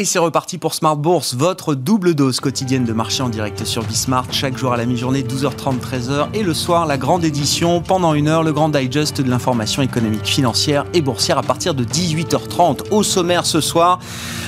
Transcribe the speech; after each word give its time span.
Et 0.00 0.04
c'est 0.04 0.20
reparti 0.20 0.58
pour 0.58 0.74
Smart 0.74 0.96
Bourse, 0.96 1.34
votre 1.34 1.74
double 1.74 2.14
dose 2.14 2.38
quotidienne 2.38 2.84
de 2.84 2.92
marché 2.92 3.20
en 3.20 3.28
direct 3.28 3.64
sur 3.64 3.82
Bismart, 3.82 4.26
chaque 4.30 4.56
jour 4.56 4.72
à 4.72 4.76
la 4.76 4.86
mi-journée, 4.86 5.22
12h30, 5.22 5.80
13h, 5.80 6.28
et 6.34 6.44
le 6.44 6.54
soir, 6.54 6.86
la 6.86 6.96
grande 6.96 7.24
édition, 7.24 7.82
pendant 7.82 8.14
une 8.14 8.28
heure, 8.28 8.44
le 8.44 8.52
grand 8.52 8.68
digest 8.68 9.20
de 9.20 9.28
l'information 9.28 9.82
économique, 9.82 10.24
financière 10.24 10.84
et 10.94 11.00
boursière 11.00 11.36
à 11.36 11.42
partir 11.42 11.74
de 11.74 11.82
18h30. 11.82 12.92
Au 12.92 13.02
sommaire 13.02 13.44
ce 13.44 13.60
soir, 13.60 13.98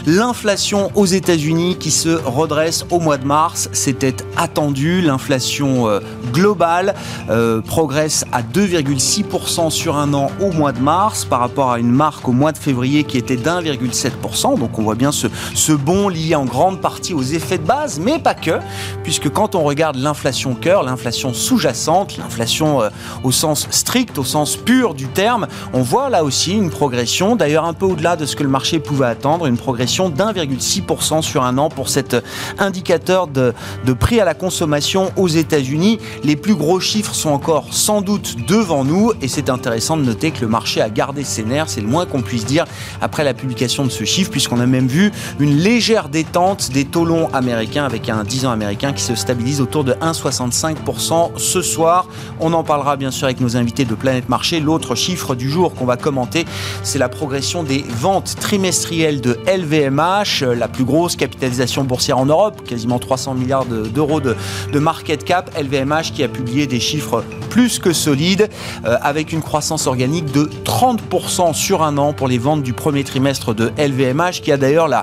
l'inflation 0.07 0.93
aux 0.95 1.07
États-Unis 1.07 1.79
qui 1.81 1.91
se 1.91 2.11
redresse 2.11 2.87
au 2.91 3.01
mois 3.01 3.19
de 3.19 3.27
mars, 3.27 3.69
c'était 3.73 4.15
attendu, 4.37 5.01
l'inflation 5.01 5.89
euh, 5.89 5.99
globale 6.33 6.95
euh, 7.29 7.61
progresse 7.61 8.25
à 8.31 8.43
2,6% 8.43 9.71
sur 9.71 9.97
un 9.97 10.15
an 10.15 10.31
au 10.41 10.53
mois 10.53 10.71
de 10.71 10.79
mars 10.81 11.25
par 11.25 11.41
rapport 11.41 11.73
à 11.73 11.81
une 11.81 11.91
marque 11.91 12.29
au 12.29 12.33
mois 12.33 12.53
de 12.53 12.59
février 12.59 13.03
qui 13.03 13.19
était 13.19 13.37
d'1,7%, 13.37 14.57
donc 14.57 14.79
on 14.79 14.83
voit 14.83 14.95
bien 14.95 15.11
ce 15.11 15.27
ce 15.55 15.73
bond 15.73 16.09
lié 16.09 16.35
en 16.35 16.45
grande 16.45 16.81
partie 16.81 17.15
aux 17.15 17.23
effets 17.23 17.59
de 17.59 17.67
base, 17.67 18.01
mais 18.01 18.19
pas 18.19 18.35
que, 18.35 18.59
puisque 19.03 19.31
quand 19.31 19.55
on 19.55 19.63
regarde 19.63 19.97
l'inflation 19.97 20.55
cœur, 20.55 20.83
l'inflation 20.83 21.33
sous-jacente, 21.33 22.17
l'inflation 22.17 22.83
euh, 22.83 22.91
au 23.25 23.33
sens 23.33 23.67
strict, 23.71 24.19
au 24.19 24.25
sens 24.25 24.57
pur 24.57 24.95
du 24.95 25.09
terme, 25.09 25.47
on 25.73 25.83
voit 25.83 26.11
là 26.11 26.25
aussi 26.25 26.53
une 26.53 26.71
progression, 26.71 27.37
d'ailleurs 27.37 27.65
un 27.65 27.73
peu 27.73 27.87
au-delà 27.87 28.17
de 28.17 28.27
ce 28.27 28.37
que 28.37 28.43
le 28.43 28.49
marché 28.49 28.79
pouvait 28.79 29.07
attendre, 29.07 29.47
une 29.47 29.57
progression 29.57 30.09
d'1,6% 30.09 31.23
sur 31.23 31.45
un 31.45 31.59
an 31.59 31.69
pour 31.69 31.89
cet 31.89 32.17
indicateur 32.59 33.27
de, 33.27 33.55
de 33.85 33.93
prix 33.93 34.21
à 34.21 34.25
la 34.25 34.35
consommation 34.35 35.13
aux 35.17 35.29
États-Unis. 35.29 35.99
Les 36.25 36.37
plus 36.37 36.55
gros 36.55 36.81
chiffres 36.81 37.15
sont 37.15 37.31
encore 37.31 37.67
sans 37.73 38.01
doute 38.03 38.37
devant 38.47 38.85
nous, 38.85 39.13
et 39.23 39.29
c'est 39.29 39.51
intéressant 39.51 39.97
de 39.97 40.03
noter 40.03 40.31
que 40.31 40.41
le 40.41 40.49
marché 40.49 40.81
a 40.81 40.91
gardé 40.91 41.25
ses 41.25 41.43
nerfs, 41.43 41.69
c'est 41.69 41.81
le 41.81 41.87
moins 41.87 42.07
qu'on 42.07 42.23
puisse 42.23 42.45
dire 42.45 42.65
après 43.01 43.25
la 43.25 43.35
publication 43.35 43.85
de 43.85 43.91
ce 43.91 44.05
chiffre, 44.05 44.31
puisqu'on 44.31 44.61
a 44.61 44.67
même 44.67 44.87
vu 44.87 45.13
une 45.39 45.57
légère 45.57 46.09
détente 46.09 46.71
des 46.71 46.85
taux 46.85 47.05
longs 47.05 47.29
américains 47.33 47.85
avec 47.85 48.09
un 48.09 48.25
10 48.25 48.47
ans 48.47 48.51
américain 48.51 48.93
qui 48.93 49.03
se 49.03 49.15
stabilise 49.15 49.61
autour 49.61 49.85
de 49.85 49.93
1,65% 49.93 51.39
ce 51.39 51.63
soir. 51.63 52.07
On 52.41 52.53
en 52.53 52.65
parlera 52.65 52.97
bien 52.97 53.11
sûr 53.11 53.27
avec 53.27 53.41
nos 53.41 53.57
invités 53.57 53.85
de 53.85 53.95
Planète 53.95 54.29
Marché. 54.29 54.61
L'autre 54.61 54.95
chiffre 54.95 55.35
du 55.35 55.51
jour 55.51 55.75
qu'on 55.75 55.85
va 55.85 55.97
commenter, 55.97 56.45
c'est 56.83 56.99
la 56.99 57.09
progression 57.09 57.63
des 57.63 57.85
ventes 57.89 58.37
trimestrielles 58.41 59.21
de 59.21 59.39
LVMH, 59.47 60.45
la 60.57 60.69
plus 60.69 60.85
grosse 60.85 61.17
capitalisation 61.17 61.85
boursière 61.85 62.19
en 62.19 62.27
Europe, 62.27 62.63
quasiment 62.65 62.99
300 62.99 63.35
milliards 63.35 63.67
d'euros 63.67 64.21
de, 64.21 64.37
market 64.79 65.25
cap. 65.25 65.51
LVMH 65.61 66.13
qui 66.15 66.23
a 66.23 66.29
publié 66.29 66.67
des 66.67 66.81
chiffres 66.81 67.25
plus 67.51 67.79
que 67.79 67.93
solides 67.93 68.49
euh, 68.85 68.97
avec 69.03 69.33
une 69.33 69.43
croissance 69.43 69.87
organique 69.87 70.33
de 70.33 70.49
30% 70.65 71.53
sur 71.53 71.83
un 71.83 71.99
an 71.99 72.13
pour 72.13 72.29
les 72.29 72.39
ventes 72.39 72.63
du 72.63 72.73
premier 72.73 73.05
trimestre 73.05 73.55
de 73.55 73.73
LVMH 73.77 74.41
qui 74.43 74.53
a 74.53 74.57
d'ailleurs 74.57 74.89
la 74.89 75.03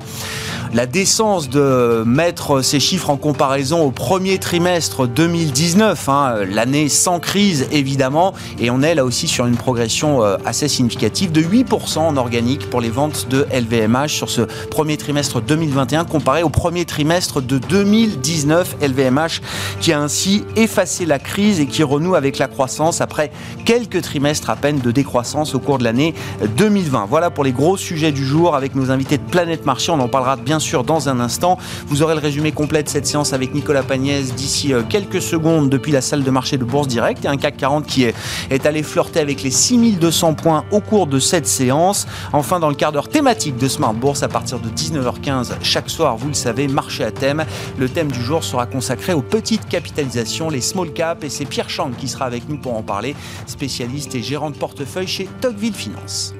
la 0.73 0.85
décence 0.85 1.49
de 1.49 2.03
mettre 2.05 2.61
ces 2.61 2.79
chiffres 2.79 3.09
en 3.09 3.17
comparaison 3.17 3.83
au 3.83 3.91
premier 3.91 4.37
trimestre 4.37 5.07
2019, 5.07 6.09
hein, 6.09 6.35
l'année 6.49 6.89
sans 6.89 7.19
crise 7.19 7.67
évidemment, 7.71 8.33
et 8.59 8.69
on 8.69 8.81
est 8.81 8.95
là 8.95 9.05
aussi 9.05 9.27
sur 9.27 9.45
une 9.45 9.55
progression 9.55 10.23
euh, 10.23 10.37
assez 10.45 10.67
significative 10.67 11.31
de 11.31 11.41
8% 11.41 11.99
en 11.99 12.17
organique 12.17 12.69
pour 12.69 12.81
les 12.81 12.89
ventes 12.89 13.27
de 13.29 13.47
LVMH 13.51 14.09
sur 14.09 14.29
ce 14.29 14.41
premier 14.69 14.97
trimestre 14.97 15.41
2021 15.41 16.05
comparé 16.05 16.43
au 16.43 16.49
premier 16.49 16.85
trimestre 16.85 17.41
de 17.41 17.57
2019. 17.57 18.77
LVMH 18.81 19.41
qui 19.79 19.93
a 19.93 19.99
ainsi 19.99 20.43
effacé 20.55 21.05
la 21.05 21.19
crise 21.19 21.59
et 21.59 21.65
qui 21.65 21.83
renoue 21.83 22.15
avec 22.15 22.37
la 22.37 22.47
croissance 22.47 23.01
après 23.01 23.31
quelques 23.65 24.01
trimestres 24.01 24.49
à 24.49 24.55
peine 24.55 24.79
de 24.79 24.91
décroissance 24.91 25.55
au 25.55 25.59
cours 25.59 25.77
de 25.77 25.83
l'année 25.83 26.13
2020. 26.57 27.07
Voilà 27.09 27.29
pour 27.29 27.43
les 27.43 27.51
gros 27.51 27.77
sujets 27.77 28.11
du 28.11 28.25
jour 28.25 28.55
avec 28.55 28.75
nos 28.75 28.91
invités 28.91 29.17
de 29.17 29.23
Planète 29.23 29.65
Marché. 29.65 29.91
Parlera 30.07 30.35
bien 30.35 30.59
sûr 30.59 30.83
dans 30.83 31.09
un 31.09 31.19
instant. 31.19 31.57
Vous 31.87 32.01
aurez 32.01 32.15
le 32.15 32.21
résumé 32.21 32.51
complet 32.51 32.83
de 32.83 32.89
cette 32.89 33.07
séance 33.07 33.33
avec 33.33 33.53
Nicolas 33.53 33.83
Pagnès 33.83 34.33
d'ici 34.33 34.73
euh, 34.73 34.83
quelques 34.87 35.21
secondes 35.21 35.69
depuis 35.69 35.91
la 35.91 36.01
salle 36.01 36.23
de 36.23 36.31
marché 36.31 36.57
de 36.57 36.63
Bourse 36.63 36.87
Direct. 36.87 37.25
Et 37.25 37.27
un 37.27 37.37
CAC 37.37 37.57
40 37.57 37.85
qui 37.85 38.03
est, 38.03 38.15
est 38.49 38.65
allé 38.65 38.83
flirter 38.83 39.19
avec 39.19 39.43
les 39.43 39.51
6200 39.51 40.33
points 40.33 40.65
au 40.71 40.79
cours 40.79 41.07
de 41.07 41.19
cette 41.19 41.47
séance. 41.47 42.07
Enfin, 42.33 42.59
dans 42.59 42.69
le 42.69 42.75
quart 42.75 42.91
d'heure 42.91 43.09
thématique 43.09 43.57
de 43.57 43.67
Smart 43.67 43.93
Bourse, 43.93 44.23
à 44.23 44.27
partir 44.27 44.59
de 44.59 44.69
19h15 44.69 45.53
chaque 45.61 45.89
soir, 45.89 46.17
vous 46.17 46.29
le 46.29 46.33
savez, 46.33 46.67
marché 46.67 47.03
à 47.03 47.11
thème. 47.11 47.45
Le 47.77 47.89
thème 47.89 48.11
du 48.11 48.21
jour 48.21 48.43
sera 48.43 48.65
consacré 48.65 49.13
aux 49.13 49.21
petites 49.21 49.67
capitalisations, 49.67 50.49
les 50.49 50.61
small 50.61 50.91
caps. 50.93 51.23
Et 51.23 51.29
c'est 51.29 51.45
Pierre 51.45 51.69
Chang 51.69 51.91
qui 51.97 52.07
sera 52.07 52.25
avec 52.25 52.47
nous 52.49 52.57
pour 52.57 52.75
en 52.75 52.83
parler, 52.83 53.15
spécialiste 53.45 54.15
et 54.15 54.21
gérant 54.21 54.49
de 54.49 54.57
portefeuille 54.57 55.07
chez 55.07 55.27
Tocqueville 55.41 55.73
Finance. 55.73 56.33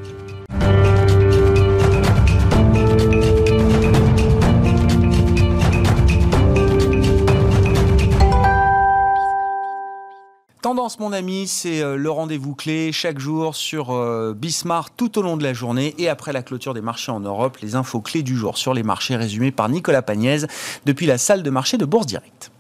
Tendance, 10.62 11.00
mon 11.00 11.14
ami, 11.14 11.46
c'est 11.46 11.82
euh, 11.82 11.98
le 11.98 12.10
rendez-vous 12.10 12.56
clé 12.56 12.92
chaque 12.92 13.20
jour 13.20 13.56
sur 13.56 13.92
euh, 13.92 14.34
Bismart 14.36 14.90
tout 14.90 15.20
au 15.20 15.22
long 15.22 15.38
de 15.38 15.44
la 15.44 15.54
journée 15.54 15.94
et 16.00 16.10
après 16.10 16.34
la 16.34 16.42
clôture 16.42 16.74
des 16.74 16.82
marchés 16.82 17.12
en 17.12 17.20
Europe, 17.20 17.58
les 17.62 17.76
infos 17.76 18.02
clés 18.02 18.24
du 18.24 18.36
jour 18.36 18.58
sur 18.58 18.74
les 18.74 18.82
marchés 18.82 19.16
résumés 19.16 19.52
par 19.52 19.70
Nicolas 19.70 20.02
Pagnès 20.02 20.48
depuis 20.86 21.06
la 21.06 21.20
salle 21.20 21.44
de 21.44 21.50
marché 21.52 21.78
de 21.78 21.86
Bourse 21.86 22.08
Directe. 22.08 22.52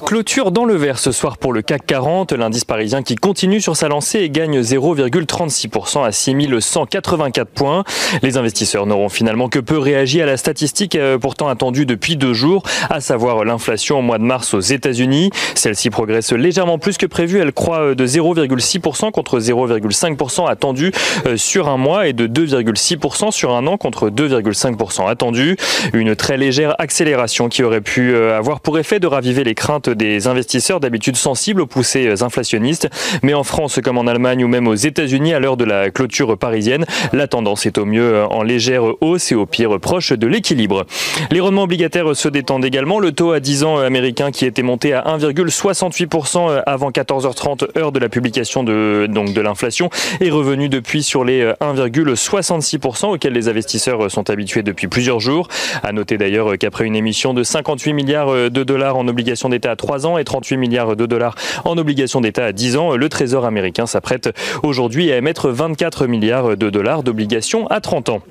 Clôture 0.00 0.50
dans 0.50 0.64
le 0.64 0.74
vert 0.74 0.98
ce 0.98 1.12
soir 1.12 1.38
pour 1.38 1.52
le 1.52 1.62
CAC 1.62 1.86
40, 1.86 2.32
l'indice 2.32 2.64
parisien 2.64 3.02
qui 3.02 3.14
continue 3.14 3.60
sur 3.60 3.76
sa 3.76 3.88
lancée 3.88 4.20
et 4.20 4.30
gagne 4.30 4.60
0,36% 4.60 6.04
à 6.04 6.10
6184 6.10 7.48
points. 7.48 7.84
Les 8.22 8.36
investisseurs 8.36 8.86
n'auront 8.86 9.08
finalement 9.08 9.48
que 9.48 9.58
peu 9.58 9.78
réagi 9.78 10.20
à 10.20 10.26
la 10.26 10.36
statistique 10.36 10.96
euh, 10.96 11.18
pourtant 11.18 11.48
attendue 11.48 11.86
depuis 11.86 12.16
deux 12.16 12.32
jours, 12.32 12.62
à 12.90 13.00
savoir 13.00 13.44
l'inflation 13.44 13.98
au 13.98 14.02
mois 14.02 14.18
de 14.18 14.24
mars 14.24 14.54
aux 14.54 14.60
États-Unis. 14.60 15.30
Celle-ci 15.54 15.90
progresse 15.90 16.32
légèrement 16.32 16.78
plus 16.78 16.96
que 16.96 17.06
prévu, 17.06 17.38
elle 17.38 17.52
croît 17.52 17.80
euh, 17.80 17.94
de 17.94 18.06
0,6% 18.06 19.12
contre 19.12 19.38
0,5% 19.38 20.48
attendu 20.48 20.90
euh, 21.26 21.36
sur 21.36 21.68
un 21.68 21.76
mois 21.76 22.08
et 22.08 22.12
de 22.12 22.26
2,6% 22.26 23.30
sur 23.30 23.54
un 23.54 23.66
an 23.66 23.76
contre 23.76 24.10
2,5% 24.10 25.08
attendu. 25.08 25.56
Une 25.92 26.16
très 26.16 26.36
légère 26.36 26.74
accélération 26.80 27.48
qui 27.48 27.62
aurait 27.62 27.80
pu 27.80 28.16
avoir 28.16 28.60
pour 28.60 28.78
effet 28.78 28.98
de 28.98 29.06
raviver 29.06 29.44
les 29.44 29.54
craintes 29.54 29.81
des 29.88 30.26
investisseurs 30.26 30.80
d'habitude 30.80 31.16
sensibles 31.16 31.60
aux 31.60 31.66
poussées 31.66 32.22
inflationnistes. 32.22 32.88
Mais 33.22 33.34
en 33.34 33.44
France 33.44 33.80
comme 33.82 33.98
en 33.98 34.06
Allemagne 34.06 34.44
ou 34.44 34.48
même 34.48 34.68
aux 34.68 34.74
États-Unis 34.74 35.34
à 35.34 35.40
l'heure 35.40 35.56
de 35.56 35.64
la 35.64 35.90
clôture 35.90 36.36
parisienne, 36.38 36.84
la 37.12 37.26
tendance 37.26 37.66
est 37.66 37.78
au 37.78 37.84
mieux 37.84 38.24
en 38.24 38.42
légère 38.42 38.84
hausse 39.00 39.32
et 39.32 39.34
au 39.34 39.46
pire 39.46 39.78
proche 39.80 40.12
de 40.12 40.26
l'équilibre. 40.26 40.84
Les 41.30 41.40
rendements 41.40 41.64
obligataires 41.64 42.14
se 42.16 42.28
détendent 42.28 42.64
également. 42.64 42.98
Le 42.98 43.12
taux 43.12 43.32
à 43.32 43.40
10 43.40 43.64
ans 43.64 43.78
américain 43.78 44.30
qui 44.30 44.46
était 44.46 44.62
monté 44.62 44.92
à 44.92 45.02
1,68% 45.02 46.62
avant 46.66 46.90
14h30 46.90 47.78
heure 47.78 47.92
de 47.92 47.98
la 47.98 48.08
publication 48.08 48.62
de, 48.62 49.06
donc 49.08 49.32
de 49.32 49.40
l'inflation 49.40 49.90
est 50.20 50.30
revenu 50.30 50.68
depuis 50.68 51.02
sur 51.02 51.24
les 51.24 51.44
1,66% 51.60 53.06
auxquels 53.06 53.32
les 53.32 53.48
investisseurs 53.48 54.10
sont 54.10 54.30
habitués 54.30 54.62
depuis 54.62 54.88
plusieurs 54.88 55.20
jours. 55.20 55.48
À 55.82 55.92
noter 55.92 56.18
d'ailleurs 56.18 56.56
qu'après 56.58 56.86
une 56.86 56.96
émission 56.96 57.34
de 57.34 57.42
58 57.42 57.92
milliards 57.92 58.50
de 58.50 58.64
dollars 58.64 58.96
en 58.96 59.08
obligations 59.08 59.48
d'État 59.48 59.71
à 59.72 59.76
3 59.76 60.06
ans 60.06 60.18
et 60.18 60.24
38 60.24 60.56
milliards 60.56 60.96
de 60.96 61.06
dollars 61.06 61.34
en 61.64 61.76
obligations 61.78 62.20
d'État 62.20 62.44
à 62.44 62.52
10 62.52 62.76
ans, 62.76 62.96
le 62.96 63.08
Trésor 63.08 63.44
américain 63.44 63.86
s'apprête 63.86 64.30
aujourd'hui 64.62 65.10
à 65.10 65.16
émettre 65.16 65.48
24 65.48 66.06
milliards 66.06 66.56
de 66.56 66.70
dollars 66.70 67.02
d'obligations 67.02 67.66
à 67.68 67.80
30 67.80 68.10
ans. 68.10 68.22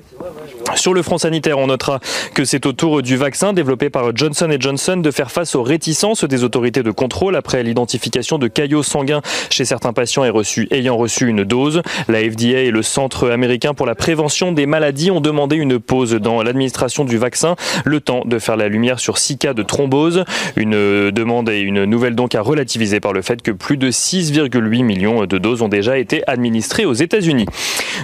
Sur 0.76 0.94
le 0.94 1.02
front 1.02 1.18
sanitaire, 1.18 1.58
on 1.58 1.66
notera 1.66 2.00
que 2.34 2.44
c'est 2.44 2.64
au 2.66 2.72
tour 2.72 3.02
du 3.02 3.16
vaccin 3.16 3.52
développé 3.52 3.90
par 3.90 4.16
Johnson 4.16 4.48
Johnson 4.58 4.96
de 4.96 5.10
faire 5.10 5.30
face 5.30 5.54
aux 5.54 5.62
réticences 5.62 6.24
des 6.24 6.44
autorités 6.44 6.82
de 6.82 6.90
contrôle 6.90 7.36
après 7.36 7.62
l'identification 7.62 8.38
de 8.38 8.48
caillots 8.48 8.82
sanguins 8.82 9.20
chez 9.50 9.64
certains 9.64 9.92
patients 9.92 10.24
ayant 10.70 10.96
reçu 10.96 11.28
une 11.28 11.44
dose. 11.44 11.82
La 12.08 12.20
FDA 12.20 12.60
et 12.60 12.70
le 12.70 12.82
Centre 12.82 13.30
américain 13.30 13.74
pour 13.74 13.86
la 13.86 13.94
prévention 13.94 14.52
des 14.52 14.66
maladies 14.66 15.10
ont 15.10 15.20
demandé 15.20 15.56
une 15.56 15.78
pause 15.78 16.12
dans 16.14 16.42
l'administration 16.42 17.04
du 17.04 17.18
vaccin, 17.18 17.56
le 17.84 18.00
temps 18.00 18.22
de 18.24 18.38
faire 18.38 18.56
la 18.56 18.68
lumière 18.68 19.00
sur 19.00 19.18
six 19.18 19.38
cas 19.38 19.54
de 19.54 19.62
thrombose, 19.62 20.24
une 20.56 21.10
demande 21.22 21.48
est 21.48 21.60
une 21.60 21.84
nouvelle 21.84 22.16
donc 22.16 22.34
à 22.34 22.42
relativiser 22.42 22.98
par 22.98 23.12
le 23.12 23.22
fait 23.22 23.42
que 23.42 23.52
plus 23.52 23.76
de 23.76 23.90
6,8 23.90 24.82
millions 24.82 25.24
de 25.24 25.38
doses 25.38 25.62
ont 25.62 25.68
déjà 25.68 25.98
été 25.98 26.22
administrées 26.26 26.84
aux 26.84 26.92
États-Unis. 26.92 27.46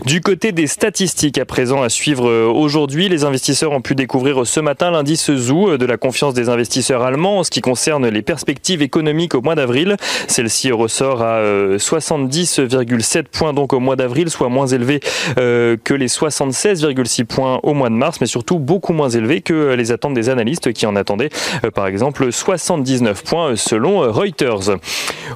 Du 0.07 0.21
côté 0.21 0.53
des 0.53 0.69
statistiques 0.69 1.39
à 1.39 1.45
présent 1.45 1.83
à 1.83 1.89
suivre 1.89 2.31
aujourd'hui, 2.47 3.09
les 3.09 3.25
investisseurs 3.25 3.73
ont 3.73 3.81
pu 3.81 3.97
découvrir 3.97 4.47
ce 4.47 4.61
matin 4.61 4.93
l'indice 4.93 5.33
ZOO 5.33 5.77
de 5.77 5.87
la 5.87 5.97
confiance 5.97 6.33
des 6.33 6.49
investisseurs 6.49 7.03
allemands 7.03 7.41
en 7.41 7.45
ce 7.45 7.51
qui 7.51 7.61
concerne 7.61 8.09
les 8.09 8.23
perspectives 8.23 8.83
économiques 8.83 9.35
au 9.35 9.43
mois 9.43 9.57
d'avril. 9.57 9.97
Celle-ci 10.29 10.71
ressort 10.71 11.23
à 11.23 11.43
70,7 11.77 13.25
points 13.25 13.53
donc 13.53 13.73
au 13.73 13.81
mois 13.81 13.97
d'avril, 13.97 14.31
soit 14.31 14.49
moins 14.49 14.69
élevé 14.69 15.01
que 15.37 15.95
les 15.95 16.07
76,6 16.07 17.25
points 17.25 17.59
au 17.65 17.75
mois 17.75 17.89
de 17.89 17.95
mars, 17.95 18.21
mais 18.21 18.29
surtout 18.29 18.61
beaucoup 18.61 18.93
moins 18.93 19.09
élevé 19.09 19.41
que 19.41 19.75
les 19.75 19.91
attentes 19.91 20.15
des 20.15 20.29
analystes 20.29 20.73
qui 20.73 20.87
en 20.87 20.95
attendaient 20.95 21.31
euh, 21.65 21.71
par 21.71 21.87
exemple 21.87 22.33
79 22.33 23.08
points 23.15 23.51
euh, 23.51 23.57
selon 23.57 24.03
euh, 24.03 24.11
Reuters. 24.11 24.77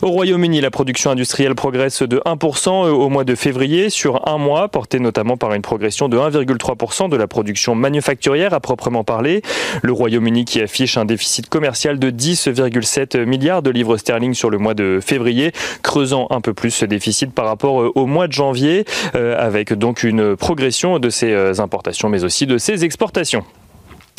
Au 0.03 0.09
Royaume-Uni, 0.09 0.61
la 0.61 0.71
production 0.71 1.11
industrielle 1.11 1.55
progresse 1.55 2.03
de 2.03 2.21
1% 2.25 2.89
au 2.89 3.09
mois 3.09 3.25
de 3.25 3.35
février 3.35 3.91
sur 3.91 4.29
un 4.29 4.39
mois, 4.39 4.69
portée 4.69 4.99
notamment 4.99 5.37
par 5.37 5.53
une 5.55 5.63
progression 5.63 6.09
de 6.09 6.17
1,3% 6.17 7.09
de 7.09 7.17
la 7.17 7.27
production 7.27 7.75
manufacturière 7.75 8.55
à 8.55 8.61
proprement 8.61 9.05
parler. 9.05 9.43
Le 9.83 9.93
Royaume-Uni 9.93 10.45
qui 10.45 10.61
affiche 10.61 10.97
un 10.97 11.05
déficit 11.05 11.49
commercial 11.49 11.99
de 11.99 12.11
10,7 12.11 13.25
milliards 13.25 13.63
de 13.63 13.71
livres 13.71 13.97
sterling 13.97 14.35
sur 14.35 14.51
le 14.51 14.59
mois 14.59 14.75
de 14.75 15.01
février, 15.05 15.53
creusant 15.83 16.27
un 16.31 16.41
peu 16.41 16.55
plus 16.55 16.71
ce 16.71 16.85
déficit 16.85 17.33
par 17.33 17.47
rapport 17.47 17.93
au 17.95 18.07
mois 18.07 18.27
de 18.27 18.33
janvier, 18.33 18.85
avec 19.15 19.73
donc 19.73 20.03
une 20.03 20.37
progression 20.37 20.99
de 20.99 21.11
ses 21.11 21.61
importations 21.61 22.09
mais 22.09 22.25
aussi 22.25 22.47
de 22.47 22.59
ses 22.59 22.85
exportations. 22.85 23.45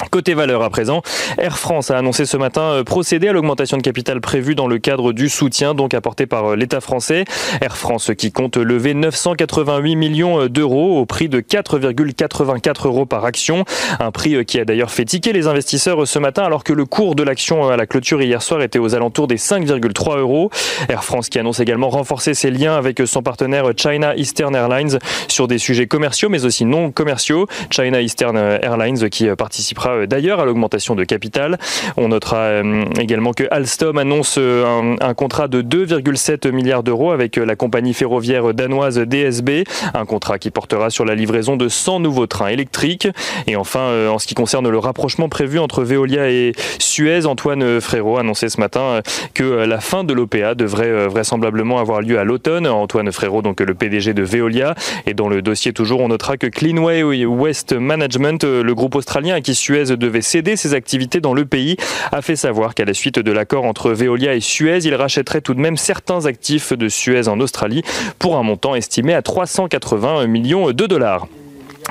Côté 0.09 0.33
valeur 0.33 0.63
à 0.63 0.69
présent, 0.69 1.01
Air 1.37 1.57
France 1.57 1.91
a 1.91 1.97
annoncé 1.97 2.25
ce 2.25 2.35
matin 2.35 2.61
euh, 2.61 2.83
procéder 2.83 3.27
à 3.27 3.31
l'augmentation 3.31 3.77
de 3.77 3.83
capital 3.83 4.21
prévue 4.21 4.55
dans 4.55 4.67
le 4.67 4.79
cadre 4.79 5.13
du 5.13 5.29
soutien 5.29 5.75
donc 5.75 5.93
apporté 5.93 6.25
par 6.25 6.51
euh, 6.51 6.55
l'État 6.55 6.81
français. 6.81 7.25
Air 7.61 7.77
France 7.77 8.11
qui 8.17 8.31
compte 8.31 8.57
lever 8.57 8.95
988 8.95 9.95
millions 9.95 10.41
euh, 10.41 10.49
d'euros 10.49 10.99
au 10.99 11.05
prix 11.05 11.29
de 11.29 11.41
4,84 11.41 12.87
euros 12.87 13.05
par 13.05 13.23
action. 13.23 13.65
Un 13.99 14.09
prix 14.11 14.43
qui 14.45 14.59
a 14.59 14.65
d'ailleurs 14.65 14.89
fait 14.89 15.05
tiquer 15.05 15.31
les 15.31 15.45
investisseurs 15.45 16.07
ce 16.07 16.19
matin 16.19 16.43
alors 16.43 16.63
que 16.63 16.73
le 16.73 16.85
cours 16.85 17.13
de 17.13 17.21
l'action 17.21 17.69
à 17.69 17.77
la 17.77 17.85
clôture 17.85 18.21
hier 18.21 18.41
soir 18.41 18.63
était 18.63 18.79
aux 18.79 18.95
alentours 18.95 19.27
des 19.27 19.37
5,3 19.37 20.17
euros. 20.17 20.49
Air 20.89 21.03
France 21.03 21.29
qui 21.29 21.37
annonce 21.37 21.59
également 21.59 21.89
renforcer 21.89 22.33
ses 22.33 22.49
liens 22.49 22.75
avec 22.75 23.01
son 23.05 23.21
partenaire 23.21 23.65
China 23.77 24.15
Eastern 24.15 24.55
Airlines 24.55 24.97
sur 25.27 25.47
des 25.47 25.59
sujets 25.59 25.87
commerciaux 25.87 26.29
mais 26.29 26.45
aussi 26.45 26.65
non 26.65 26.91
commerciaux. 26.91 27.47
China 27.69 28.01
Eastern 28.01 28.37
Airlines 28.37 29.09
qui 29.09 29.27
participera 29.35 29.92
euh, 29.93 30.07
d'ailleurs 30.07 30.39
à 30.39 30.45
l'augmentation 30.45 30.95
de 30.95 31.03
capital. 31.03 31.57
On 31.97 32.09
notera 32.09 32.37
euh, 32.37 32.85
également 32.99 33.33
que 33.33 33.43
Alstom 33.51 33.97
annonce 33.97 34.35
euh, 34.37 34.95
un, 34.99 35.13
contrat 35.13 35.47
de 35.47 35.61
2,7 35.61 36.51
milliards 36.51 36.83
d'euros 36.83 37.11
avec 37.11 37.37
la 37.37 37.55
compagnie 37.55 37.93
ferroviaire 37.93 38.53
danoise 38.53 38.97
DSB, 38.97 39.63
un 39.93 40.05
contrat 40.05 40.39
qui 40.39 40.51
portera 40.51 40.89
sur 40.89 41.05
la 41.05 41.15
livraison 41.15 41.55
de 41.55 41.67
100 41.67 41.99
nouveaux 41.99 42.27
trains 42.27 42.47
électriques. 42.47 43.07
Et 43.47 43.55
enfin, 43.55 44.09
en 44.09 44.19
ce 44.19 44.27
qui 44.27 44.33
concerne 44.33 44.67
le 44.69 44.77
rapprochement 44.77 45.29
prévu 45.29 45.59
entre 45.59 45.83
Veolia 45.83 46.29
et 46.29 46.53
Suez, 46.79 47.25
Antoine 47.25 47.79
Frérot 47.79 48.17
a 48.17 48.21
annoncé 48.21 48.49
ce 48.49 48.59
matin 48.59 49.01
que 49.33 49.43
la 49.43 49.79
fin 49.79 50.03
de 50.03 50.13
l'OPA 50.13 50.55
devrait 50.55 51.07
vraisemblablement 51.07 51.79
avoir 51.79 52.01
lieu 52.01 52.19
à 52.19 52.23
l'automne. 52.23 52.67
Antoine 52.67 53.11
Frérot, 53.11 53.41
donc 53.41 53.59
le 53.59 53.73
PDG 53.73 54.13
de 54.13 54.23
Veolia. 54.23 54.75
Et 55.05 55.13
dans 55.13 55.29
le 55.29 55.41
dossier 55.41 55.73
toujours, 55.73 56.01
on 56.01 56.07
notera 56.07 56.37
que 56.37 56.47
Cleanway 56.47 57.03
West 57.25 57.73
Management, 57.73 58.43
le 58.43 58.73
groupe 58.73 58.95
australien 58.95 59.41
qui 59.41 59.55
Suez 59.73 59.97
devait 59.97 60.21
céder 60.21 60.55
ses 60.55 60.75
activités 60.75 61.19
dans 61.19 61.33
le 61.33 61.45
pays, 61.45 61.77
a 62.11 62.21
fait 62.21 62.35
savoir 62.35 62.75
qu'à 62.75 62.85
la 62.85 62.93
suite 62.93 63.17
de 63.17 63.31
l'accord 63.31 63.65
entre 63.65 63.91
Veolia 63.91 64.35
et 64.35 64.39
Suez, 64.39 64.77
il 64.83 64.93
rachèterait 64.93 65.41
tout 65.41 65.55
de 65.55 65.59
même 65.59 65.77
certains 65.77 66.27
actifs 66.27 66.73
de 66.73 66.87
Suez 66.87 67.27
en 67.27 67.39
Australie 67.39 67.81
pour 68.19 68.37
un 68.37 68.43
montant 68.43 68.75
estimé 68.75 69.15
à 69.15 69.23
380 69.23 70.27
millions 70.27 70.71
de 70.71 70.85
dollars. 70.85 71.27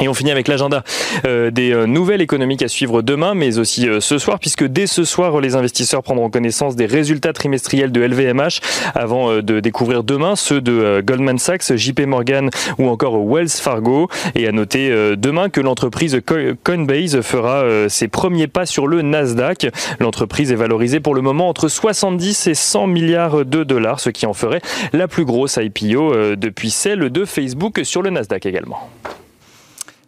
Et 0.02 0.08
on 0.08 0.14
finit 0.14 0.32
avec 0.32 0.49
l'agenda 0.49 0.82
euh, 1.26 1.52
des 1.52 1.72
euh, 1.72 1.87
nouvelles 1.87 2.22
économiques 2.22 2.62
à 2.62 2.69
suivre 2.69 3.02
demain, 3.02 3.34
mais 3.34 3.60
aussi 3.60 3.88
euh, 3.88 4.00
ce 4.00 4.19
soir, 4.19 4.40
puisque 4.40 4.64
dès 4.64 4.88
ce 4.88 5.04
soir, 5.04 5.40
les 5.40 5.54
investisseurs 5.54 6.02
prendront 6.02 6.28
connaissance 6.28 6.75
des 6.75 6.87
résultats 6.87 7.32
trimestriels 7.32 7.93
de 7.93 8.00
LVMH 8.00 8.58
avant 8.96 9.40
de 9.40 9.60
découvrir 9.60 10.02
demain 10.02 10.34
ceux 10.34 10.60
de 10.60 11.00
Goldman 11.06 11.38
Sachs, 11.38 11.76
JP 11.76 12.00
Morgan 12.00 12.50
ou 12.78 12.88
encore 12.88 13.25
Wells 13.25 13.49
Fargo. 13.49 14.08
Et 14.34 14.49
à 14.49 14.52
noter 14.52 14.90
demain 15.16 15.49
que 15.49 15.60
l'entreprise 15.60 16.20
Coinbase 16.64 17.20
fera 17.20 17.64
ses 17.88 18.08
premiers 18.08 18.48
pas 18.48 18.66
sur 18.66 18.88
le 18.88 19.02
Nasdaq. 19.02 19.69
L'entreprise 20.00 20.50
est 20.50 20.56
valorisée 20.56 20.98
pour 21.00 21.14
le 21.14 21.22
moment 21.22 21.48
entre 21.48 21.69
70 21.69 22.48
et 22.48 22.55
100 22.55 22.88
milliards 22.88 23.44
de 23.44 23.62
dollars, 23.62 24.00
ce 24.00 24.10
qui 24.10 24.26
en 24.26 24.34
ferait 24.34 24.62
la 24.93 25.06
plus 25.06 25.25
grosse 25.25 25.58
IPO 25.60 26.37
depuis 26.37 26.70
celle 26.70 27.10
de 27.10 27.25
Facebook 27.25 27.81
sur 27.84 28.02
le 28.02 28.10
Nasdaq 28.10 28.46
également. 28.46 28.90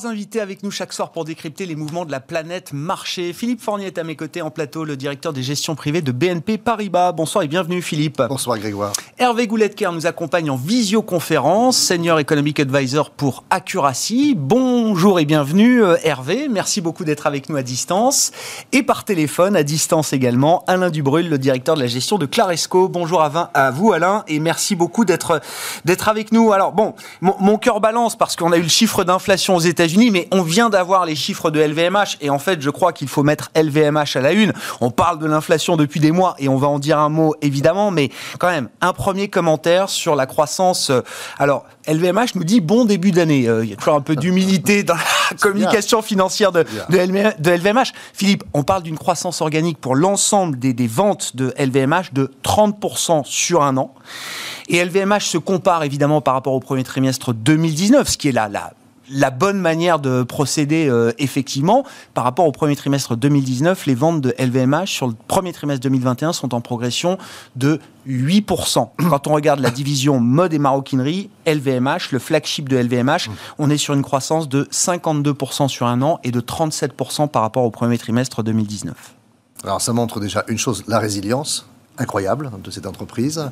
Trois 0.00 0.12
invités 0.12 0.40
avec 0.40 0.62
nous 0.62 0.70
chaque 0.70 0.94
soir 0.94 1.12
pour 1.12 1.26
décrypter 1.26 1.66
les 1.66 1.76
mouvements 1.76 2.06
de 2.06 2.10
la 2.10 2.20
planète 2.20 2.72
marché. 2.72 3.34
Philippe 3.34 3.60
Fournier 3.60 3.88
est 3.88 3.98
à 3.98 4.04
mes 4.04 4.16
côtés 4.16 4.40
en 4.40 4.50
plateau, 4.50 4.84
le 4.84 4.96
directeur 4.96 5.34
des 5.34 5.42
gestions 5.42 5.74
privées 5.74 6.00
de 6.00 6.10
BNP 6.10 6.56
Paribas. 6.56 7.12
Bonsoir 7.12 7.44
et 7.44 7.48
bienvenue 7.48 7.82
Philippe. 7.82 8.22
Bonsoir 8.26 8.58
Grégoire. 8.58 8.94
Hervé 9.18 9.46
Gouletker 9.46 9.90
nous 9.92 10.06
accompagne 10.06 10.48
en 10.48 10.56
visioconférence, 10.56 11.76
senior 11.76 12.18
economic 12.18 12.60
advisor 12.60 13.10
pour 13.10 13.44
Accuracy. 13.50 14.34
Bonjour 14.34 15.20
et 15.20 15.26
bienvenue 15.26 15.84
euh, 15.84 15.96
Hervé. 16.02 16.48
Merci 16.48 16.80
beaucoup 16.80 17.04
d'être 17.04 17.26
avec 17.26 17.50
nous 17.50 17.56
à 17.56 17.62
distance. 17.62 18.32
Et 18.72 18.82
par 18.82 19.04
téléphone, 19.04 19.54
à 19.54 19.64
distance 19.64 20.14
également, 20.14 20.64
Alain 20.66 20.88
Dubrul, 20.88 21.28
le 21.28 21.36
directeur 21.36 21.74
de 21.74 21.80
la 21.80 21.88
gestion 21.88 22.16
de 22.16 22.24
Claresco. 22.24 22.88
Bonjour 22.88 23.20
à 23.20 23.70
vous 23.70 23.92
Alain 23.92 24.24
et 24.28 24.38
merci 24.38 24.76
beaucoup 24.76 25.04
d'être 25.04 25.42
avec 26.06 26.32
nous. 26.32 26.54
Alors 26.54 26.72
bon, 26.72 26.94
mon, 27.20 27.36
mon 27.38 27.58
cœur 27.58 27.80
balance 27.82 28.16
parce 28.16 28.34
qu'on 28.34 28.52
a 28.52 28.56
eu 28.56 28.62
le 28.62 28.68
chiffre 28.68 29.04
d'inflation 29.04 29.56
aux 29.56 29.60
États 29.60 29.89
mais 29.96 30.28
on 30.30 30.42
vient 30.42 30.70
d'avoir 30.70 31.06
les 31.06 31.14
chiffres 31.14 31.50
de 31.50 31.60
LVMH, 31.60 32.18
et 32.20 32.30
en 32.30 32.38
fait, 32.38 32.60
je 32.60 32.70
crois 32.70 32.92
qu'il 32.92 33.08
faut 33.08 33.22
mettre 33.22 33.50
LVMH 33.54 34.16
à 34.16 34.20
la 34.20 34.32
une. 34.32 34.52
On 34.80 34.90
parle 34.90 35.18
de 35.18 35.26
l'inflation 35.26 35.76
depuis 35.76 36.00
des 36.00 36.12
mois, 36.12 36.34
et 36.38 36.48
on 36.48 36.56
va 36.56 36.68
en 36.68 36.78
dire 36.78 36.98
un 36.98 37.08
mot 37.08 37.34
évidemment, 37.42 37.90
mais 37.90 38.10
quand 38.38 38.50
même, 38.50 38.68
un 38.80 38.92
premier 38.92 39.28
commentaire 39.28 39.88
sur 39.88 40.14
la 40.14 40.26
croissance. 40.26 40.90
Euh, 40.90 41.00
alors, 41.38 41.64
LVMH 41.86 42.34
nous 42.34 42.44
dit 42.44 42.60
bon 42.60 42.84
début 42.84 43.10
d'année. 43.10 43.48
Euh, 43.48 43.64
il 43.64 43.70
y 43.70 43.72
a 43.72 43.76
toujours 43.76 43.94
un 43.94 44.00
peu 44.00 44.16
d'humilité 44.16 44.82
dans 44.82 44.94
la 44.94 45.36
communication 45.40 46.02
financière 46.02 46.52
de, 46.52 46.64
de, 46.88 47.50
LVMH. 47.50 47.92
Philippe, 48.12 48.44
on 48.52 48.62
parle 48.62 48.82
d'une 48.82 48.98
croissance 48.98 49.40
organique 49.40 49.78
pour 49.78 49.96
l'ensemble 49.96 50.58
des, 50.58 50.72
des 50.72 50.86
ventes 50.86 51.36
de 51.36 51.54
LVMH 51.58 52.12
de 52.12 52.30
30% 52.44 53.24
sur 53.24 53.62
un 53.62 53.76
an. 53.76 53.94
Et 54.68 54.84
LVMH 54.84 55.22
se 55.22 55.38
compare 55.38 55.82
évidemment 55.82 56.20
par 56.20 56.34
rapport 56.34 56.52
au 56.52 56.60
premier 56.60 56.84
trimestre 56.84 57.32
2019, 57.32 58.08
ce 58.08 58.18
qui 58.18 58.28
est 58.28 58.32
là, 58.32 58.48
là 58.48 58.72
la 59.10 59.30
bonne 59.30 59.58
manière 59.58 59.98
de 59.98 60.22
procéder 60.22 60.88
euh, 60.88 61.12
effectivement. 61.18 61.84
Par 62.14 62.24
rapport 62.24 62.46
au 62.46 62.52
premier 62.52 62.76
trimestre 62.76 63.16
2019, 63.16 63.86
les 63.86 63.94
ventes 63.94 64.20
de 64.20 64.34
LVMH 64.38 64.86
sur 64.86 65.08
le 65.08 65.14
premier 65.28 65.52
trimestre 65.52 65.82
2021 65.82 66.32
sont 66.32 66.54
en 66.54 66.60
progression 66.60 67.18
de 67.56 67.80
8%. 68.08 68.88
Quand 69.10 69.26
on 69.26 69.34
regarde 69.34 69.60
la 69.60 69.70
division 69.70 70.20
mode 70.20 70.54
et 70.54 70.58
maroquinerie, 70.58 71.30
LVMH, 71.46 72.12
le 72.12 72.18
flagship 72.18 72.68
de 72.68 72.76
LVMH, 72.76 73.30
on 73.58 73.70
est 73.70 73.78
sur 73.78 73.94
une 73.94 74.02
croissance 74.02 74.48
de 74.48 74.64
52% 74.70 75.68
sur 75.68 75.86
un 75.86 76.02
an 76.02 76.20
et 76.24 76.30
de 76.30 76.40
37% 76.40 77.28
par 77.28 77.42
rapport 77.42 77.64
au 77.64 77.70
premier 77.70 77.98
trimestre 77.98 78.42
2019. 78.42 78.94
Alors 79.64 79.80
ça 79.80 79.92
montre 79.92 80.20
déjà 80.20 80.44
une 80.48 80.58
chose, 80.58 80.84
la 80.86 80.98
résilience 80.98 81.66
incroyable 81.98 82.50
de 82.64 82.70
cette 82.70 82.86
entreprise 82.86 83.50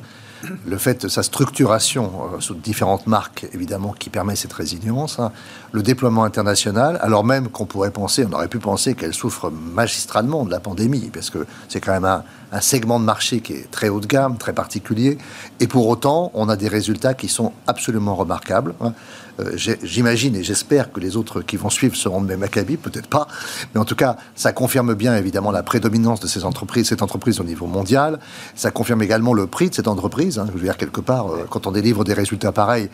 le 0.65 0.77
fait 0.77 1.03
de 1.03 1.07
sa 1.07 1.23
structuration 1.23 2.11
euh, 2.33 2.39
sous 2.39 2.55
différentes 2.55 3.07
marques, 3.07 3.47
évidemment, 3.53 3.93
qui 3.97 4.09
permet 4.09 4.35
cette 4.35 4.53
résilience, 4.53 5.19
hein. 5.19 5.31
le 5.71 5.81
déploiement 5.81 6.23
international, 6.23 6.97
alors 7.01 7.23
même 7.23 7.49
qu'on 7.49 7.65
pourrait 7.65 7.91
penser, 7.91 8.25
on 8.29 8.33
aurait 8.33 8.47
pu 8.47 8.59
penser 8.59 8.95
qu'elle 8.95 9.13
souffre 9.13 9.51
magistralement 9.51 10.45
de 10.45 10.51
la 10.51 10.59
pandémie, 10.59 11.09
parce 11.13 11.29
que 11.29 11.45
c'est 11.67 11.81
quand 11.81 11.93
même 11.93 12.05
un, 12.05 12.23
segment 12.61 12.99
de 12.99 13.05
marché 13.05 13.41
qui 13.41 13.53
est 13.53 13.69
très 13.69 13.89
haut 13.89 13.99
de 13.99 14.07
gamme, 14.07 14.37
très 14.37 14.53
particulier, 14.53 15.17
et 15.59 15.67
pour 15.67 15.87
autant, 15.87 16.31
on 16.33 16.49
a 16.49 16.55
des 16.55 16.67
résultats 16.67 17.13
qui 17.13 17.27
sont 17.27 17.53
absolument 17.67 18.15
remarquables. 18.15 18.73
Hein. 18.81 18.93
Euh, 19.39 19.55
j'imagine 19.83 20.35
et 20.35 20.43
j'espère 20.43 20.91
que 20.91 20.99
les 20.99 21.15
autres 21.15 21.41
qui 21.41 21.55
vont 21.57 21.69
suivre 21.69 21.95
seront 21.95 22.21
de 22.21 22.27
même 22.27 22.43
acabit, 22.43 22.77
peut-être 22.77 23.07
pas, 23.07 23.27
mais 23.73 23.79
en 23.79 23.85
tout 23.85 23.95
cas, 23.95 24.17
ça 24.35 24.51
confirme 24.51 24.93
bien 24.93 25.15
évidemment 25.15 25.51
la 25.51 25.63
prédominance 25.63 26.19
de 26.19 26.27
ces 26.27 26.43
entreprises, 26.43 26.89
cette 26.89 27.01
entreprise 27.01 27.39
au 27.39 27.43
niveau 27.43 27.67
mondial. 27.67 28.19
Ça 28.55 28.71
confirme 28.71 29.01
également 29.01 29.33
le 29.33 29.47
prix 29.47 29.69
de 29.69 29.75
cette 29.75 29.87
entreprise. 29.87 30.28
Hein. 30.37 30.45
Je 30.47 30.57
veux 30.57 30.63
dire 30.63 30.77
quelque 30.77 31.01
part, 31.01 31.31
euh, 31.31 31.45
quand 31.49 31.67
on 31.67 31.71
délivre 31.71 32.03
des 32.03 32.13
résultats 32.13 32.51
pareils, 32.51 32.89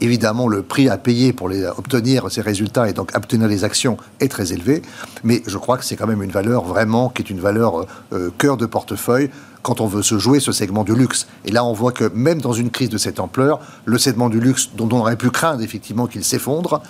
évidemment 0.00 0.48
le 0.48 0.62
prix 0.62 0.88
à 0.88 0.98
payer 0.98 1.32
pour 1.32 1.48
les, 1.48 1.64
obtenir 1.64 2.30
ces 2.30 2.40
résultats 2.40 2.88
et 2.88 2.92
donc 2.92 3.10
obtenir 3.16 3.48
les 3.48 3.64
actions 3.64 3.96
est 4.20 4.28
très 4.28 4.52
élevé. 4.52 4.82
Mais 5.22 5.42
je 5.46 5.58
crois 5.58 5.78
que 5.78 5.84
c'est 5.84 5.96
quand 5.96 6.06
même 6.06 6.22
une 6.22 6.30
valeur 6.30 6.64
vraiment 6.64 7.08
qui 7.08 7.22
est 7.22 7.30
une 7.30 7.40
valeur 7.40 7.86
euh, 8.12 8.30
cœur 8.38 8.56
de 8.56 8.66
portefeuille 8.66 9.30
quand 9.62 9.80
on 9.80 9.86
veut 9.86 10.02
se 10.02 10.18
jouer 10.18 10.40
ce 10.40 10.52
segment 10.52 10.84
du 10.84 10.94
luxe. 10.94 11.26
Et 11.46 11.50
là, 11.50 11.64
on 11.64 11.72
voit 11.72 11.92
que 11.92 12.10
même 12.14 12.40
dans 12.40 12.52
une 12.52 12.70
crise 12.70 12.90
de 12.90 12.98
cette 12.98 13.18
ampleur, 13.18 13.60
le 13.86 13.96
segment 13.96 14.28
du 14.28 14.38
luxe, 14.38 14.70
dont 14.76 14.88
on 14.92 15.00
aurait 15.00 15.16
pu 15.16 15.30
craindre 15.30 15.62
effectivement 15.62 16.06
qu'il 16.06 16.22
s'effondre, 16.22 16.82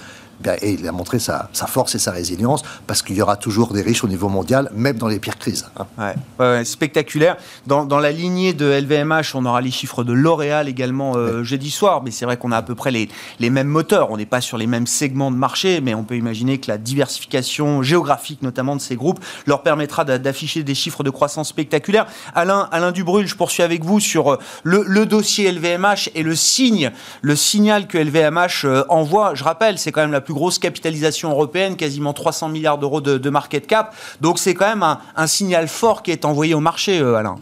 et 0.61 0.73
il 0.73 0.87
a 0.87 0.93
montré 0.93 1.19
sa, 1.19 1.49
force 1.67 1.95
et 1.95 1.99
sa 1.99 2.11
résilience 2.11 2.63
parce 2.87 3.03
qu'il 3.03 3.17
y 3.17 3.23
aura 3.23 3.37
toujours 3.37 3.73
des 3.73 3.83
riches 3.83 4.05
au 4.05 4.09
niveau 4.09 4.29
mondial, 4.29 4.71
même 4.75 4.97
dans 4.97 5.09
les 5.09 5.19
pires 5.19 5.39
crises. 5.39 5.67
Hein. 5.77 6.15
Ouais, 6.39 6.65
spectaculaire. 6.65 7.37
Dans, 7.67 7.85
la 7.99 8.13
lignée 8.13 8.53
de 8.53 8.67
LVMH, 8.67 9.35
on 9.35 9.47
aura 9.47 9.61
les 9.61 9.71
chiffres 9.71 10.05
de 10.05 10.13
L'Oréal 10.13 10.69
également 10.69 11.17
euh, 11.17 11.45
jeudi 11.45 11.71
soir, 11.71 12.03
mais 12.03 12.11
c'est 12.11 12.25
vrai 12.25 12.37
qu'on 12.37 12.53
a 12.53 12.57
à 12.57 12.63
peu 12.63 12.75
près 12.75 12.91
les, 12.91 13.09
les 13.41 13.51
mêmes 13.51 13.69
moteurs. 13.69 14.11
On 14.11 14.17
n'est 14.17 14.27
pas 14.27 14.41
sur 14.41 14.59
les 14.59 14.67
mêmes 14.67 14.87
segments 14.87 15.31
de 15.31 15.37
marché, 15.37 15.81
mais 15.81 15.95
on 15.95 16.05
peut 16.05 16.17
imaginer 16.17 16.59
que 16.59 16.71
la 16.71 16.79
diversification 16.79 17.83
géographique, 17.83 18.43
notamment 18.43 18.77
de 18.77 18.81
ces 18.81 18.97
groupes, 18.97 19.21
leur 19.47 19.63
permettra 19.63 20.05
d'afficher 20.05 20.63
des 20.63 20.75
chiffres 20.75 21.03
de 21.03 21.11
croissance 21.11 21.49
spectaculaires. 21.49 22.07
Alain, 22.35 22.69
Alain 22.73 22.93
Dubrul, 22.93 23.27
je 23.27 23.35
poursuis 23.35 23.63
avec 23.63 23.85
vous 23.85 24.01
sur 24.01 24.33
euh, 24.33 24.39
le, 24.63 25.05
dossier 25.07 25.51
LVMH 25.51 26.11
et 26.15 26.23
le 26.23 26.35
signe, 26.35 26.91
le 27.23 27.37
signal 27.37 27.87
que 27.87 27.99
LVMH 27.99 28.65
euh, 28.65 28.85
envoie. 28.89 29.35
Je 29.35 29.45
rappelle, 29.45 29.79
c'est 29.79 29.93
quand 29.93 30.01
même 30.01 30.13
la 30.13 30.21
plus 30.25 30.35
grosse 30.35 30.59
capitalisation 30.59 31.31
européenne, 31.31 31.77
quasiment 31.77 32.13
300 32.13 32.49
milliards 32.49 32.79
d'euros 32.79 33.01
de, 33.01 33.31
market 33.31 33.67
cap. 33.67 33.95
Donc 34.21 34.39
c'est 34.39 34.55
quand 34.55 34.69
même 34.69 34.85
un, 35.17 35.27
signal 35.27 35.69
fort 35.69 36.03
qui 36.03 36.11
est 36.11 36.25
envoyé 36.25 36.55
au 36.55 36.61
marché, 36.61 37.01
euh, 37.01 37.15
Alain. 37.15 37.37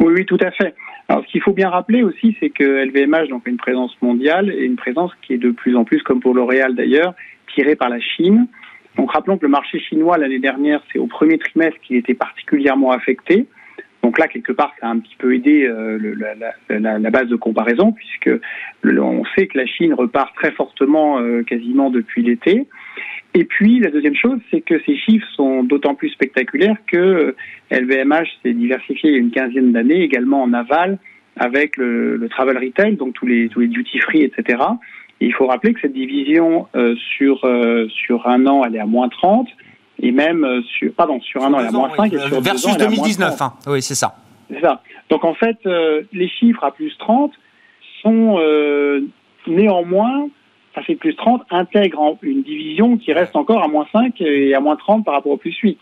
Oui, 0.00 0.12
oui, 0.16 0.26
tout 0.26 0.38
à 0.40 0.50
fait. 0.50 0.74
Alors, 1.08 1.22
ce 1.26 1.30
qu'il 1.30 1.42
faut 1.42 1.52
bien 1.52 1.68
rappeler 1.68 2.02
aussi, 2.02 2.36
c'est 2.40 2.50
que 2.50 2.64
LVMH 2.64 3.28
donc, 3.28 3.46
a 3.46 3.50
une 3.50 3.56
présence 3.56 3.94
mondiale 4.00 4.50
et 4.50 4.64
une 4.64 4.76
présence 4.76 5.12
qui 5.22 5.34
est 5.34 5.38
de 5.38 5.50
plus 5.50 5.76
en 5.76 5.84
plus, 5.84 6.02
comme 6.02 6.20
pour 6.20 6.34
L'Oréal 6.34 6.74
d'ailleurs, 6.74 7.14
tirée 7.54 7.76
par 7.76 7.90
la 7.90 8.00
Chine. 8.00 8.46
Donc, 8.96 9.12
rappelons 9.12 9.36
que 9.36 9.44
le 9.44 9.50
marché 9.50 9.78
chinois 9.80 10.18
l'année 10.18 10.38
dernière, 10.38 10.80
c'est 10.92 10.98
au 10.98 11.06
premier 11.06 11.38
trimestre 11.38 11.78
qu'il 11.80 11.96
était 11.96 12.14
particulièrement 12.14 12.90
affecté. 12.90 13.46
Donc 14.04 14.18
là, 14.18 14.28
quelque 14.28 14.52
part, 14.52 14.74
ça 14.78 14.88
a 14.88 14.90
un 14.90 14.98
petit 14.98 15.16
peu 15.16 15.34
aidé 15.34 15.64
euh, 15.64 15.98
la, 16.68 17.10
base 17.10 17.28
de 17.28 17.36
comparaison, 17.36 17.92
puisque 17.92 18.28
on 18.84 19.24
sait 19.34 19.46
que 19.46 19.56
la 19.56 19.64
Chine 19.64 19.94
repart 19.94 20.34
très 20.34 20.50
fortement 20.50 21.18
euh, 21.20 21.42
quasiment 21.42 21.88
depuis 21.88 22.22
l'été. 22.22 22.66
Et 23.32 23.44
puis, 23.44 23.80
la 23.80 23.90
deuxième 23.90 24.14
chose, 24.14 24.38
c'est 24.50 24.60
que 24.60 24.78
ces 24.84 24.94
chiffres 24.98 25.26
sont 25.34 25.62
d'autant 25.62 25.94
plus 25.94 26.10
spectaculaires 26.10 26.76
que 26.86 27.34
LVMH 27.70 28.12
euh, 28.12 28.24
s'est 28.42 28.52
diversifié 28.52 29.08
il 29.08 29.12
y 29.14 29.16
a 29.16 29.20
une 29.20 29.30
quinzaine 29.30 29.72
d'années, 29.72 30.02
également 30.02 30.42
en 30.42 30.52
aval, 30.52 30.98
avec 31.36 31.78
le, 31.78 32.28
travel 32.28 32.58
retail, 32.58 32.96
donc 32.96 33.14
tous 33.14 33.24
les, 33.24 33.48
tous 33.48 33.60
les 33.60 33.68
duty 33.68 34.00
free, 34.00 34.22
etc. 34.22 34.64
Et 35.22 35.26
il 35.28 35.32
faut 35.32 35.46
rappeler 35.46 35.72
que 35.72 35.80
cette 35.80 35.94
division, 35.94 36.66
sur, 37.16 37.48
sur 37.88 38.28
un 38.28 38.46
an, 38.46 38.64
elle 38.66 38.76
est 38.76 38.80
à 38.80 38.86
moins 38.86 39.08
30 39.08 39.48
et 40.00 40.12
même 40.12 40.44
euh, 40.44 40.62
sur, 40.62 40.92
pardon, 40.92 41.20
sur 41.20 41.42
un 41.42 41.52
an, 41.52 41.60
il 41.60 41.64
y 41.64 41.68
a 41.68 41.72
moins 41.72 41.90
5 41.96 42.12
et 42.12 42.18
sur 42.18 42.40
Versus 42.40 42.72
ans, 42.72 42.76
2019, 42.78 43.40
hein. 43.40 43.52
oui, 43.66 43.82
c'est 43.82 43.94
ça. 43.94 44.16
C'est 44.50 44.60
ça. 44.60 44.82
Donc 45.08 45.24
en 45.24 45.34
fait, 45.34 45.58
euh, 45.66 46.02
les 46.12 46.28
chiffres 46.28 46.64
à 46.64 46.70
plus 46.70 46.96
30 46.98 47.32
sont 48.02 48.36
euh, 48.38 49.02
néanmoins, 49.46 50.28
ça 50.74 50.82
fait 50.82 50.96
plus 50.96 51.14
30, 51.14 51.42
intègrent 51.50 52.18
une 52.22 52.42
division 52.42 52.96
qui 52.96 53.12
reste 53.12 53.36
encore 53.36 53.62
à 53.62 53.68
moins 53.68 53.86
5 53.92 54.20
et 54.20 54.54
à 54.54 54.60
moins 54.60 54.76
30 54.76 55.04
par 55.04 55.14
rapport 55.14 55.32
au 55.32 55.36
plus 55.36 55.56
8. 55.56 55.78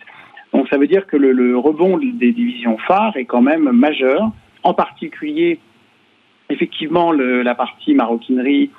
Donc 0.53 0.69
ça 0.69 0.77
veut 0.77 0.87
dire 0.87 1.07
que 1.07 1.17
le, 1.17 1.33
le 1.33 1.57
rebond 1.57 1.99
des 1.99 2.33
divisions 2.33 2.77
phares 2.87 3.17
est 3.17 3.25
quand 3.25 3.41
même 3.41 3.71
majeur, 3.73 4.31
en 4.63 4.75
particulier 4.75 5.59
effectivement 6.53 7.11
le, 7.13 7.43
la 7.43 7.55
partie 7.55 7.95
maroquinerie 7.95 8.71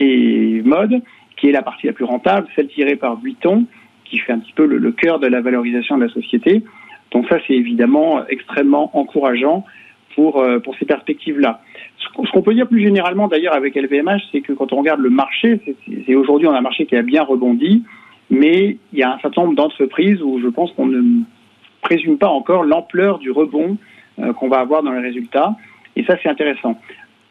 et 0.00 0.62
mode, 0.64 1.00
qui 1.36 1.48
est 1.48 1.52
la 1.52 1.62
partie 1.62 1.86
la 1.86 1.92
plus 1.92 2.04
rentable, 2.04 2.48
celle 2.56 2.68
tirée 2.68 2.96
par 2.96 3.16
Vuitton, 3.16 3.66
qui 4.10 4.18
fait 4.18 4.32
un 4.32 4.38
petit 4.40 4.52
peu 4.52 4.66
le, 4.66 4.92
cœur 4.92 5.18
de 5.18 5.26
la 5.26 5.40
valorisation 5.40 5.96
de 5.96 6.04
la 6.04 6.12
société. 6.12 6.62
Donc 7.12 7.26
ça, 7.28 7.38
c'est 7.46 7.54
évidemment 7.54 8.26
extrêmement 8.28 8.90
encourageant 8.96 9.64
pour, 10.14 10.40
euh, 10.40 10.58
pour 10.58 10.76
ces 10.76 10.84
perspectives-là. 10.84 11.60
Ce 11.98 12.30
qu'on 12.32 12.42
peut 12.42 12.54
dire 12.54 12.66
plus 12.66 12.82
généralement 12.82 13.28
d'ailleurs 13.28 13.54
avec 13.54 13.76
LVMH, 13.76 14.22
c'est 14.32 14.40
que 14.40 14.52
quand 14.52 14.72
on 14.72 14.76
regarde 14.76 15.00
le 15.00 15.10
marché, 15.10 15.60
c'est 16.06 16.14
aujourd'hui 16.14 16.48
on 16.48 16.52
a 16.52 16.58
un 16.58 16.62
marché 16.62 16.86
qui 16.86 16.96
a 16.96 17.02
bien 17.02 17.22
rebondi, 17.22 17.84
mais 18.30 18.78
il 18.92 18.98
y 18.98 19.02
a 19.02 19.14
un 19.14 19.18
certain 19.20 19.42
nombre 19.42 19.54
d'entreprises 19.54 20.20
où 20.22 20.40
je 20.40 20.48
pense 20.48 20.72
qu'on 20.72 20.86
ne 20.86 21.22
présume 21.82 22.18
pas 22.18 22.28
encore 22.28 22.64
l'ampleur 22.64 23.18
du 23.18 23.30
rebond 23.30 23.76
euh, 24.18 24.32
qu'on 24.32 24.48
va 24.48 24.58
avoir 24.58 24.82
dans 24.82 24.92
les 24.92 25.00
résultats. 25.00 25.54
Et 25.96 26.04
ça, 26.04 26.16
c'est 26.22 26.28
intéressant. 26.28 26.78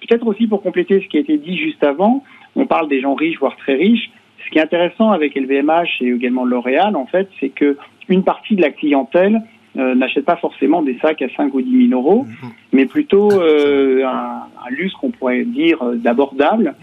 Peut-être 0.01 0.25
aussi 0.25 0.47
pour 0.47 0.61
compléter 0.61 1.01
ce 1.01 1.07
qui 1.07 1.17
a 1.17 1.19
été 1.19 1.37
dit 1.37 1.57
juste 1.57 1.83
avant, 1.83 2.23
on 2.55 2.65
parle 2.65 2.87
des 2.87 3.01
gens 3.01 3.15
riches, 3.15 3.37
voire 3.39 3.55
très 3.57 3.75
riches. 3.75 4.11
Ce 4.45 4.49
qui 4.51 4.57
est 4.57 4.61
intéressant 4.61 5.11
avec 5.11 5.35
LVMH 5.35 6.01
et 6.01 6.07
également 6.07 6.45
L'Oréal, 6.45 6.95
en 6.95 7.05
fait, 7.05 7.29
c'est 7.39 7.49
que 7.49 7.77
une 8.07 8.23
partie 8.23 8.55
de 8.55 8.61
la 8.61 8.71
clientèle 8.71 9.41
euh, 9.77 9.93
n'achète 9.93 10.25
pas 10.25 10.35
forcément 10.35 10.81
des 10.81 10.97
sacs 10.99 11.21
à 11.21 11.29
5 11.29 11.53
ou 11.53 11.61
10 11.61 11.89
000 11.89 12.01
euros, 12.01 12.23
mhm. 12.23 12.49
mais 12.73 12.85
plutôt 12.85 13.31
euh, 13.31 14.03
un, 14.03 14.47
luxe 14.71 14.93
qu'on 14.93 15.11
pourrait 15.11 15.43
dire 15.43 15.81
euh, 15.83 15.95
d'abordable. 15.95 16.75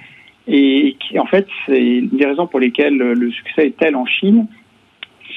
Et 0.46 0.96
qui, 1.00 1.18
en 1.18 1.26
fait, 1.26 1.48
c'est 1.66 1.84
une 1.84 2.08
des 2.10 2.24
raisons 2.24 2.46
pour 2.46 2.60
lesquelles 2.60 2.96
le 2.96 3.30
succès 3.32 3.66
est 3.66 3.76
tel 3.76 3.96
en 3.96 4.06
Chine, 4.06 4.46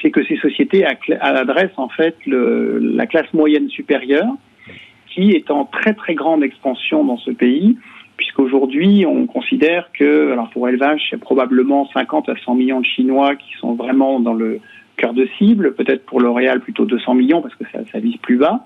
c'est 0.00 0.12
que 0.12 0.24
ces 0.24 0.36
sociétés 0.36 0.86
adressent 1.20 1.78
en 1.78 1.88
fait 1.88 2.16
le, 2.26 2.78
la 2.78 3.06
classe 3.06 3.32
moyenne 3.34 3.68
supérieure, 3.68 4.32
qui 5.08 5.32
est 5.32 5.50
en 5.50 5.64
très 5.64 5.94
très 5.94 6.14
grande 6.14 6.44
expansion 6.44 7.04
dans 7.04 7.16
ce 7.16 7.32
pays 7.32 7.76
puisqu'aujourd'hui, 8.20 9.06
on 9.06 9.26
considère 9.26 9.90
que, 9.98 10.32
alors 10.32 10.50
pour 10.50 10.68
élevage, 10.68 11.00
il 11.08 11.12
y 11.12 11.14
a 11.14 11.18
probablement 11.18 11.88
50 11.94 12.28
à 12.28 12.34
100 12.44 12.54
millions 12.54 12.80
de 12.80 12.84
Chinois 12.84 13.34
qui 13.34 13.50
sont 13.58 13.72
vraiment 13.72 14.20
dans 14.20 14.34
le 14.34 14.60
cœur 14.98 15.14
de 15.14 15.26
cible, 15.38 15.72
peut-être 15.74 16.04
pour 16.04 16.20
L'Oréal 16.20 16.60
plutôt 16.60 16.84
200 16.84 17.14
millions 17.14 17.40
parce 17.40 17.54
que 17.54 17.64
ça, 17.72 17.78
ça 17.90 17.98
vise 17.98 18.18
plus 18.18 18.36
bas, 18.36 18.62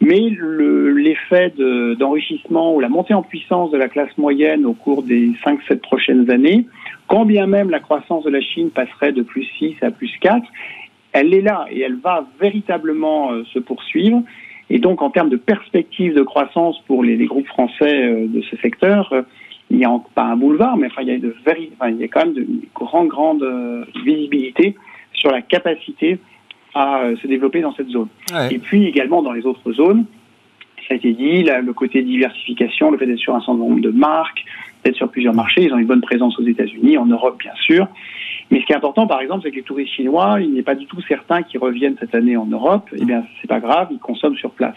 mais 0.00 0.20
l'effet 0.30 1.52
d'enrichissement 1.98 2.76
ou 2.76 2.78
la 2.78 2.88
montée 2.88 3.12
en 3.12 3.24
puissance 3.24 3.72
de 3.72 3.76
la 3.76 3.88
classe 3.88 4.16
moyenne 4.18 4.64
au 4.64 4.72
cours 4.72 5.02
des 5.02 5.32
5-7 5.44 5.80
prochaines 5.80 6.30
années, 6.30 6.66
quand 7.08 7.24
bien 7.24 7.48
même 7.48 7.70
la 7.70 7.80
croissance 7.80 8.22
de 8.22 8.30
la 8.30 8.40
Chine 8.40 8.70
passerait 8.70 9.10
de 9.10 9.22
plus 9.22 9.46
6 9.58 9.74
à 9.82 9.90
plus 9.90 10.12
4, 10.20 10.46
elle 11.12 11.34
est 11.34 11.42
là 11.42 11.66
et 11.72 11.80
elle 11.80 11.96
va 11.96 12.24
véritablement 12.40 13.32
euh, 13.32 13.42
se 13.52 13.58
poursuivre. 13.58 14.22
Et 14.72 14.78
donc, 14.78 15.02
en 15.02 15.10
termes 15.10 15.28
de 15.28 15.36
perspective 15.36 16.14
de 16.14 16.22
croissance 16.22 16.80
pour 16.86 17.04
les, 17.04 17.26
groupes 17.26 17.46
français 17.46 18.04
euh, 18.04 18.26
de 18.26 18.40
ce 18.40 18.56
secteur, 18.56 19.12
euh, 19.12 19.20
il 19.70 19.76
n'y 19.76 19.84
a 19.84 19.90
pas 20.14 20.22
un 20.22 20.36
boulevard, 20.36 20.78
mais 20.78 20.86
enfin, 20.86 21.02
il 21.02 21.08
y 21.08 21.12
a, 21.12 21.18
de 21.18 21.34
il 21.88 21.96
y 21.98 22.04
a 22.04 22.08
quand 22.08 22.24
même 22.24 22.32
de 22.32 22.46
grande, 22.74 23.08
grande 23.08 23.42
euh, 23.42 23.84
visibilité 24.02 24.74
sur 25.12 25.30
la 25.30 25.42
capacité 25.42 26.18
à 26.74 27.02
se 27.20 27.26
développer 27.26 27.60
dans 27.60 27.74
cette 27.74 27.90
zone. 27.90 28.08
Et 28.50 28.58
puis 28.58 28.86
également 28.86 29.22
dans 29.22 29.32
les 29.32 29.44
autres 29.44 29.72
zones, 29.72 30.06
ça 30.88 30.94
a 30.94 30.96
été 30.96 31.12
dit, 31.12 31.42
le 31.42 31.72
côté 31.74 32.02
diversification, 32.02 32.90
le 32.90 32.96
fait 32.96 33.04
d'être 33.04 33.18
sur 33.18 33.34
un 33.34 33.40
certain 33.40 33.54
nombre 33.54 33.80
de 33.80 33.90
marques, 33.90 34.42
d'être 34.82 34.96
sur 34.96 35.10
plusieurs 35.10 35.34
marchés, 35.34 35.64
ils 35.64 35.72
ont 35.74 35.78
une 35.78 35.86
bonne 35.86 36.00
présence 36.00 36.38
aux 36.38 36.46
États-Unis, 36.46 36.96
en 36.96 37.04
Europe 37.04 37.38
bien 37.38 37.52
sûr, 37.60 37.88
mais 38.52 38.60
ce 38.60 38.66
qui 38.66 38.72
est 38.72 38.76
important, 38.76 39.06
par 39.06 39.22
exemple, 39.22 39.40
c'est 39.44 39.50
que 39.50 39.56
les 39.56 39.62
touristes 39.62 39.94
chinois, 39.94 40.36
il 40.38 40.52
n'est 40.52 40.62
pas 40.62 40.74
du 40.74 40.84
tout 40.84 41.00
certain 41.08 41.42
qu'ils 41.42 41.58
reviennent 41.58 41.96
cette 41.98 42.14
année 42.14 42.36
en 42.36 42.44
Europe. 42.44 42.86
Eh 42.94 43.02
bien, 43.06 43.24
c'est 43.40 43.48
pas 43.48 43.60
grave, 43.60 43.88
ils 43.90 43.98
consomment 43.98 44.36
sur 44.36 44.50
place. 44.50 44.76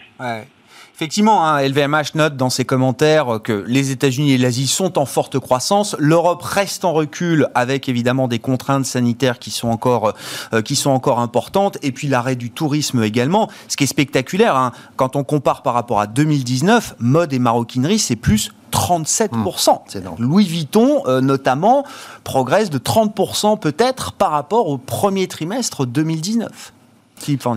Effectivement, 0.94 1.46
hein, 1.46 1.60
LVMH 1.60 2.14
note 2.14 2.38
dans 2.38 2.48
ses 2.48 2.64
commentaires 2.64 3.38
que 3.44 3.64
les 3.66 3.90
États-Unis 3.90 4.32
et 4.32 4.38
l'Asie 4.38 4.66
sont 4.66 4.98
en 4.98 5.04
forte 5.04 5.38
croissance. 5.38 5.94
L'Europe 5.98 6.40
reste 6.42 6.86
en 6.86 6.94
recul 6.94 7.48
avec 7.54 7.90
évidemment 7.90 8.28
des 8.28 8.38
contraintes 8.38 8.86
sanitaires 8.86 9.38
qui 9.38 9.50
sont 9.50 9.68
encore, 9.68 10.14
euh, 10.54 10.62
qui 10.62 10.74
sont 10.74 10.88
encore 10.88 11.20
importantes. 11.20 11.76
Et 11.82 11.92
puis 11.92 12.08
l'arrêt 12.08 12.34
du 12.34 12.50
tourisme 12.50 13.02
également. 13.02 13.50
Ce 13.68 13.76
qui 13.76 13.84
est 13.84 13.88
spectaculaire, 13.88 14.56
hein, 14.56 14.72
quand 14.96 15.16
on 15.16 15.22
compare 15.22 15.62
par 15.62 15.74
rapport 15.74 16.00
à 16.00 16.06
2019, 16.06 16.94
mode 16.98 17.34
et 17.34 17.38
maroquinerie, 17.38 17.98
c'est 17.98 18.16
plus 18.16 18.52
37%. 18.76 19.30
Mmh, 19.30 20.22
Louis 20.22 20.44
Vuitton, 20.44 21.02
euh, 21.06 21.20
notamment, 21.20 21.84
progresse 22.24 22.68
de 22.68 22.78
30% 22.78 23.58
peut-être 23.58 24.12
par 24.12 24.30
rapport 24.30 24.68
au 24.68 24.76
premier 24.76 25.26
trimestre 25.26 25.86
2019. 25.86 26.72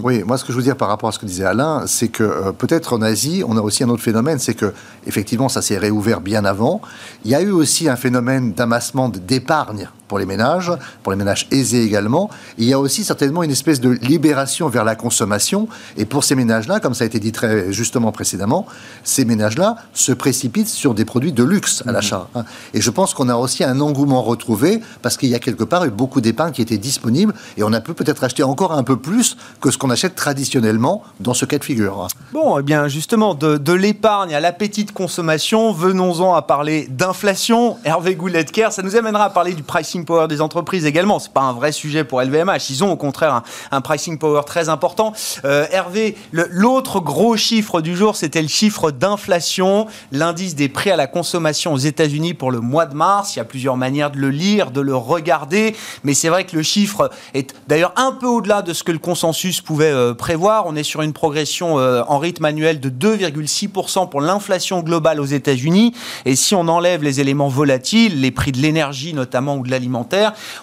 Oui, 0.03 0.23
moi 0.23 0.37
ce 0.37 0.45
que 0.45 0.53
je 0.53 0.57
veux 0.57 0.63
dire 0.63 0.77
par 0.77 0.87
rapport 0.87 1.09
à 1.09 1.11
ce 1.11 1.19
que 1.19 1.25
disait 1.25 1.43
Alain, 1.43 1.83
c'est 1.85 2.07
que 2.07 2.23
euh, 2.23 2.51
peut-être 2.53 2.93
en 2.93 3.01
Asie, 3.01 3.43
on 3.45 3.57
a 3.57 3.61
aussi 3.61 3.83
un 3.83 3.89
autre 3.89 4.01
phénomène, 4.01 4.39
c'est 4.39 4.53
que 4.53 4.73
effectivement 5.05 5.49
ça 5.49 5.61
s'est 5.61 5.77
réouvert 5.77 6.21
bien 6.21 6.45
avant. 6.45 6.81
Il 7.25 7.31
y 7.31 7.35
a 7.35 7.41
eu 7.41 7.51
aussi 7.51 7.89
un 7.89 7.97
phénomène 7.97 8.53
d'amassement 8.53 9.09
d'épargne 9.09 9.89
pour 10.09 10.19
les 10.19 10.25
ménages, 10.25 10.73
pour 11.03 11.13
les 11.13 11.17
ménages 11.17 11.47
aisés 11.51 11.83
également. 11.83 12.29
Il 12.57 12.65
y 12.65 12.73
a 12.73 12.79
aussi 12.79 13.05
certainement 13.05 13.43
une 13.43 13.51
espèce 13.51 13.79
de 13.79 13.91
libération 13.91 14.67
vers 14.67 14.83
la 14.83 14.95
consommation. 14.95 15.69
Et 15.95 16.03
pour 16.03 16.25
ces 16.25 16.35
ménages-là, 16.35 16.81
comme 16.81 16.93
ça 16.93 17.05
a 17.05 17.07
été 17.07 17.19
dit 17.19 17.31
très 17.31 17.71
justement 17.71 18.11
précédemment, 18.11 18.65
ces 19.03 19.23
ménages-là 19.23 19.77
se 19.93 20.11
précipitent 20.11 20.67
sur 20.67 20.93
des 20.93 21.05
produits 21.05 21.31
de 21.31 21.43
luxe 21.43 21.83
à 21.87 21.91
l'achat. 21.93 22.27
Hein. 22.35 22.43
Et 22.73 22.81
je 22.81 22.89
pense 22.89 23.13
qu'on 23.13 23.29
a 23.29 23.35
aussi 23.35 23.63
un 23.63 23.79
engouement 23.79 24.21
retrouvé 24.21 24.81
parce 25.01 25.15
qu'il 25.15 25.29
y 25.29 25.35
a 25.35 25.39
quelque 25.39 25.63
part 25.63 25.85
eu 25.85 25.91
beaucoup 25.91 26.21
d'épargne 26.21 26.51
qui 26.51 26.61
était 26.61 26.77
disponible 26.77 27.33
et 27.55 27.63
on 27.63 27.71
a 27.71 27.79
pu 27.79 27.93
peut-être 27.93 28.23
acheter 28.23 28.43
encore 28.43 28.73
un 28.73 28.83
peu 28.83 28.97
plus 28.97 29.37
que 29.61 29.69
ce 29.69 29.77
qu'on 29.77 29.91
achète 29.91 30.15
traditionnellement 30.15 31.03
dans 31.19 31.35
ce 31.35 31.45
cas 31.45 31.59
de 31.59 31.63
figure. 31.63 32.07
Bon, 32.33 32.57
eh 32.57 32.63
bien 32.63 32.87
justement, 32.87 33.35
de, 33.35 33.57
de 33.57 33.73
l'épargne 33.73 34.33
à 34.33 34.39
l'appétit 34.39 34.85
de 34.85 34.91
consommation, 34.91 35.71
venons-en 35.71 36.33
à 36.33 36.41
parler 36.41 36.87
d'inflation. 36.89 37.77
Hervé 37.83 38.15
Gouletker, 38.15 38.69
ça 38.71 38.81
nous 38.81 38.95
amènera 38.95 39.25
à 39.25 39.29
parler 39.29 39.53
du 39.53 39.61
pricing 39.61 39.98
power 40.05 40.27
des 40.27 40.41
entreprises 40.41 40.85
également. 40.85 41.19
C'est 41.19 41.33
pas 41.33 41.41
un 41.41 41.53
vrai 41.53 41.71
sujet 41.71 42.03
pour 42.03 42.21
LVMH. 42.21 42.69
Ils 42.69 42.83
ont 42.83 42.91
au 42.91 42.97
contraire 42.97 43.43
un, 43.71 43.81
pricing 43.81 44.17
power 44.17 44.41
très 44.45 44.69
important. 44.69 45.13
Euh, 45.45 45.65
Hervé, 45.71 46.15
l'autre 46.31 46.99
gros 46.99 47.37
chiffre 47.37 47.81
du 47.81 47.95
jour, 47.95 48.15
c'était 48.15 48.41
le 48.41 48.47
chiffre 48.47 48.91
d'inflation, 48.91 49.87
l'indice 50.11 50.55
des 50.55 50.69
prix 50.69 50.91
à 50.91 50.95
la 50.95 51.07
consommation 51.07 51.73
aux 51.73 51.77
États-Unis 51.77 52.33
pour 52.33 52.51
le 52.51 52.59
mois 52.59 52.85
de 52.85 52.95
mars. 52.95 53.35
Il 53.35 53.39
y 53.39 53.41
a 53.41 53.45
plusieurs 53.45 53.77
manières 53.77 54.11
de 54.11 54.17
le 54.17 54.29
lire, 54.29 54.71
de 54.71 54.81
le 54.81 54.95
regarder, 54.95 55.75
mais 56.03 56.13
c'est 56.13 56.29
vrai 56.29 56.45
que 56.45 56.55
le 56.55 56.63
chiffre 56.63 57.09
est 57.33 57.53
d'ailleurs 57.67 57.93
un 57.95 58.11
peu 58.11 58.27
au-delà 58.27 58.61
de 58.61 58.73
ce 58.73 58.83
que 58.83 58.91
le 58.91 58.99
consensus 58.99 59.61
pouvait 59.61 59.91
euh, 59.91 60.13
prévoir. 60.13 60.65
On 60.67 60.75
est 60.75 60.83
sur 60.83 61.01
une 61.01 61.13
progression 61.13 61.79
euh, 61.79 62.01
en 62.07 62.17
rythme 62.17 62.45
annuel 62.45 62.79
de 62.79 62.89
2,6% 62.89 64.09
pour 64.09 64.21
l'inflation 64.21 64.81
globale 64.81 65.19
aux 65.19 65.25
États-Unis. 65.25 65.93
Et 66.25 66.35
si 66.35 66.55
on 66.55 66.67
enlève 66.67 67.03
les 67.03 67.19
éléments 67.19 67.47
volatiles, 67.47 68.21
les 68.21 68.31
prix 68.31 68.51
de 68.51 68.59
l'énergie 68.59 69.13
notamment 69.13 69.57
ou 69.57 69.63
de 69.63 69.69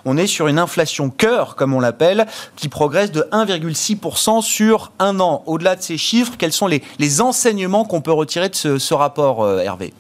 on 0.05 0.17
est 0.17 0.27
sur 0.27 0.49
une 0.49 0.59
inflation 0.59 1.11
cœur, 1.11 1.57
comme 1.57 1.75
on 1.75 1.81
l'appelle, 1.81 2.27
qui 2.57 2.69
progresse 2.69 3.13
de 3.13 3.23
1,6% 3.33 4.43
sur 4.43 4.93
un 4.99 5.21
an. 5.21 5.43
Au-delà 5.47 5.77
de 5.77 5.83
ces 5.83 5.99
chiffres, 5.99 6.35
quels 6.39 6.53
sont 6.53 6.67
les, 6.67 6.83
enseignements 7.21 7.85
qu'on 7.85 8.01
peut 8.01 8.13
retirer 8.13 8.49
de 8.49 8.55
ce, 8.55 8.95
rapport, 8.95 9.43
euh, 9.43 9.61
Hervé? 9.61 9.93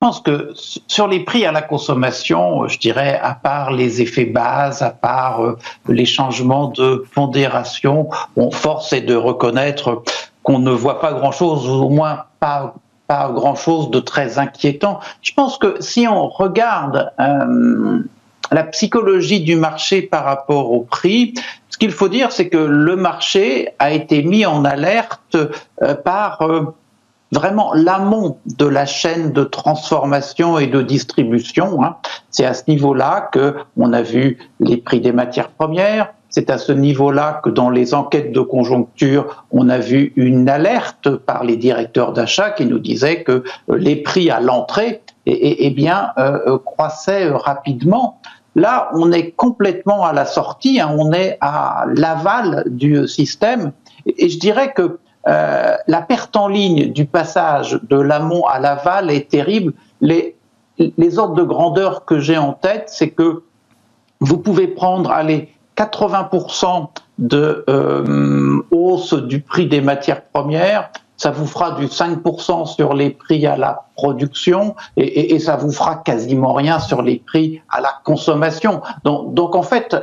Je 0.00 0.06
pense 0.06 0.20
que 0.20 0.52
sur 0.86 1.08
les 1.08 1.20
prix 1.24 1.44
à 1.44 1.50
la 1.50 1.62
consommation, 1.62 2.68
je 2.68 2.78
dirais, 2.78 3.18
à 3.20 3.34
part 3.34 3.72
les 3.72 4.00
effets 4.00 4.26
bases, 4.26 4.80
à 4.80 4.90
part 4.90 5.44
euh, 5.44 5.58
les 5.88 6.04
changements 6.04 6.68
de 6.68 7.04
pondération, 7.14 8.08
on 8.36 8.52
force 8.52 8.92
est 8.92 9.00
de 9.00 9.16
reconnaître 9.16 10.02
qu'on 10.44 10.60
ne 10.60 10.70
voit 10.70 11.00
pas 11.00 11.12
grand-chose, 11.12 11.68
au 11.68 11.88
moins 11.88 12.24
pas, 12.38 12.74
pas 13.08 13.30
grand-chose 13.32 13.90
de 13.90 13.98
très 13.98 14.38
inquiétant. 14.38 15.00
Je 15.22 15.32
pense 15.34 15.58
que 15.58 15.76
si 15.80 16.06
on 16.06 16.28
regarde 16.28 17.10
euh, 17.18 18.00
la 18.52 18.64
psychologie 18.64 19.40
du 19.40 19.56
marché 19.56 20.02
par 20.02 20.24
rapport 20.24 20.70
au 20.70 20.80
prix, 20.82 21.34
ce 21.70 21.78
qu'il 21.78 21.90
faut 21.90 22.08
dire, 22.08 22.30
c'est 22.30 22.48
que 22.48 22.58
le 22.58 22.94
marché 22.94 23.70
a 23.78 23.90
été 23.90 24.22
mis 24.22 24.46
en 24.46 24.64
alerte 24.64 25.36
euh, 25.82 25.94
par 25.94 26.42
vraiment 27.32 27.72
l'amont 27.74 28.38
de 28.46 28.66
la 28.66 28.86
chaîne 28.86 29.32
de 29.32 29.44
transformation 29.44 30.58
et 30.58 30.66
de 30.66 30.82
distribution. 30.82 31.82
Hein. 31.82 31.96
C'est 32.30 32.44
à 32.44 32.54
ce 32.54 32.64
niveau-là 32.68 33.28
que 33.32 33.56
on 33.76 33.92
a 33.92 34.02
vu 34.02 34.38
les 34.60 34.76
prix 34.76 35.00
des 35.00 35.12
matières 35.12 35.50
premières. 35.50 36.12
C'est 36.30 36.50
à 36.50 36.58
ce 36.58 36.72
niveau-là 36.72 37.40
que 37.42 37.48
dans 37.48 37.70
les 37.70 37.94
enquêtes 37.94 38.32
de 38.32 38.40
conjoncture, 38.40 39.46
on 39.50 39.68
a 39.68 39.78
vu 39.78 40.12
une 40.16 40.48
alerte 40.48 41.16
par 41.16 41.44
les 41.44 41.56
directeurs 41.56 42.12
d'achat 42.12 42.50
qui 42.50 42.66
nous 42.66 42.78
disaient 42.78 43.22
que 43.22 43.44
euh, 43.70 43.76
les 43.78 43.96
prix 43.96 44.30
à 44.30 44.40
l'entrée, 44.40 45.02
eh, 45.26 45.32
eh, 45.32 45.66
eh 45.66 45.70
bien, 45.70 46.10
euh, 46.18 46.38
euh, 46.46 46.58
croissaient 46.58 47.30
rapidement. 47.30 48.20
Là, 48.56 48.90
on 48.92 49.10
est 49.12 49.30
complètement 49.30 50.04
à 50.04 50.12
la 50.12 50.26
sortie, 50.26 50.80
hein, 50.80 50.94
on 50.98 51.12
est 51.12 51.38
à 51.40 51.84
l'aval 51.94 52.64
du 52.66 53.06
système. 53.08 53.72
Et 54.06 54.28
je 54.28 54.38
dirais 54.38 54.72
que 54.72 54.98
la 55.26 56.00
perte 56.08 56.34
en 56.36 56.48
ligne 56.48 56.90
du 56.90 57.04
passage 57.04 57.78
de 57.90 58.00
l'amont 58.00 58.46
à 58.46 58.58
l'aval 58.58 59.10
est 59.10 59.28
terrible. 59.28 59.74
Les, 60.00 60.36
les 60.78 61.18
ordres 61.18 61.34
de 61.34 61.42
grandeur 61.42 62.06
que 62.06 62.18
j'ai 62.18 62.38
en 62.38 62.54
tête, 62.54 62.84
c'est 62.86 63.10
que 63.10 63.42
vous 64.20 64.38
pouvez 64.38 64.68
prendre 64.68 65.10
allez, 65.10 65.50
80% 65.78 66.88
de 67.18 67.64
euh, 67.70 68.62
hausse 68.70 69.14
du 69.14 69.40
prix 69.40 69.66
des 69.66 69.80
matières 69.80 70.24
premières, 70.24 70.90
ça 71.16 71.30
vous 71.30 71.46
fera 71.46 71.72
du 71.72 71.86
5% 71.86 72.66
sur 72.66 72.94
les 72.94 73.10
prix 73.10 73.46
à 73.46 73.56
la 73.56 73.86
production 73.96 74.76
et, 74.96 75.38
ça 75.38 75.56
vous 75.56 75.72
fera 75.72 75.96
quasiment 75.96 76.52
rien 76.52 76.78
sur 76.78 77.02
les 77.02 77.16
prix 77.16 77.60
à 77.70 77.80
la 77.80 77.92
consommation. 78.04 78.82
Donc, 79.04 79.56
en 79.56 79.62
fait, 79.62 79.96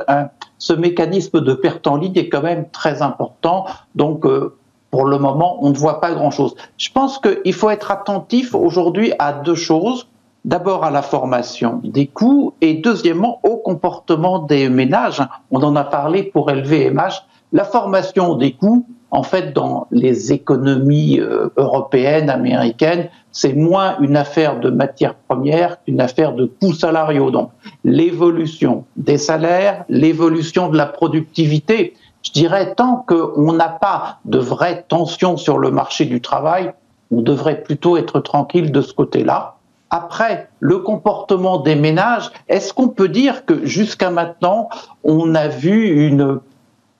ce 0.58 0.72
mécanisme 0.72 1.40
de 1.40 1.54
perte 1.54 1.86
en 1.86 1.96
ligne 1.96 2.16
est 2.16 2.28
quand 2.28 2.42
même 2.42 2.68
très 2.70 3.02
important. 3.02 3.66
Donc 3.94 4.26
euh, 4.26 4.56
pour 4.90 5.04
le 5.04 5.18
moment, 5.18 5.58
on 5.62 5.70
ne 5.70 5.76
voit 5.76 6.00
pas 6.00 6.12
grand-chose. 6.12 6.54
Je 6.78 6.90
pense 6.90 7.18
qu'il 7.18 7.52
faut 7.52 7.70
être 7.70 7.90
attentif 7.90 8.54
aujourd'hui 8.54 9.12
à 9.18 9.32
deux 9.32 9.54
choses. 9.54 10.08
D'abord 10.46 10.84
à 10.84 10.92
la 10.92 11.02
formation 11.02 11.80
des 11.82 12.06
coûts 12.06 12.54
et 12.60 12.74
deuxièmement 12.74 13.40
au 13.42 13.56
comportement 13.56 14.38
des 14.38 14.68
ménages. 14.68 15.20
On 15.50 15.60
en 15.64 15.74
a 15.74 15.82
parlé 15.82 16.22
pour 16.22 16.48
LVMH. 16.52 17.24
La 17.52 17.64
formation 17.64 18.36
des 18.36 18.52
coûts, 18.52 18.86
en 19.10 19.24
fait, 19.24 19.52
dans 19.52 19.88
les 19.90 20.32
économies 20.32 21.18
euh, 21.18 21.48
européennes, 21.56 22.30
américaines, 22.30 23.08
c'est 23.32 23.54
moins 23.54 23.98
une 23.98 24.16
affaire 24.16 24.60
de 24.60 24.70
matières 24.70 25.16
premières 25.16 25.82
qu'une 25.82 26.00
affaire 26.00 26.32
de 26.32 26.44
coûts 26.44 26.74
salariaux. 26.74 27.32
Donc, 27.32 27.50
l'évolution 27.82 28.84
des 28.96 29.18
salaires, 29.18 29.84
l'évolution 29.88 30.68
de 30.68 30.76
la 30.76 30.86
productivité, 30.86 31.94
je 32.22 32.30
dirais, 32.30 32.72
tant 32.76 33.04
qu'on 33.08 33.52
n'a 33.52 33.68
pas 33.68 34.18
de 34.24 34.38
vraie 34.38 34.84
tension 34.86 35.36
sur 35.36 35.58
le 35.58 35.72
marché 35.72 36.04
du 36.04 36.20
travail, 36.20 36.72
on 37.10 37.20
devrait 37.20 37.64
plutôt 37.64 37.96
être 37.96 38.20
tranquille 38.20 38.70
de 38.70 38.80
ce 38.80 38.92
côté-là. 38.92 39.55
Après, 39.90 40.48
le 40.58 40.78
comportement 40.78 41.58
des 41.58 41.76
ménages, 41.76 42.30
est-ce 42.48 42.72
qu'on 42.72 42.88
peut 42.88 43.08
dire 43.08 43.44
que 43.44 43.64
jusqu'à 43.64 44.10
maintenant, 44.10 44.68
on 45.04 45.34
a 45.34 45.48
vu 45.48 46.12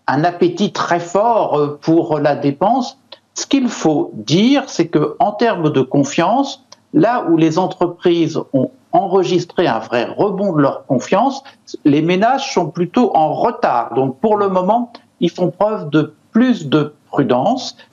un 0.06 0.24
appétit 0.24 0.72
très 0.72 1.00
fort 1.00 1.58
euh, 1.58 1.78
pour 1.80 2.18
la 2.20 2.36
dépense? 2.36 2.98
Ce 3.34 3.46
qu'il 3.46 3.68
faut 3.68 4.12
dire, 4.14 4.64
c'est 4.68 4.86
que 4.86 5.16
en 5.18 5.32
termes 5.32 5.70
de 5.70 5.82
confiance, 5.82 6.64
là 6.94 7.26
où 7.28 7.36
les 7.36 7.58
entreprises 7.58 8.40
ont 8.52 8.70
enregistré 8.92 9.66
un 9.66 9.80
vrai 9.80 10.04
rebond 10.04 10.54
de 10.54 10.62
leur 10.62 10.86
confiance, 10.86 11.42
les 11.84 12.02
ménages 12.02 12.54
sont 12.54 12.70
plutôt 12.70 13.14
en 13.14 13.34
retard. 13.34 13.92
Donc 13.94 14.18
pour 14.20 14.36
le 14.36 14.48
moment, 14.48 14.92
ils 15.20 15.30
font 15.30 15.50
preuve 15.50 15.90
de 15.90 16.14
plus 16.30 16.68
de 16.68 16.94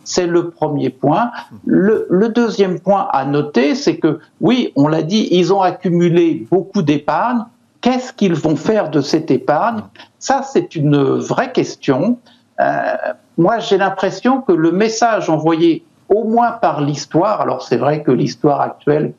C'est 0.03 0.27
le 0.27 0.49
premier 0.49 0.89
point. 0.89 1.31
Le, 1.65 2.29
deuxième 2.29 2.79
point 2.79 3.07
à 3.11 3.25
noter, 3.25 3.75
c'est 3.75 3.97
que 3.97 4.19
oui, 4.41 4.71
on 4.75 4.87
l'a 4.87 5.03
dit, 5.03 5.27
ils 5.31 5.53
ont 5.53 5.61
accumulé 5.61 6.45
beaucoup 6.51 6.81
d'épargne. 6.81 7.43
Qu'est-ce 7.81 8.13
qu'ils 8.13 8.35
vont 8.35 8.55
faire 8.55 8.89
de 8.89 9.01
cette 9.01 9.29
épargne? 9.29 9.81
Ça, 10.19 10.41
c'est 10.43 10.75
une 10.75 11.17
vraie 11.17 11.51
question. 11.51 12.17
Euh, 12.59 12.95
moi, 13.37 13.59
j'ai 13.59 13.77
l'impression 13.77 14.41
que 14.41 14.53
le 14.53 14.71
message 14.71 15.29
envoyé 15.29 15.83
au 16.09 16.23
moins 16.25 16.51
par 16.51 16.81
l'histoire, 16.81 17.41
alors 17.41 17.61
c'est 17.61 17.77
vrai 17.77 18.03
que 18.03 18.11
l'histoire 18.11 18.61
actuelle 18.61 19.13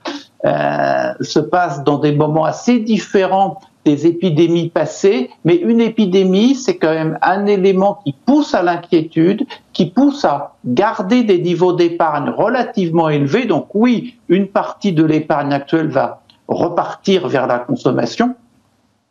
euh, 0.44 1.12
se 1.20 1.40
passe 1.40 1.82
dans 1.82 1.98
des 1.98 2.12
moments 2.12 2.44
assez 2.44 2.78
différents 2.78 3.58
des 3.84 4.06
épidémies 4.06 4.70
passées, 4.70 5.30
mais 5.44 5.56
une 5.56 5.80
épidémie, 5.80 6.54
c'est 6.54 6.76
quand 6.76 6.92
même 6.92 7.18
un 7.22 7.46
élément 7.46 8.00
qui 8.04 8.12
pousse 8.12 8.54
à 8.54 8.62
l'inquiétude, 8.62 9.46
qui 9.72 9.86
pousse 9.86 10.24
à 10.24 10.54
garder 10.64 11.22
des 11.22 11.38
niveaux 11.38 11.72
d'épargne 11.72 12.30
relativement 12.30 13.08
élevés. 13.08 13.44
Donc 13.44 13.68
oui, 13.74 14.16
une 14.28 14.48
partie 14.48 14.92
de 14.92 15.04
l'épargne 15.04 15.52
actuelle 15.52 15.88
va 15.88 16.22
repartir 16.48 17.28
vers 17.28 17.46
la 17.46 17.58
consommation, 17.58 18.34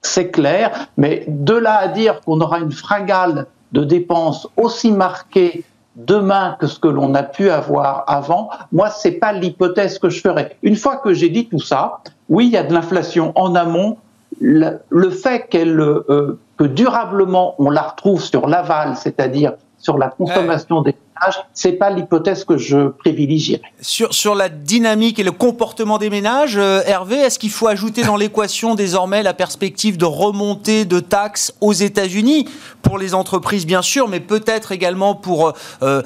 c'est 0.01 0.31
clair, 0.31 0.87
mais 0.97 1.25
de 1.27 1.53
là 1.53 1.77
à 1.77 1.87
dire 1.87 2.21
qu'on 2.21 2.41
aura 2.41 2.59
une 2.59 2.71
fringale 2.71 3.47
de 3.71 3.83
dépenses 3.83 4.47
aussi 4.57 4.91
marquée 4.91 5.63
demain 5.95 6.57
que 6.59 6.67
ce 6.67 6.79
que 6.79 6.87
l'on 6.87 7.13
a 7.15 7.23
pu 7.23 7.49
avoir 7.49 8.03
avant, 8.07 8.49
moi, 8.71 8.89
c'est 8.89 9.11
pas 9.11 9.31
l'hypothèse 9.31 9.99
que 9.99 10.09
je 10.09 10.21
ferais. 10.21 10.57
Une 10.63 10.75
fois 10.75 10.97
que 10.97 11.13
j'ai 11.13 11.29
dit 11.29 11.47
tout 11.47 11.59
ça, 11.59 11.99
oui, 12.29 12.47
il 12.47 12.51
y 12.51 12.57
a 12.57 12.63
de 12.63 12.73
l'inflation 12.73 13.31
en 13.35 13.55
amont, 13.55 13.97
le, 14.41 15.09
fait 15.09 15.47
qu'elle 15.49 15.79
euh, 15.79 16.39
que 16.57 16.63
durablement 16.63 17.55
on 17.59 17.69
la 17.69 17.81
retrouve 17.81 18.21
sur 18.21 18.47
l'aval, 18.47 18.95
c'est-à-dire 18.95 19.53
sur 19.83 19.97
la 19.97 20.07
consommation 20.07 20.81
des 20.81 20.95
ménages, 20.95 21.43
c'est 21.53 21.73
pas 21.73 21.89
l'hypothèse 21.89 22.45
que 22.45 22.57
je 22.57 22.87
privilégierais. 22.87 23.61
Sur, 23.81 24.13
sur 24.13 24.33
la 24.33 24.47
dynamique 24.47 25.19
et 25.19 25.23
le 25.23 25.33
comportement 25.33 25.97
des 25.97 26.09
ménages, 26.09 26.57
euh, 26.57 26.81
Hervé, 26.85 27.17
est-ce 27.17 27.37
qu'il 27.37 27.49
faut 27.49 27.67
ajouter 27.67 28.03
dans 28.03 28.15
l'équation 28.15 28.75
désormais 28.83 29.23
la 29.23 29.33
perspective 29.33 29.97
de 29.97 30.05
remontée 30.05 30.85
de 30.85 31.01
taxes 31.01 31.53
aux 31.59 31.73
États-Unis 31.73 32.47
pour 32.81 32.97
les 32.97 33.13
entreprises 33.13 33.65
bien 33.65 33.81
sûr, 33.81 34.07
mais 34.07 34.21
peut-être 34.21 34.71
également 34.71 35.15
pour 35.15 35.53
euh, 35.81 36.01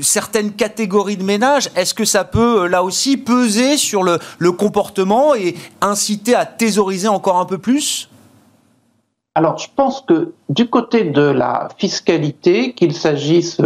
certaines 0.00 0.52
catégories 0.52 1.16
de 1.16 1.24
ménages? 1.24 1.70
Est-ce 1.74 1.94
que 1.94 2.04
ça 2.04 2.22
peut 2.22 2.68
là 2.68 2.84
aussi 2.84 3.16
peser 3.16 3.76
sur 3.76 4.04
le, 4.04 4.20
le 4.38 4.52
comportement 4.52 5.34
et 5.34 5.56
inciter 5.80 6.36
à 6.36 6.46
thésauriser 6.46 7.08
encore 7.08 7.40
un 7.40 7.46
peu 7.46 7.58
plus? 7.58 8.08
Alors, 9.38 9.56
je 9.56 9.68
pense 9.76 10.00
que 10.00 10.32
du 10.48 10.68
côté 10.68 11.04
de 11.04 11.22
la 11.22 11.68
fiscalité, 11.78 12.72
qu'il 12.72 12.92
s'agisse 12.92 13.60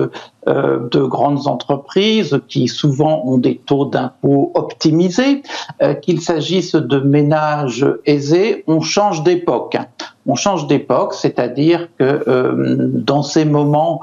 euh, 0.46 0.86
de 0.90 1.00
grandes 1.00 1.46
entreprises 1.46 2.42
qui 2.46 2.68
souvent 2.68 3.22
ont 3.24 3.38
des 3.38 3.56
taux 3.56 3.86
d'impôt 3.86 4.52
optimisés, 4.52 5.42
euh, 5.80 5.94
qu'il 5.94 6.20
s'agisse 6.20 6.74
de 6.74 6.98
ménages 6.98 7.86
aisés, 8.04 8.64
on 8.66 8.82
change 8.82 9.22
d'époque. 9.22 9.78
On 10.26 10.34
change 10.34 10.66
d'époque, 10.66 11.14
c'est-à-dire 11.14 11.88
que 11.98 12.22
euh, 12.28 12.90
dans 12.92 13.22
ces 13.22 13.46
moments 13.46 14.02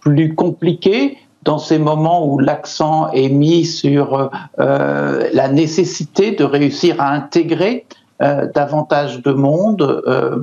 plus 0.00 0.34
compliqués, 0.34 1.16
dans 1.44 1.58
ces 1.58 1.78
moments 1.78 2.30
où 2.30 2.38
l'accent 2.38 3.10
est 3.12 3.30
mis 3.30 3.64
sur 3.64 4.30
la 4.58 5.48
nécessité 5.48 6.32
de 6.32 6.44
réussir 6.44 7.00
à 7.00 7.12
intégrer 7.12 7.86
davantage 8.20 9.22
de 9.22 9.32
monde 9.32 10.02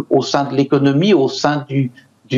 au 0.09 0.21
sein 0.21 0.43
de 0.43 0.55
l'économie, 0.55 1.13
au 1.13 1.27
sein 1.27 1.65
du, 1.67 1.91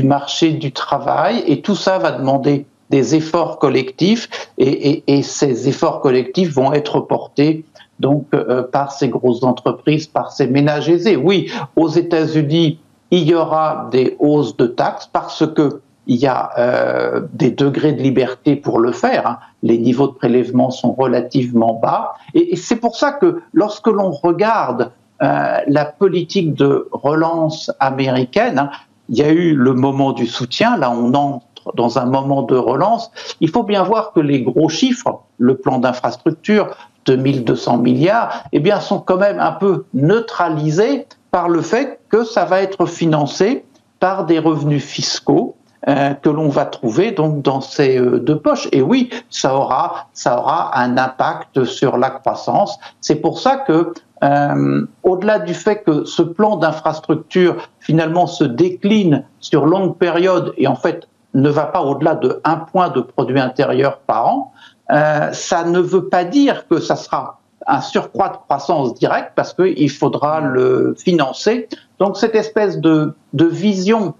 marché 0.04 0.52
du 0.52 0.72
travail, 0.72 1.44
et 1.48 1.62
tout 1.62 1.76
ça 1.76 1.98
va 1.98 2.12
demander 2.12 2.66
des 2.90 3.16
efforts 3.16 3.60
collectifs, 3.60 4.30
et, 4.58 5.22
ces 5.24 5.68
efforts 5.68 6.02
collectifs 6.02 6.54
vont 6.54 6.74
être 6.74 7.00
portés 7.00 7.66
donc 8.00 8.30
par 8.72 8.92
ces 8.92 9.10
grosses 9.10 9.44
entreprises, 9.44 10.08
par 10.08 10.32
ces 10.32 10.48
ménages 10.48 10.90
aisés. 10.90 11.16
Oui, 11.16 11.52
aux 11.76 11.90
États-Unis, 11.90 12.80
il 13.12 13.24
y 13.24 13.34
aura 13.34 13.90
des 13.92 14.16
hausses 14.20 14.58
de 14.58 14.68
taxes 14.68 15.10
parce 15.12 15.46
que 15.46 15.82
il 16.08 16.18
y 16.18 16.28
a 16.28 16.52
euh, 16.58 17.22
des 17.34 17.52
degrés 17.52 17.94
de 17.94 18.02
liberté 18.02 18.56
pour 18.56 18.80
le 18.80 18.92
faire. 18.92 19.28
Hein. 19.28 19.40
Les 19.64 19.78
niveaux 19.78 20.08
de 20.08 20.14
prélèvement 20.14 20.70
sont 20.70 20.94
relativement 20.94 21.74
bas. 21.74 22.14
Et, 22.34 22.56
c'est 22.56 22.76
pour 22.76 22.96
ça 22.96 23.12
que 23.12 23.42
lorsque 23.54 23.88
l'on 23.88 24.12
regarde 24.12 24.92
euh, 25.22 25.58
la 25.68 25.86
politique 25.86 26.54
de 26.54 26.88
relance 26.92 27.72
américaine, 27.80 28.60
hein, 28.60 28.70
il 29.10 29.18
y 29.18 29.24
a 29.24 29.30
eu 29.30 29.56
le 29.56 29.74
moment 29.74 30.12
du 30.12 30.28
soutien. 30.28 30.78
Là, 30.78 30.92
on 30.92 31.14
entre 31.14 31.46
dans 31.74 31.98
un 31.98 32.06
moment 32.06 32.44
de 32.44 32.56
relance. 32.56 33.12
Il 33.40 33.50
faut 33.50 33.64
bien 33.64 33.84
voir 33.84 34.12
que 34.14 34.20
les 34.20 34.42
gros 34.42 34.70
chiffres, 34.70 35.22
le 35.38 35.58
plan 35.58 35.80
d'infrastructure, 35.80 36.76
2200 37.06 37.78
milliards, 37.78 38.44
eh 38.52 38.60
bien, 38.60 38.80
sont 38.80 39.00
quand 39.00 39.18
même 39.18 39.40
un 39.40 39.52
peu 39.52 39.86
neutralisés 39.94 41.08
par 41.32 41.50
le 41.50 41.62
fait 41.62 42.00
que 42.10 42.24
ça 42.24 42.46
va 42.46 42.62
être 42.62 42.86
financé 42.86 43.66
par 44.00 44.26
des 44.26 44.40
revenus 44.40 44.84
fiscaux 44.84 45.56
que 45.86 46.30
l'on 46.30 46.50
va 46.50 46.66
trouver 46.66 47.12
donc 47.12 47.42
dans 47.42 47.62
ces 47.62 48.00
euh, 48.00 48.20
deux 48.20 48.40
poches. 48.40 48.68
Et 48.72 48.82
oui, 48.82 49.10
ça 49.30 49.56
aura, 49.56 50.08
ça 50.14 50.40
aura 50.40 50.78
un 50.80 50.98
impact 50.98 51.64
sur 51.66 51.98
la 51.98 52.10
croissance. 52.10 52.80
C'est 53.02 53.16
pour 53.16 53.40
ça 53.40 53.58
que, 53.58 53.94
euh, 54.24 54.88
au-delà 55.04 55.40
du 55.40 55.54
fait 55.54 55.84
que 55.84 56.06
ce 56.06 56.22
plan 56.22 56.56
d'infrastructure 56.56 57.58
finalement 57.80 58.28
se 58.28 58.44
décline 58.44 59.26
sur 59.40 59.66
longue 59.66 59.98
période 59.98 60.54
et 60.58 60.68
en 60.68 60.76
fait 60.76 61.08
ne 61.34 61.50
va 61.50 61.66
pas 61.66 61.82
au-delà 61.82 62.16
de 62.16 62.40
un 62.46 62.56
point 62.56 62.90
de 62.90 63.02
produit 63.02 63.40
intérieur 63.40 64.00
par 64.00 64.28
an, 64.28 64.54
ça 64.88 65.64
ne 65.66 65.80
veut 65.80 66.08
pas 66.08 66.24
dire 66.24 66.66
que 66.70 66.80
ça 66.80 66.96
sera 66.96 67.40
un 67.68 67.82
surcroît 67.82 68.30
de 68.30 68.38
croissance 68.38 68.94
directe 68.94 69.32
parce 69.36 69.54
qu'il 69.54 69.90
faudra 69.90 70.40
le 70.40 70.96
financer. 70.98 71.68
Donc 72.00 72.18
cette 72.18 72.36
espèce 72.36 72.80
de, 72.80 73.14
de 73.34 73.46
vision 73.46 74.14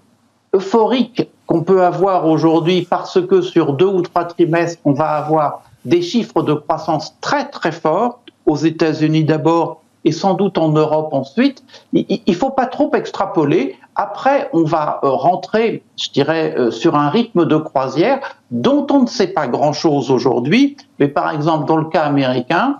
euphorique 0.54 1.30
qu'on 1.46 1.62
peut 1.62 1.82
avoir 1.82 2.26
aujourd'hui 2.26 2.86
parce 2.88 3.20
que 3.24 3.40
sur 3.40 3.72
deux 3.72 3.86
ou 3.86 4.02
trois 4.02 4.24
trimestres, 4.24 4.80
on 4.84 4.92
va 4.92 5.10
avoir 5.10 5.62
des 5.84 6.02
chiffres 6.02 6.42
de 6.42 6.54
croissance 6.54 7.14
très 7.20 7.48
très 7.48 7.72
forts 7.72 8.20
aux 8.46 8.56
États-Unis 8.56 9.24
d'abord 9.24 9.82
et 10.04 10.12
sans 10.12 10.34
doute 10.34 10.56
en 10.56 10.68
Europe 10.68 11.12
ensuite. 11.12 11.64
Il 11.92 12.20
ne 12.26 12.32
faut 12.32 12.50
pas 12.50 12.66
trop 12.66 12.94
extrapoler. 12.94 13.76
Après, 13.96 14.48
on 14.52 14.62
va 14.62 15.00
euh, 15.02 15.08
rentrer, 15.10 15.82
je 15.96 16.10
dirais, 16.10 16.54
euh, 16.56 16.70
sur 16.70 16.94
un 16.94 17.08
rythme 17.08 17.44
de 17.44 17.56
croisière 17.56 18.20
dont 18.52 18.86
on 18.90 19.02
ne 19.02 19.06
sait 19.06 19.28
pas 19.28 19.48
grand-chose 19.48 20.12
aujourd'hui. 20.12 20.76
Mais 21.00 21.08
par 21.08 21.32
exemple, 21.32 21.66
dans 21.66 21.76
le 21.76 21.86
cas 21.86 22.02
américain, 22.02 22.78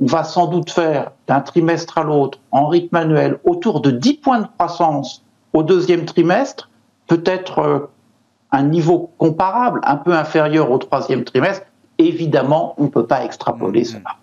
on 0.00 0.06
va 0.06 0.22
sans 0.22 0.46
doute 0.46 0.70
faire 0.70 1.10
d'un 1.26 1.40
trimestre 1.40 1.98
à 1.98 2.04
l'autre, 2.04 2.38
en 2.52 2.68
rythme 2.68 2.94
annuel, 2.94 3.38
autour 3.44 3.80
de 3.80 3.90
10 3.90 4.14
points 4.14 4.40
de 4.40 4.46
croissance 4.56 5.24
au 5.52 5.64
deuxième 5.64 6.04
trimestre, 6.04 6.70
peut-être 7.08 7.58
euh, 7.58 7.90
un 8.50 8.62
niveau 8.62 9.10
comparable, 9.18 9.80
un 9.84 9.96
peu 9.96 10.12
inférieur 10.12 10.70
au 10.70 10.78
troisième 10.78 11.24
trimestre. 11.24 11.66
Évidemment, 11.98 12.74
on 12.78 12.84
ne 12.84 12.88
peut 12.88 13.06
pas 13.06 13.24
extrapoler 13.24 13.82
mmh. 13.82 13.84
cela. 13.84 14.16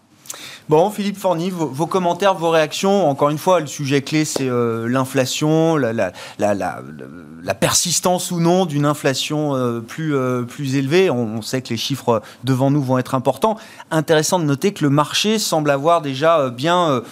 Bon, 0.67 0.89
Philippe 0.89 1.17
Forny, 1.17 1.51
vos, 1.51 1.85
commentaires, 1.85 2.33
vos 2.33 2.49
réactions. 2.49 3.07
Encore 3.07 3.29
une 3.29 3.37
fois, 3.37 3.59
le 3.59 3.67
sujet 3.67 4.01
clé, 4.01 4.25
c'est 4.25 4.49
euh, 4.49 4.87
l'inflation, 4.87 5.77
la, 5.77 5.93
la, 5.93 6.11
la, 6.39 6.55
la, 6.55 7.53
persistance 7.53 8.31
ou 8.31 8.39
non 8.39 8.65
d'une 8.65 8.85
inflation 8.85 9.55
euh, 9.55 9.79
plus, 9.79 10.15
euh, 10.15 10.41
plus 10.41 10.75
élevée. 10.75 11.11
On, 11.11 11.43
sait 11.43 11.61
que 11.61 11.69
les 11.69 11.77
chiffres 11.77 12.23
devant 12.43 12.71
nous 12.71 12.81
vont 12.81 12.97
être 12.97 13.13
importants. 13.13 13.57
Intéressant 13.91 14.39
de 14.39 14.45
noter 14.45 14.73
que 14.73 14.83
le 14.83 14.89
marché 14.89 15.37
semble 15.37 15.69
avoir 15.69 16.01
déjà 16.01 16.49
bien, 16.49 17.03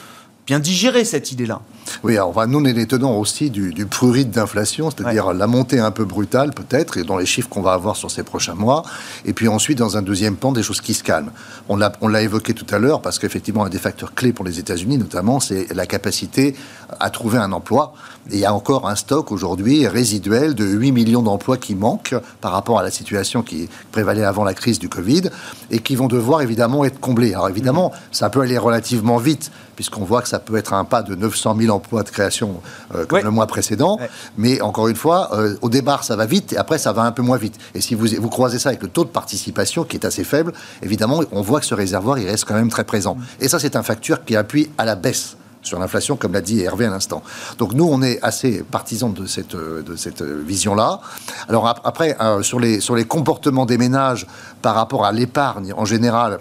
bien 0.48 0.58
digéré 0.58 1.06
cette 1.06 1.32
idée-là. 1.32 1.62
Oui, 2.04 2.14
alors 2.14 2.48
nous, 2.48 2.60
on 2.60 2.66
est 2.66 2.74
les 2.74 2.88
tenants 2.88 3.18
aussi 3.18 3.50
du, 3.50 3.74
du 3.74 3.86
prurite 3.86 4.32
d'inflation, 4.32 4.90
c'est-à-dire 4.92 5.34
la 5.34 5.48
montée 5.48 5.80
un 5.80 5.92
peu 5.92 6.06
brutale, 6.06 6.52
peut-être, 6.52 6.98
et 6.98 7.04
dans 7.04 7.18
les 7.18 7.26
chiffres 7.26 7.50
qu'on 7.50 7.62
va 7.62 7.74
avoir 7.74 7.96
sur 7.96 8.10
ces 8.10 8.24
prochains 8.24 8.56
mois. 8.56 8.84
Et 9.26 9.34
puis 9.34 9.48
ensuite, 9.48 9.78
dans 9.78 9.98
un 9.98 10.02
deuxième 10.02 10.36
plan, 10.36 10.52
des 10.52 10.64
choses 10.64 10.82
qui 10.82 10.94
se 10.94 11.04
calment. 11.04 11.32
On 11.70 11.76
l'a, 11.76 11.92
on 12.02 12.08
l'a 12.08 12.22
évoqué 12.22 12.54
tout 12.54 12.68
à 12.74 12.80
l'heure, 12.80 13.02
parce 13.02 13.20
qu'effectivement, 13.20 13.66
un 13.66 13.70
des 13.70 13.78
facteurs 13.78 14.14
clés 14.14 14.34
pour 14.34 14.46
les 14.46 14.60
États-Unis, 14.60 14.98
notamment, 14.98 15.40
c'est 15.40 15.74
la 15.74 15.86
capacité 15.86 16.56
à 17.00 17.10
trouver 17.10 17.38
un 17.38 17.52
emploi. 17.52 17.94
Et 18.32 18.36
il 18.36 18.40
y 18.40 18.46
a 18.46 18.54
encore 18.54 18.88
un 18.88 18.96
stock 18.96 19.32
aujourd'hui 19.32 19.88
résiduel 19.88 20.56
de 20.56 20.66
8 20.66 20.92
millions 20.92 21.22
d'emplois 21.22 21.58
qui 21.58 21.76
manquent 21.76 22.16
par 22.40 22.52
rapport 22.52 22.80
à 22.80 22.84
la 22.84 22.92
situation 22.92 23.42
qui 23.42 23.68
prévalait 23.92 24.24
avant 24.24 24.44
la 24.44 24.54
crise 24.54 24.80
du 24.80 24.88
Covid 24.88 25.24
et 25.72 25.80
qui 25.80 25.96
vont 25.96 26.08
devoir 26.08 26.42
évidemment 26.42 26.86
être 26.86 27.00
comblés. 27.00 27.34
Alors 27.34 27.50
évidemment, 27.50 27.92
ça 28.12 28.30
peut 28.30 28.42
aller 28.42 28.58
relativement 28.58 29.18
vite 29.18 29.52
puisqu'on 29.76 30.04
voit 30.04 30.22
que 30.22 30.30
ça 30.30 30.40
peut 30.40 30.56
être 30.56 30.74
un 30.74 30.86
pas 30.86 31.02
de 31.02 31.16
900 31.16 31.58
000 31.60 31.76
emplois 31.76 31.83
de 31.92 32.10
création 32.10 32.62
euh, 32.96 33.06
comme 33.06 33.24
le 33.24 33.32
mois 33.32 33.48
précédent. 33.48 34.00
Mais 34.38 34.62
encore 34.62 34.88
une 34.88 34.96
fois, 34.96 35.30
euh, 35.34 35.56
au 35.62 35.70
départ, 35.70 36.04
ça 36.04 36.16
va 36.16 36.26
vite 36.26 36.54
et 36.54 36.58
après, 36.58 36.78
ça 36.78 36.94
va 36.94 37.04
un 37.04 37.12
peu 37.12 37.22
moins 37.22 37.38
vite. 37.38 37.60
Et 37.76 37.82
si 37.82 37.96
vous, 37.96 38.08
vous 38.20 38.30
croisez 38.30 38.60
ça 38.60 38.70
avec 38.70 38.82
le 38.82 38.90
taux 38.90 39.04
de 39.04 39.10
participation 39.10 39.84
qui 39.84 39.98
est 39.98 40.06
assez 40.06 40.24
faible, 40.24 40.54
évidemment, 40.82 41.22
on 41.32 41.42
voit 41.42 41.60
que 41.60 41.66
ce 41.66 41.76
réservoir, 41.76 42.18
il 42.18 42.28
reste 42.28 42.46
quand 42.46 42.56
même 42.56 42.70
très 42.70 42.84
présent. 42.84 43.18
Et 43.40 43.48
ça, 43.48 43.60
c'est 43.60 43.76
un 43.76 43.84
facteur 43.84 44.24
qui 44.26 44.36
appuie 44.36 44.70
à 44.78 44.86
la 44.86 44.96
baisse 44.96 45.36
sur 45.64 45.80
l'inflation, 45.80 46.16
comme 46.18 46.34
l'a 46.34 46.42
dit 46.42 46.62
Hervé 46.62 46.86
à 46.86 46.90
l'instant. 46.90 47.24
Donc 47.58 47.74
nous, 47.74 47.88
on 47.90 48.02
est 48.02 48.20
assez 48.22 48.64
partisans 48.64 49.14
de 49.14 49.26
cette, 49.26 49.56
de 49.56 49.96
cette 49.96 50.22
vision-là. 50.22 51.00
Alors 51.48 51.68
après, 51.84 52.18
euh, 52.22 52.44
sur, 52.44 52.60
les, 52.60 52.80
sur 52.80 52.96
les 52.96 53.06
comportements 53.06 53.66
des 53.66 53.78
ménages 53.78 54.28
par 54.62 54.76
rapport 54.76 55.06
à 55.06 55.12
l'épargne 55.12 55.74
en 55.76 55.86
général, 55.86 56.40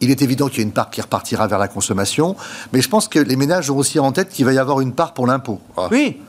il 0.00 0.10
est 0.10 0.22
évident 0.22 0.48
qu'il 0.48 0.58
y 0.58 0.60
a 0.60 0.64
une 0.64 0.72
part 0.72 0.90
qui 0.90 1.00
repartira 1.00 1.46
vers 1.46 1.58
la 1.58 1.68
consommation, 1.68 2.36
mais 2.72 2.80
je 2.80 2.88
pense 2.88 3.08
que 3.08 3.18
les 3.18 3.36
ménages 3.36 3.70
ont 3.70 3.76
aussi 3.76 3.98
en 3.98 4.12
tête 4.12 4.30
qu'il 4.30 4.44
va 4.44 4.52
y 4.52 4.58
avoir 4.58 4.80
une 4.80 4.92
part 4.92 5.14
pour 5.14 5.26
l'impôt. 5.26 5.60
Oui. 5.90 6.20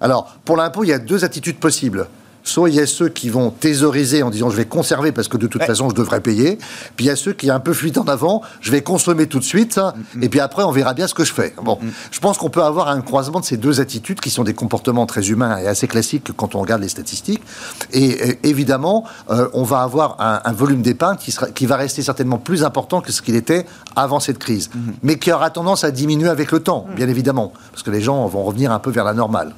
Alors, 0.00 0.36
pour 0.44 0.56
l'impôt, 0.56 0.84
il 0.84 0.88
y 0.88 0.92
a 0.92 0.98
deux 0.98 1.24
attitudes 1.24 1.58
possibles. 1.58 2.08
Soit 2.48 2.70
il 2.70 2.76
y 2.76 2.80
a 2.80 2.86
ceux 2.86 3.10
qui 3.10 3.28
vont 3.28 3.50
thésauriser 3.50 4.22
en 4.22 4.30
disant 4.30 4.48
je 4.48 4.56
vais 4.56 4.64
conserver 4.64 5.12
parce 5.12 5.28
que 5.28 5.36
de 5.36 5.46
toute 5.46 5.64
façon 5.64 5.90
je 5.90 5.94
devrais 5.94 6.22
payer. 6.22 6.56
Puis 6.96 7.04
il 7.04 7.08
y 7.08 7.10
a 7.10 7.16
ceux 7.16 7.34
qui 7.34 7.50
un 7.50 7.60
peu 7.60 7.74
fuite 7.74 7.98
en 7.98 8.04
avant, 8.04 8.40
je 8.62 8.70
vais 8.70 8.80
consommer 8.80 9.26
tout 9.26 9.38
de 9.38 9.44
suite 9.44 9.76
mm, 9.76 10.18
mm. 10.18 10.22
et 10.22 10.28
puis 10.30 10.40
après 10.40 10.62
on 10.62 10.70
verra 10.70 10.94
bien 10.94 11.06
ce 11.06 11.12
que 11.12 11.24
je 11.24 11.34
fais. 11.34 11.54
Bon, 11.62 11.78
mm, 11.78 11.88
je 12.10 12.20
pense 12.20 12.38
qu'on 12.38 12.48
peut 12.48 12.62
avoir 12.62 12.88
un 12.88 13.02
croisement 13.02 13.40
de 13.40 13.44
ces 13.44 13.58
deux 13.58 13.82
attitudes 13.82 14.20
qui 14.20 14.30
sont 14.30 14.44
des 14.44 14.54
comportements 14.54 15.04
très 15.04 15.28
humains 15.28 15.58
et 15.58 15.66
assez 15.66 15.88
classiques 15.88 16.32
quand 16.34 16.54
on 16.54 16.60
regarde 16.60 16.80
les 16.80 16.88
statistiques. 16.88 17.42
Et, 17.92 18.38
évidemment, 18.44 19.04
euh, 19.28 19.48
on 19.52 19.62
va 19.62 19.82
avoir 19.82 20.16
un, 20.18 20.52
volume 20.52 20.80
d'épargne 20.80 21.18
qui, 21.18 21.36
qui 21.54 21.66
va 21.66 21.76
rester 21.76 22.00
certainement 22.00 22.38
plus 22.38 22.64
important 22.64 23.02
que 23.02 23.12
ce 23.12 23.20
qu'il 23.20 23.34
était 23.34 23.66
avant 23.94 24.20
cette 24.20 24.38
crise, 24.38 24.70
mais 25.02 25.18
qui 25.18 25.30
aura 25.32 25.50
tendance 25.50 25.84
à 25.84 25.90
diminuer 25.90 26.30
avec 26.30 26.50
le 26.50 26.60
temps, 26.60 26.86
bien 26.96 27.08
évidemment, 27.08 27.52
parce 27.72 27.82
que 27.82 27.90
les 27.90 28.00
gens 28.00 28.26
vont 28.26 28.42
revenir 28.42 28.72
un 28.72 28.78
peu 28.78 28.90
vers 28.90 29.04
la 29.04 29.12
normale 29.12 29.52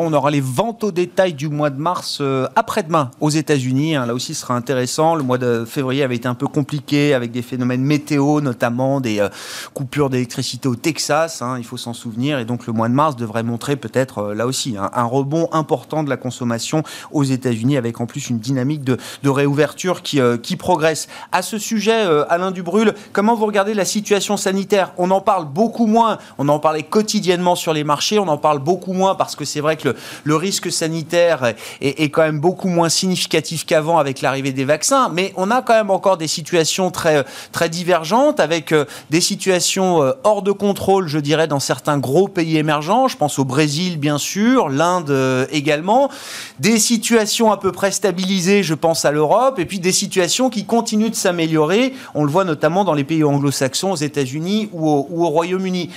on 0.00 0.12
aura 0.12 0.30
les 0.30 0.40
ventes 0.40 0.84
au 0.84 0.90
détail 0.90 1.34
du 1.34 1.48
mois 1.48 1.70
de 1.70 1.78
mars 1.78 2.18
euh, 2.20 2.46
après-demain 2.56 3.10
aux 3.20 3.30
États-Unis. 3.30 3.94
Hein. 3.94 4.06
là 4.06 4.14
aussi, 4.14 4.34
ce 4.34 4.40
sera 4.42 4.54
intéressant. 4.54 5.14
Le 5.14 5.22
mois 5.22 5.38
de 5.38 5.64
février 5.64 6.02
avait 6.02 6.16
été 6.16 6.28
un 6.28 6.34
peu 6.34 6.46
compliqué 6.46 7.14
avec 7.14 7.30
des 7.30 7.42
phénomènes 7.42 7.82
météo, 7.82 8.40
notamment 8.40 9.00
des 9.00 9.20
euh, 9.20 9.28
coupures 9.72 10.10
d'électricité 10.10 10.68
au 10.68 10.74
Texas. 10.74 11.42
Hein, 11.42 11.56
il 11.58 11.64
faut 11.64 11.76
s'en 11.76 11.92
souvenir. 11.92 12.38
Et 12.38 12.44
donc, 12.44 12.66
le 12.66 12.72
mois 12.72 12.88
de 12.88 12.94
mars 12.94 13.16
devrait 13.16 13.42
montrer 13.42 13.76
peut-être 13.76 14.18
euh, 14.18 14.34
là 14.34 14.46
aussi 14.46 14.76
hein, 14.76 14.90
un 14.94 15.04
rebond 15.04 15.48
important 15.52 16.02
de 16.02 16.10
la 16.10 16.16
consommation 16.16 16.82
aux 17.12 17.24
États-Unis, 17.24 17.76
avec 17.76 18.00
en 18.00 18.06
plus 18.06 18.30
une 18.30 18.38
dynamique 18.38 18.82
de, 18.84 18.98
réouverture 19.24 20.02
qui, 20.02 20.56
progresse. 20.56 21.08
À 21.32 21.42
ce 21.42 21.58
sujet, 21.58 22.06
Alain 22.28 22.52
Dubrul, 22.52 22.94
comment 23.12 23.34
vous 23.34 23.46
regardez 23.46 23.74
la 23.74 23.84
situation 23.84 24.36
sanitaire? 24.36 24.92
On 24.96 25.10
en 25.10 25.20
parle 25.20 25.46
beaucoup 25.46 25.86
moins. 25.86 26.18
On 26.38 26.48
en 26.48 26.60
parlait 26.60 26.84
quotidiennement 26.84 27.56
sur 27.56 27.72
les 27.72 27.82
marchés. 27.82 28.18
On 28.18 28.28
en 28.28 28.38
parle 28.38 28.60
beaucoup 28.60 28.92
moins 28.92 29.16
parce 29.16 29.34
que 29.34 29.44
c'est 29.44 29.60
vrai 29.60 29.76
que 29.76 29.83
le, 30.24 30.36
risque 30.36 30.70
sanitaire 30.70 31.54
est, 31.80 32.08
quand 32.10 32.22
même 32.22 32.40
beaucoup 32.40 32.68
moins 32.68 32.88
significatif 32.88 33.64
qu'avant 33.66 33.98
avec 33.98 34.20
l'arrivée 34.20 34.52
des 34.52 34.64
vaccins, 34.64 35.08
mais 35.08 35.32
on 35.36 35.50
a 35.50 35.62
quand 35.62 35.74
même 35.74 35.90
encore 35.90 36.16
des 36.16 36.26
situations 36.26 36.90
très, 36.90 37.24
très 37.52 37.68
divergentes, 37.68 38.40
avec 38.40 38.72
euh, 38.72 38.84
des 39.10 39.20
situations 39.20 40.02
euh, 40.02 40.12
hors 40.24 40.42
de 40.42 40.52
contrôle, 40.52 41.08
je 41.08 41.18
dirais, 41.18 41.46
dans 41.46 41.60
certains 41.60 41.98
gros 41.98 42.28
pays 42.28 42.56
émergents. 42.56 43.08
Je 43.08 43.16
pense 43.16 43.38
au 43.38 43.44
Brésil, 43.44 43.98
bien 43.98 44.18
sûr, 44.18 44.68
l'Inde 44.68 45.10
euh, 45.10 45.46
également. 45.50 46.10
Des 46.58 46.78
situations 46.78 47.52
à 47.52 47.56
peu 47.56 47.72
près 47.72 47.90
stabilisées, 47.90 48.62
je 48.62 48.74
pense 48.74 49.04
à 49.04 49.12
l'Europe, 49.12 49.58
et 49.58 49.66
puis 49.66 49.80
des 49.80 49.92
situations 49.92 50.50
qui 50.50 50.64
continuent 50.64 51.10
de 51.10 51.14
s'améliorer. 51.14 51.94
On 52.14 52.24
le 52.24 52.30
voit 52.30 52.44
notamment 52.44 52.84
dans 52.84 52.94
les 52.94 53.04
pays 53.04 53.24
anglo-saxons, 53.24 53.92
aux 53.92 53.96
États-Unis 53.96 54.68
ou 54.72 54.88
au, 54.88 55.08
au 55.10 55.28
Royaume-Uni. 55.28 55.90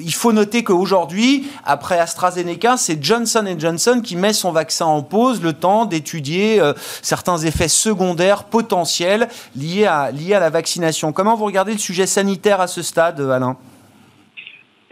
il 0.00 0.14
faut 0.14 0.32
noter 0.32 0.64
qu'aujourd'hui, 0.64 1.46
après 1.64 1.98
AstraZeneca, 1.98 2.76
c'est 2.76 3.02
Johnson 3.14 3.46
Johnson 3.56 4.00
qui 4.02 4.16
met 4.16 4.32
son 4.32 4.50
vaccin 4.50 4.86
en 4.86 5.00
pause 5.00 5.40
le 5.40 5.52
temps 5.52 5.86
d'étudier 5.86 6.60
euh, 6.60 6.72
certains 6.76 7.38
effets 7.38 7.68
secondaires 7.68 8.42
potentiels 8.42 9.28
liés 9.54 9.86
à, 9.86 10.10
liés 10.10 10.34
à 10.34 10.40
la 10.40 10.50
vaccination. 10.50 11.12
Comment 11.12 11.36
vous 11.36 11.44
regardez 11.44 11.70
le 11.70 11.78
sujet 11.78 12.06
sanitaire 12.06 12.60
à 12.60 12.66
ce 12.66 12.82
stade, 12.82 13.20
Alain? 13.20 13.56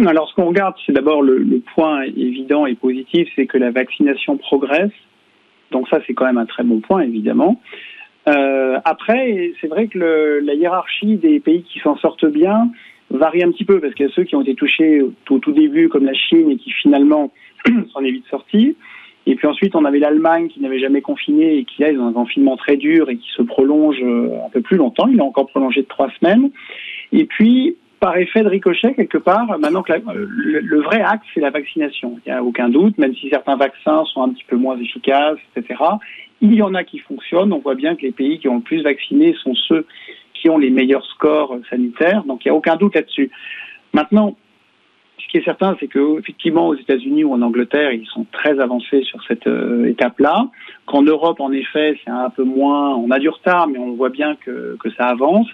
Alors, 0.07 0.29
ce 0.29 0.35
qu'on 0.37 0.47
regarde, 0.47 0.77
c'est 0.87 0.93
d'abord 0.93 1.21
le, 1.21 1.61
point 1.75 2.03
évident 2.03 2.65
et 2.65 2.77
positif, 2.77 3.29
c'est 3.35 3.47
que 3.47 3.59
la 3.59 3.73
vaccination 3.73 4.37
progresse. 4.37 4.93
Donc 5.73 5.89
ça, 5.89 5.99
c'est 6.07 6.15
quand 6.15 6.27
même 6.27 6.39
un 6.39 6.47
très 6.47 6.63
bon 6.63 6.79
point, 6.79 7.01
évidemment. 7.01 7.61
Euh, 8.29 8.79
après, 8.85 9.53
c'est 9.61 9.67
vrai 9.67 9.89
que 9.89 10.41
la 10.45 10.55
hiérarchie 10.55 11.17
des 11.17 11.41
pays 11.41 11.65
qui 11.65 11.81
s'en 11.81 11.97
sortent 11.97 12.27
bien 12.27 12.71
varie 13.19 13.43
un 13.43 13.51
petit 13.51 13.65
peu, 13.65 13.81
parce 13.81 13.95
qu'il 13.95 14.07
y 14.07 14.09
a 14.09 14.13
ceux 14.13 14.25
qui 14.25 14.37
ont 14.37 14.43
été 14.43 14.55
touchés 14.55 15.03
au 15.03 15.39
tout 15.39 15.53
début, 15.53 15.89
comme 15.89 16.05
la 16.05 16.15
Chine, 16.15 16.51
et 16.51 16.57
qui 16.57 16.71
finalement 16.71 17.33
s'en 17.93 18.01
est 18.03 18.11
vite 18.11 18.27
sortis. 18.31 18.77
Et 19.27 19.37
puis 19.37 19.47
ensuite, 19.47 19.77
on 19.77 19.85
avait 19.85 20.01
l'Allemagne 20.01 20.49
qui 20.49 20.61
n'avait 20.61 20.81
jamais 20.81 21.01
confiné 21.01 21.59
et 21.59 21.65
qui 21.65 21.85
a 21.85 21.89
un 21.89 22.13
confinement 22.13 22.57
très 22.57 22.77
dur 22.77 23.09
et 23.09 23.17
qui 23.17 23.29
se 23.37 23.43
prolonge 23.43 23.99
euh, 24.03 24.31
un 24.45 24.51
peu 24.51 24.61
plus 24.61 24.77
longtemps. 24.77 25.07
Il 25.09 25.19
est 25.19 25.23
encore 25.23 25.47
prolongé 25.47 25.83
de 25.83 25.87
trois 25.87 26.11
semaines. 26.19 26.51
Et 27.13 27.25
puis, 27.25 27.77
par 28.01 28.17
effet 28.17 28.43
de 28.43 28.49
ricochet, 28.49 28.95
quelque 28.95 29.19
part, 29.19 29.47
maintenant 29.61 29.83
que 29.83 29.93
la, 29.93 29.99
le, 30.13 30.59
le, 30.59 30.81
vrai 30.81 31.01
axe, 31.03 31.25
c'est 31.33 31.41
la 31.41 31.51
vaccination. 31.51 32.19
Il 32.27 32.33
n'y 32.33 32.37
a 32.37 32.43
aucun 32.43 32.69
doute, 32.69 32.99
même 32.99 33.15
si 33.15 33.29
certains 33.29 33.55
vaccins 33.55 34.05
sont 34.07 34.23
un 34.23 34.31
petit 34.31 34.45
peu 34.49 34.57
moins 34.57 34.77
efficaces, 34.77 35.39
etc. 35.55 35.81
Il 36.41 36.55
y 36.55 36.63
en 36.63 36.75
a 36.75 36.83
qui 36.83 36.99
fonctionnent. 36.99 37.53
On 37.53 37.61
voit 37.61 37.77
bien 37.77 37.95
que 37.95 38.03
les 38.03 38.11
pays 38.11 38.41
qui 38.41 38.49
ont 38.49 38.57
le 38.57 38.63
plus 38.63 38.83
vacciné 38.83 39.37
sont 39.45 39.55
ceux 39.55 39.87
ont 40.49 40.59
les 40.59 40.71
meilleurs 40.71 41.05
scores 41.07 41.59
sanitaires. 41.71 42.25
Donc 42.25 42.45
il 42.45 42.49
n'y 42.49 42.53
a 42.53 42.55
aucun 42.55 42.77
doute 42.77 42.95
là-dessus. 42.95 43.31
Maintenant, 43.93 44.37
ce 45.19 45.29
qui 45.29 45.39
est 45.39 45.45
certain, 45.45 45.77
c'est 45.79 45.89
que 45.89 46.19
effectivement 46.19 46.69
aux 46.69 46.75
États-Unis 46.75 47.25
ou 47.25 47.33
en 47.33 47.43
Angleterre, 47.43 47.93
ils 47.93 48.07
sont 48.07 48.27
très 48.33 48.59
avancés 48.59 49.03
sur 49.03 49.23
cette 49.25 49.47
euh, 49.47 49.87
étape-là. 49.87 50.49
Qu'en 50.87 51.03
Europe, 51.03 51.41
en 51.41 51.53
effet, 51.53 51.99
c'est 52.05 52.11
un 52.11 52.31
peu 52.31 52.45
moins. 52.45 52.97
On 52.97 53.11
a 53.11 53.19
du 53.19 53.29
retard, 53.29 53.69
mais 53.69 53.79
on 53.79 53.93
voit 53.93 54.09
bien 54.09 54.37
que, 54.37 54.77
ça 54.97 55.05
avance. 55.05 55.47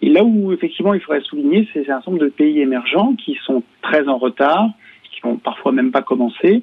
Et 0.00 0.10
là 0.10 0.22
où 0.22 0.52
effectivement 0.52 0.94
il 0.94 1.00
faudrait 1.00 1.22
souligner, 1.22 1.68
c'est 1.72 1.80
un 1.80 1.84
certain 1.84 2.10
nombre 2.10 2.24
de 2.24 2.28
pays 2.28 2.60
émergents 2.60 3.14
qui 3.14 3.38
sont 3.44 3.62
très 3.82 4.06
en 4.08 4.18
retard, 4.18 4.68
qui 5.10 5.20
vont 5.22 5.36
parfois 5.36 5.72
même 5.72 5.90
pas 5.90 6.02
commencer. 6.02 6.62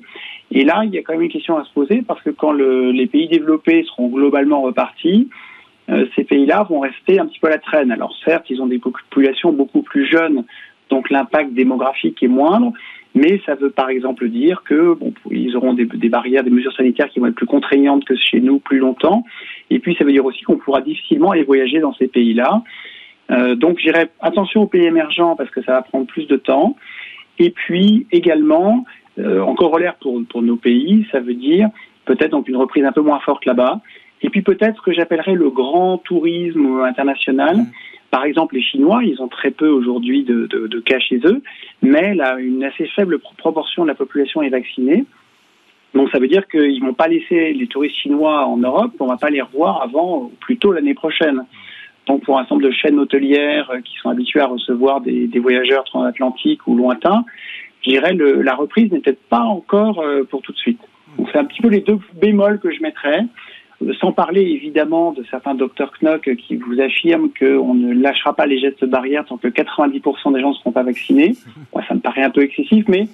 Et 0.51 0.63
là, 0.63 0.83
il 0.85 0.93
y 0.93 0.97
a 0.97 1.01
quand 1.01 1.13
même 1.13 1.21
une 1.23 1.31
question 1.31 1.57
à 1.57 1.63
se 1.63 1.71
poser 1.71 2.01
parce 2.01 2.21
que 2.21 2.29
quand 2.29 2.51
le, 2.51 2.91
les 2.91 3.07
pays 3.07 3.27
développés 3.27 3.83
seront 3.83 4.07
globalement 4.07 4.61
repartis, 4.61 5.29
euh, 5.29 5.35
ces 6.15 6.23
pays-là 6.23 6.63
vont 6.69 6.79
rester 6.79 7.19
un 7.19 7.25
petit 7.25 7.39
peu 7.39 7.47
à 7.47 7.51
la 7.51 7.57
traîne. 7.57 7.91
Alors 7.91 8.15
certes, 8.23 8.45
ils 8.49 8.61
ont 8.61 8.67
des 8.67 8.79
populations 8.79 9.51
beaucoup 9.51 9.81
plus 9.81 10.05
jeunes, 10.05 10.45
donc 10.89 11.09
l'impact 11.09 11.53
démographique 11.53 12.21
est 12.23 12.27
moindre, 12.27 12.73
mais 13.13 13.41
ça 13.45 13.55
veut 13.55 13.71
par 13.71 13.89
exemple 13.89 14.29
dire 14.29 14.63
que 14.63 14.93
bon, 14.93 15.13
ils 15.29 15.55
auront 15.57 15.73
des, 15.73 15.85
des, 15.85 16.09
barrières, 16.09 16.43
des 16.43 16.49
mesures 16.49 16.73
sanitaires 16.73 17.09
qui 17.09 17.19
vont 17.19 17.27
être 17.27 17.35
plus 17.35 17.45
contraignantes 17.45 18.05
que 18.05 18.15
chez 18.15 18.39
nous 18.39 18.59
plus 18.59 18.79
longtemps. 18.79 19.25
Et 19.69 19.79
puis 19.79 19.95
ça 19.95 20.05
veut 20.05 20.11
dire 20.11 20.25
aussi 20.25 20.43
qu'on 20.43 20.57
pourra 20.57 20.81
difficilement 20.81 21.31
aller 21.31 21.43
voyager 21.43 21.79
dans 21.79 21.93
ces 21.93 22.07
pays-là. 22.07 22.61
Euh, 23.31 23.55
donc 23.55 23.79
j'irai 23.79 24.09
attention 24.19 24.61
aux 24.61 24.67
pays 24.67 24.85
émergents 24.85 25.35
parce 25.35 25.49
que 25.49 25.61
ça 25.63 25.73
va 25.73 25.81
prendre 25.81 26.05
plus 26.05 26.27
de 26.27 26.37
temps. 26.37 26.75
Et 27.39 27.49
puis 27.49 28.05
également, 28.11 28.85
euh, 29.19 29.41
en 29.41 29.55
corollaire 29.55 29.95
pour, 29.95 30.21
pour 30.29 30.41
nos 30.41 30.57
pays, 30.57 31.05
ça 31.11 31.19
veut 31.19 31.33
dire 31.33 31.69
peut-être 32.05 32.31
donc 32.31 32.47
une 32.47 32.57
reprise 32.57 32.83
un 32.83 32.91
peu 32.91 33.01
moins 33.01 33.19
forte 33.19 33.45
là-bas. 33.45 33.81
Et 34.23 34.29
puis 34.29 34.41
peut-être 34.41 34.77
ce 34.77 34.81
que 34.81 34.93
j'appellerais 34.93 35.33
le 35.33 35.49
grand 35.49 35.97
tourisme 35.97 36.81
international. 36.81 37.57
Mmh. 37.57 37.71
Par 38.11 38.25
exemple, 38.25 38.55
les 38.55 38.61
Chinois, 38.61 39.03
ils 39.03 39.21
ont 39.21 39.29
très 39.29 39.51
peu 39.51 39.69
aujourd'hui 39.69 40.23
de, 40.23 40.45
de, 40.47 40.67
de, 40.67 40.79
cas 40.81 40.99
chez 40.99 41.21
eux, 41.23 41.41
mais 41.81 42.13
là, 42.13 42.37
une 42.39 42.63
assez 42.63 42.85
faible 42.87 43.19
proportion 43.19 43.83
de 43.83 43.87
la 43.87 43.95
population 43.95 44.41
est 44.41 44.49
vaccinée. 44.49 45.05
Donc 45.93 46.09
ça 46.11 46.19
veut 46.19 46.27
dire 46.27 46.47
qu'ils 46.47 46.81
vont 46.81 46.93
pas 46.93 47.07
laisser 47.07 47.53
les 47.53 47.67
touristes 47.67 47.95
chinois 47.95 48.45
en 48.45 48.57
Europe, 48.57 48.91
on 48.99 49.07
va 49.07 49.17
pas 49.17 49.29
les 49.29 49.41
revoir 49.41 49.81
avant 49.81 50.23
ou 50.23 50.31
plutôt 50.39 50.71
l'année 50.71 50.93
prochaine. 50.93 51.45
Donc 52.07 52.23
pour 52.23 52.37
un 52.39 52.45
nombre 52.49 52.63
de 52.63 52.71
chaînes 52.71 52.99
hôtelières 52.99 53.71
qui 53.83 53.95
sont 54.01 54.09
habituées 54.09 54.41
à 54.41 54.47
recevoir 54.47 55.01
des, 55.01 55.27
des 55.27 55.39
voyageurs 55.39 55.83
transatlantiques 55.83 56.65
ou 56.67 56.75
lointains, 56.75 57.23
je 57.83 57.91
dirais 57.91 58.13
le, 58.13 58.41
la 58.41 58.55
reprise 58.55 58.91
n'est 58.91 58.99
peut-être 58.99 59.23
pas 59.29 59.41
encore 59.41 59.99
euh, 59.99 60.23
pour 60.23 60.41
tout 60.41 60.51
de 60.51 60.57
suite. 60.57 60.79
Donc 61.17 61.29
c'est 61.31 61.37
un 61.37 61.45
petit 61.45 61.61
peu 61.61 61.67
les 61.67 61.81
deux 61.81 61.99
bémols 62.21 62.59
que 62.59 62.71
je 62.71 62.81
mettrais. 62.81 63.25
Sans 63.99 64.11
parler 64.11 64.41
évidemment 64.41 65.11
de 65.11 65.23
certains 65.31 65.55
docteurs 65.55 65.91
Knock 66.01 66.29
qui 66.35 66.55
vous 66.55 66.79
affirment 66.79 67.29
qu'on 67.37 67.73
ne 67.73 67.93
lâchera 67.93 68.33
pas 68.33 68.45
les 68.45 68.59
gestes 68.59 68.85
barrières 68.85 69.25
tant 69.25 69.37
que 69.37 69.47
90% 69.47 70.33
des 70.33 70.41
gens 70.41 70.49
ne 70.49 70.55
seront 70.55 70.71
pas 70.71 70.83
vaccinés. 70.83 71.35
Ça 71.87 71.95
me 71.95 71.99
paraît 71.99 72.23
un 72.23 72.29
peu 72.29 72.43
excessif, 72.43 72.85
mais 72.87 73.07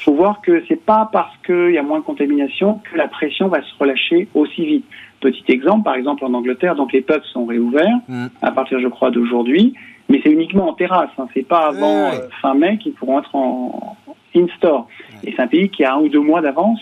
il 0.00 0.02
faut 0.02 0.14
voir 0.14 0.40
que 0.40 0.64
c'est 0.66 0.82
pas 0.82 1.10
parce 1.12 1.36
qu'il 1.44 1.72
y 1.72 1.78
a 1.78 1.82
moins 1.82 1.98
de 1.98 2.04
contamination 2.04 2.80
que 2.90 2.96
la 2.96 3.06
pression 3.06 3.48
va 3.48 3.60
se 3.60 3.72
relâcher 3.78 4.28
aussi 4.34 4.64
vite. 4.64 4.84
Petit 5.20 5.44
exemple, 5.48 5.84
par 5.84 5.94
exemple 5.94 6.24
en 6.24 6.32
Angleterre, 6.32 6.74
donc 6.74 6.94
les 6.94 7.02
pubs 7.02 7.22
sont 7.24 7.44
réouverts 7.44 7.98
mmh. 8.08 8.26
à 8.40 8.50
partir, 8.50 8.80
je 8.80 8.88
crois, 8.88 9.10
d'aujourd'hui, 9.10 9.74
mais 10.08 10.20
c'est 10.24 10.30
uniquement 10.30 10.70
en 10.70 10.72
terrasse. 10.72 11.10
Hein. 11.18 11.28
C'est 11.34 11.46
pas 11.46 11.68
avant 11.68 12.12
euh, 12.12 12.28
fin 12.40 12.54
mai 12.54 12.78
qu'ils 12.78 12.94
pourront 12.94 13.18
être 13.18 13.34
en 13.34 13.98
in-store. 14.34 14.88
Mmh. 14.88 15.28
Et 15.28 15.34
c'est 15.36 15.42
un 15.42 15.46
pays 15.46 15.68
qui 15.68 15.84
a 15.84 15.94
un 15.94 15.98
ou 15.98 16.08
deux 16.08 16.20
mois 16.20 16.40
d'avance 16.40 16.80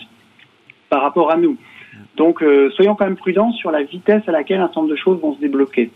par 0.89 1.01
rapport 1.01 1.29
à 1.29 1.35
nous. 1.35 1.57
Donc, 2.19 2.43
euh, 2.43 2.69
soyons 2.71 2.95
quand 2.95 3.05
même 3.05 3.15
prudents 3.15 3.53
sur 3.53 3.71
la 3.71 3.81
vitesse 3.81 4.23
à 4.27 4.33
laquelle 4.33 4.59
un 4.59 4.65
certain 4.65 4.81
nombre 4.81 4.91
de 4.91 4.97
choses 4.97 5.21
vont 5.21 5.33
se 5.35 5.39
débloquer. 5.39 5.89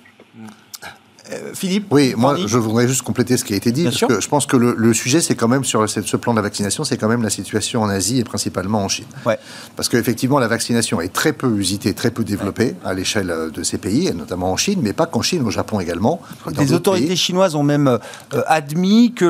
Euh, 1.32 1.52
Philippe 1.54 1.88
Oui, 1.90 2.14
moi 2.18 2.36
je 2.46 2.58
voudrais 2.58 2.86
juste 2.88 3.02
compléter 3.02 3.38
ce 3.38 3.46
qui 3.46 3.54
a 3.54 3.56
été 3.56 3.72
dit, 3.72 3.82
Bien 3.84 3.92
parce 3.92 3.98
sûr. 3.98 4.08
que 4.10 4.20
je 4.20 4.28
pense 4.28 4.46
que 4.46 4.58
le, 4.58 4.76
le 4.78 4.94
sujet, 4.94 5.22
c'est 5.22 5.36
quand 5.36 5.48
même 5.48 5.64
sur 5.64 5.88
ce 5.90 6.18
plan 6.18 6.34
de 6.34 6.38
la 6.38 6.42
vaccination, 6.42 6.84
c'est 6.84 6.98
quand 6.98 7.08
même 7.08 7.24
la 7.24 7.30
situation 7.30 7.82
en 7.82 7.88
Asie 7.90 8.20
et 8.20 8.24
principalement 8.26 8.84
en 8.84 8.90
Chine. 8.90 9.06
Ouais. 9.26 9.38
Parce 9.78 9.88
qu'effectivement, 9.88 10.38
la 10.40 10.50
vaccination 10.50 11.00
est 11.00 11.14
très 11.14 11.32
peu 11.32 11.48
usitée, 11.56 11.94
très 11.94 12.12
peu 12.12 12.26
développée 12.26 12.66
ouais. 12.66 12.76
à 12.84 12.94
l'échelle 12.94 13.32
euh, 13.32 13.50
de 13.50 13.64
ces 13.64 13.78
pays, 13.78 14.08
et 14.08 14.14
notamment 14.14 14.52
en 14.52 14.58
Chine, 14.58 14.80
mais 14.84 14.92
pas 14.92 15.06
qu'en 15.06 15.22
Chine, 15.22 15.44
au 15.46 15.50
Japon 15.50 15.80
également. 15.80 16.22
Les 16.60 16.74
autorités 16.74 17.08
pays. 17.08 17.16
chinoises 17.18 17.56
ont 17.56 17.64
même 17.64 17.88
euh, 17.88 18.42
admis 18.48 19.14
que 19.14 19.26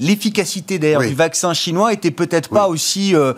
l'efficacité 0.00 0.78
d'ailleurs 0.78 1.02
oui. 1.02 1.08
du 1.08 1.14
vaccin 1.14 1.52
chinois 1.52 1.92
était 1.92 2.10
peut-être 2.10 2.48
oui. 2.52 2.58
pas 2.58 2.68
aussi 2.68 3.14
euh, 3.14 3.34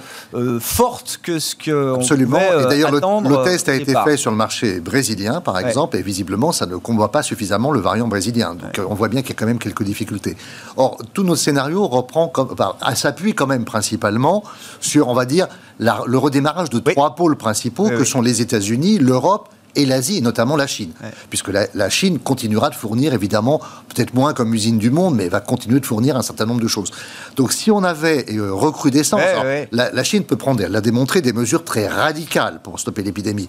forte 0.61 1.19
que 1.25 1.41
ce 1.41 1.57
que 1.57 1.97
Absolument. 1.97 2.39
Pouvait, 2.39 2.63
et 2.63 2.67
d'ailleurs, 2.69 2.93
le, 2.93 3.01
le, 3.01 3.45
test 3.45 3.69
a 3.69 3.75
été 3.75 3.87
départ. 3.87 4.05
fait 4.05 4.17
sur 4.17 4.31
le 4.31 4.37
marché 4.37 4.79
brésilien, 4.79 5.41
par 5.41 5.59
exemple, 5.59 5.97
ouais. 5.97 6.01
et 6.01 6.05
visiblement, 6.05 6.53
ça 6.53 6.67
ne 6.67 6.77
combat 6.77 7.09
pas 7.09 7.23
suffisamment 7.25 7.48
le 7.73 7.81
variant 7.81 8.09
brésilien. 8.09 8.55
Donc 8.55 8.79
ouais. 8.79 8.85
on 8.89 8.95
voit 8.95 9.09
bien 9.09 9.23
qu'il 9.23 9.31
y 9.31 9.33
a 9.33 9.37
quand 9.37 9.47
même 9.47 9.59
quelques 9.59 9.83
difficultés. 9.83 10.37
Or, 10.77 10.99
tous 11.15 11.23
nos 11.23 11.37
scénarios 11.37 11.87
reprend 11.87 12.29
comme, 12.29 12.49
enfin, 12.53 12.75
s'appuie 12.95 13.35
quand 13.35 13.47
même 13.47 13.65
principalement 13.65 14.43
sur, 14.81 15.09
on 15.09 15.15
va 15.15 15.25
dire, 15.25 15.49
la, 15.79 16.03
le 16.07 16.19
redémarrage 16.19 16.71
de 16.71 16.83
oui. 16.85 16.93
trois 16.93 17.15
pôles 17.15 17.37
principaux 17.37 17.89
oui, 17.89 17.97
que 17.97 18.05
sont 18.05 18.21
les 18.21 18.41
États-Unis, 18.41 18.99
l'Europe 18.99 19.49
et 19.77 19.87
l'Asie, 19.87 20.19
et 20.19 20.21
notamment 20.21 20.57
la 20.57 20.67
Chine. 20.67 20.93
Ouais. 21.03 21.11
Puisque 21.31 21.49
la, 21.49 21.67
la, 21.75 21.89
Chine 21.89 22.19
continuera 22.19 22.71
de 22.71 22.75
fournir, 22.75 23.15
évidemment, 23.15 23.61
peut-être 23.95 24.15
moins 24.15 24.35
comme 24.35 24.53
usine 24.55 24.79
du 24.79 24.91
monde, 24.91 25.15
mais 25.15 25.29
va 25.29 25.41
continuer 25.41 25.81
de 25.81 25.87
fournir 25.87 26.17
un 26.17 26.23
certain 26.23 26.47
nombre 26.47 26.61
de 26.61 26.69
choses. 26.69 26.91
Donc 27.37 27.53
si 27.53 27.71
on 27.71 27.83
avait 27.85 28.27
euh, 28.33 28.53
recrudescence, 28.53 29.21
ouais, 29.21 29.43
ouais. 29.43 29.69
La, 29.73 29.91
la, 29.93 30.05
Chine 30.05 30.25
peut 30.25 30.37
prendre, 30.37 30.63
elle 30.63 30.75
a 30.75 30.81
démontré 30.81 31.21
des 31.21 31.33
mesures 31.33 31.65
très 31.65 31.87
radicales 31.87 32.61
pour 32.63 32.79
stopper 32.81 33.03
l'épidémie. 33.03 33.49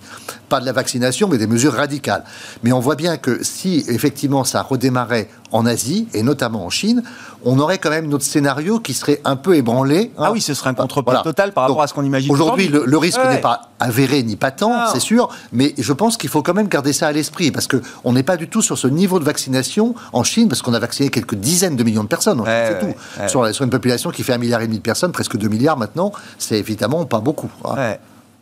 Pas 0.49 0.59
de 0.59 0.65
la 0.65 0.71
vaccination, 0.71 1.27
mais 1.27 1.37
des 1.37 1.47
mesures 1.47 1.73
radicales. 1.73 2.23
Mais 2.63 2.71
on 2.71 2.79
voit 2.79 2.95
bien 2.95 3.17
que 3.17 3.43
si, 3.43 3.85
effectivement, 3.87 4.43
ça 4.43 4.61
redémarrait 4.61 5.29
en 5.51 5.65
Asie, 5.65 6.07
et 6.13 6.23
notamment 6.23 6.65
en 6.65 6.69
Chine, 6.69 7.03
on 7.43 7.59
aurait 7.59 7.77
quand 7.77 7.89
même 7.89 8.07
notre 8.07 8.25
scénario 8.25 8.79
qui 8.79 8.93
serait 8.93 9.21
un 9.25 9.35
peu 9.35 9.55
ébranlé. 9.55 10.11
Hein. 10.17 10.23
Ah 10.25 10.31
oui, 10.31 10.41
ce 10.41 10.53
serait 10.53 10.69
un 10.69 10.73
contre-pied 10.73 11.05
voilà. 11.05 11.21
total 11.21 11.53
par 11.53 11.63
rapport 11.63 11.77
Donc, 11.77 11.83
à 11.83 11.87
ce 11.87 11.93
qu'on 11.93 12.03
imagine. 12.03 12.31
Aujourd'hui, 12.31 12.67
le, 12.67 12.83
le, 12.85 12.97
risque 12.97 13.19
n'est 13.29 13.41
pas 13.41 13.69
avéré 13.79 14.23
ni 14.23 14.35
patent, 14.35 14.89
c'est 14.91 14.99
sûr, 14.99 15.29
mais 15.51 15.73
je 15.77 15.93
pense 15.93 16.17
qu'il 16.17 16.29
faut 16.29 16.43
quand 16.43 16.53
même 16.53 16.67
garder 16.67 16.93
ça 16.93 17.07
à 17.07 17.11
l'esprit, 17.11 17.51
parce 17.51 17.67
qu'on 17.67 18.13
n'est 18.13 18.23
pas 18.23 18.37
du 18.37 18.47
tout 18.47 18.61
sur 18.61 18.77
ce 18.77 18.87
niveau 18.87 19.19
de 19.19 19.25
vaccination 19.25 19.95
en 20.13 20.23
Chine, 20.23 20.49
parce 20.49 20.61
qu'on 20.61 20.73
a 20.73 20.79
vacciné 20.79 21.09
quelques 21.09 21.35
dizaines 21.35 21.75
de 21.75 21.83
millions 21.83 22.03
de 22.03 22.09
personnes, 22.09 22.41
ouais, 22.41 22.65
c'est 22.79 22.85
ouais, 22.85 22.93
tout. 22.93 23.29
Sur, 23.29 23.53
sur, 23.53 23.63
une 23.63 23.71
population 23.71 24.11
qui 24.11 24.23
fait 24.23 24.33
un 24.33 24.37
milliard 24.37 24.61
et 24.61 24.67
demi 24.67 24.77
de 24.77 24.83
personnes, 24.83 25.11
presque 25.11 25.37
2 25.37 25.47
milliards 25.47 25.77
maintenant, 25.77 26.11
c'est 26.37 26.59
évidemment 26.59 27.05
pas 27.05 27.19
beaucoup. 27.19 27.49
Hein. 27.65 27.95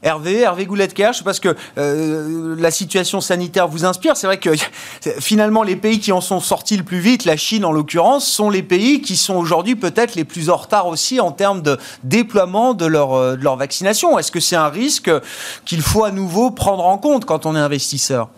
Hervé, 0.08 0.40
Hervé 0.40 0.66
Goulet-Kerch, 0.66 1.24
parce 1.24 1.40
que 1.40 1.56
euh, 1.78 2.56
la 2.58 2.72
situation 2.72 3.20
sanitaire 3.20 3.68
vous 3.68 3.84
inspire. 3.84 4.16
C'est 4.16 4.28
vrai 4.28 4.40
que 4.40 4.52
finalement, 5.20 5.64
les 5.64 5.76
pays 5.76 6.00
qui 6.00 6.12
en 6.12 6.22
sont 6.22 6.40
sortis 6.40 6.78
le 6.78 6.84
plus 6.84 7.00
vite, 7.00 7.26
la 7.26 7.36
Chine 7.36 7.66
en 7.66 7.72
l'occurrence, 7.72 8.26
sont 8.26 8.50
les 8.50 8.64
pays 8.64 9.02
qui 9.02 9.18
sont 9.18 9.36
aujourd'hui 9.36 9.76
peut-être 9.76 10.16
les 10.16 10.24
plus 10.24 10.50
en 10.50 10.56
retard 10.56 10.88
aussi 10.88 11.20
en 11.20 11.32
termes 11.32 11.62
de 11.62 11.78
déploiement 12.04 12.74
de 12.74 12.86
leur, 12.86 13.14
euh, 13.14 13.36
de 13.36 13.58
vaccination. 13.58 14.18
Est-ce 14.18 14.32
que 14.32 14.40
c'est 14.40 14.56
un 14.56 14.70
risque 14.70 15.12
qu'il 15.66 15.82
faut 15.82 16.04
à 16.04 16.12
nouveau 16.12 16.52
prendre 16.52 16.86
en 16.86 16.98
compte 16.98 17.26
quand 17.26 17.46
on 17.46 17.56
est 17.56 17.60
investisseur? 17.60 18.30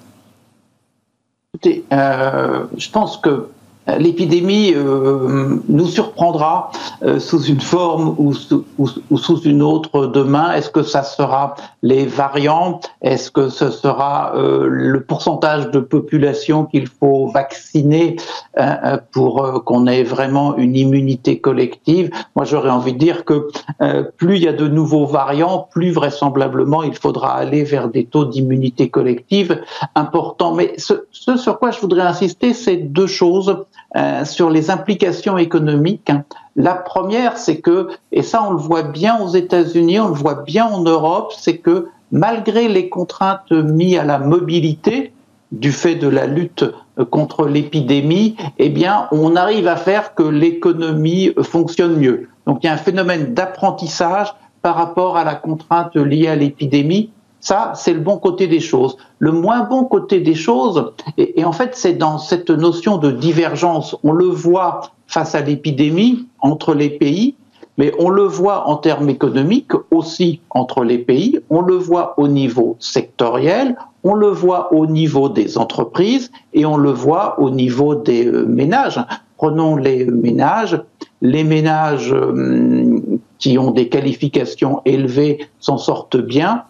Écoutez, 1.53 1.83
euh, 1.91 2.65
je 2.77 2.89
pense 2.89 3.17
que 3.17 3.49
l'épidémie 3.97 4.73
euh, 4.75 5.57
nous 5.67 5.87
surprendra 5.87 6.71
euh, 7.03 7.19
sous 7.19 7.43
une 7.43 7.61
forme 7.61 8.15
ou 8.17 8.33
sous, 8.33 8.65
ou, 8.77 8.89
ou 9.09 9.17
sous, 9.17 9.41
une 9.41 9.61
autre 9.61 10.07
demain. 10.07 10.53
Est-ce 10.53 10.69
que 10.69 10.83
ça 10.83 11.03
sera 11.03 11.55
les 11.81 12.05
variants? 12.05 12.81
Est-ce 13.01 13.31
que 13.31 13.49
ce 13.49 13.71
sera 13.71 14.33
euh, 14.35 14.67
le 14.69 15.01
pourcentage 15.01 15.71
de 15.71 15.79
population 15.79 16.65
qu'il 16.65 16.87
faut 16.87 17.27
vacciner 17.27 18.17
euh, 18.59 18.97
pour 19.11 19.43
euh, 19.43 19.59
qu'on 19.59 19.87
ait 19.87 20.03
vraiment 20.03 20.57
une 20.57 20.75
immunité 20.75 21.39
collective? 21.39 22.09
Moi, 22.35 22.45
j'aurais 22.45 22.69
envie 22.69 22.93
de 22.93 22.97
dire 22.97 23.25
que 23.25 23.47
euh, 23.81 24.03
plus 24.17 24.37
il 24.37 24.43
y 24.43 24.47
a 24.47 24.53
de 24.53 24.67
nouveaux 24.67 25.05
variants, 25.05 25.67
plus 25.71 25.91
vraisemblablement 25.91 26.83
il 26.83 26.95
faudra 26.95 27.33
aller 27.33 27.63
vers 27.63 27.89
des 27.89 28.05
taux 28.05 28.25
d'immunité 28.25 28.89
collective 28.89 29.61
importants. 29.95 30.53
Mais 30.53 30.73
ce, 30.77 31.05
ce 31.11 31.37
sur 31.37 31.59
quoi 31.59 31.71
je 31.71 31.79
voudrais 31.79 32.01
insister, 32.01 32.53
c'est 32.53 32.77
deux 32.77 33.07
choses. 33.07 33.65
Euh, 33.95 34.23
sur 34.25 34.49
les 34.49 34.69
implications 34.69 35.37
économiques. 35.37 36.09
Hein. 36.09 36.23
La 36.55 36.75
première, 36.75 37.37
c'est 37.37 37.59
que, 37.59 37.89
et 38.11 38.21
ça 38.21 38.43
on 38.43 38.51
le 38.51 38.59
voit 38.59 38.83
bien 38.83 39.19
aux 39.19 39.29
États-Unis, 39.29 39.99
on 39.99 40.09
le 40.09 40.13
voit 40.13 40.43
bien 40.43 40.65
en 40.65 40.81
Europe, 40.81 41.33
c'est 41.37 41.57
que 41.57 41.87
malgré 42.11 42.67
les 42.67 42.89
contraintes 42.89 43.51
mises 43.51 43.97
à 43.97 44.03
la 44.03 44.19
mobilité 44.19 45.13
du 45.51 45.71
fait 45.71 45.95
de 45.95 46.07
la 46.07 46.27
lutte 46.27 46.65
contre 47.09 47.47
l'épidémie, 47.47 48.35
eh 48.57 48.69
bien, 48.69 49.07
on 49.11 49.35
arrive 49.35 49.67
à 49.67 49.75
faire 49.75 50.13
que 50.13 50.23
l'économie 50.23 51.31
fonctionne 51.41 51.95
mieux. 51.95 52.29
Donc, 52.45 52.59
il 52.63 52.67
y 52.67 52.69
a 52.69 52.73
un 52.73 52.77
phénomène 52.77 53.33
d'apprentissage 53.33 54.33
par 54.61 54.75
rapport 54.75 55.17
à 55.17 55.23
la 55.23 55.35
contrainte 55.35 55.95
liée 55.95 56.27
à 56.27 56.35
l'épidémie. 56.35 57.11
Ça, 57.41 57.71
c'est 57.75 57.93
le 57.93 58.01
bon 58.01 58.17
côté 58.17 58.47
des 58.47 58.59
choses. 58.59 58.97
Le 59.17 59.31
moins 59.31 59.61
bon 59.63 59.85
côté 59.85 60.19
des 60.19 60.35
choses, 60.35 60.91
et, 61.17 61.43
en 61.45 61.51
fait, 61.51 61.71
c'est 61.73 61.93
dans 61.93 62.17
cette 62.17 62.49
notion 62.49 62.97
de 62.97 63.11
divergence. 63.11 63.95
On 64.03 64.11
le 64.11 64.25
voit 64.25 64.81
face 65.07 65.35
à 65.35 65.41
l'épidémie 65.41 66.27
entre 66.41 66.73
les 66.73 66.89
pays, 66.89 67.35
mais 67.77 67.93
on 67.97 68.09
le 68.09 68.23
voit 68.23 68.67
en 68.67 68.75
termes 68.75 69.09
économiques 69.09 69.71
aussi 69.89 70.41
entre 70.49 70.83
les 70.83 70.97
pays, 70.97 71.39
on 71.49 71.61
le 71.61 71.75
voit 71.75 72.13
au 72.19 72.27
niveau 72.27 72.75
sectoriel, 72.79 73.77
on 74.03 74.15
le 74.15 74.27
voit 74.27 74.73
au 74.73 74.85
niveau 74.85 75.29
des 75.29 75.57
entreprises 75.57 76.29
et 76.53 76.65
on 76.65 76.75
le 76.75 76.91
voit 76.91 77.39
au 77.39 77.49
niveau 77.49 77.95
des 77.95 78.27
euh, 78.27 78.45
ménages. 78.45 78.99
Prenons 79.37 79.77
les 79.77 80.05
ménages. 80.05 80.81
Les 81.21 81.45
ménages 81.45 82.11
hum, 82.11 83.19
qui 83.39 83.57
ont 83.57 83.71
des 83.71 83.87
qualifications 83.87 84.81
élevées 84.85 85.39
s'en 85.59 85.77
sortent 85.77 86.17
bien. 86.17 86.63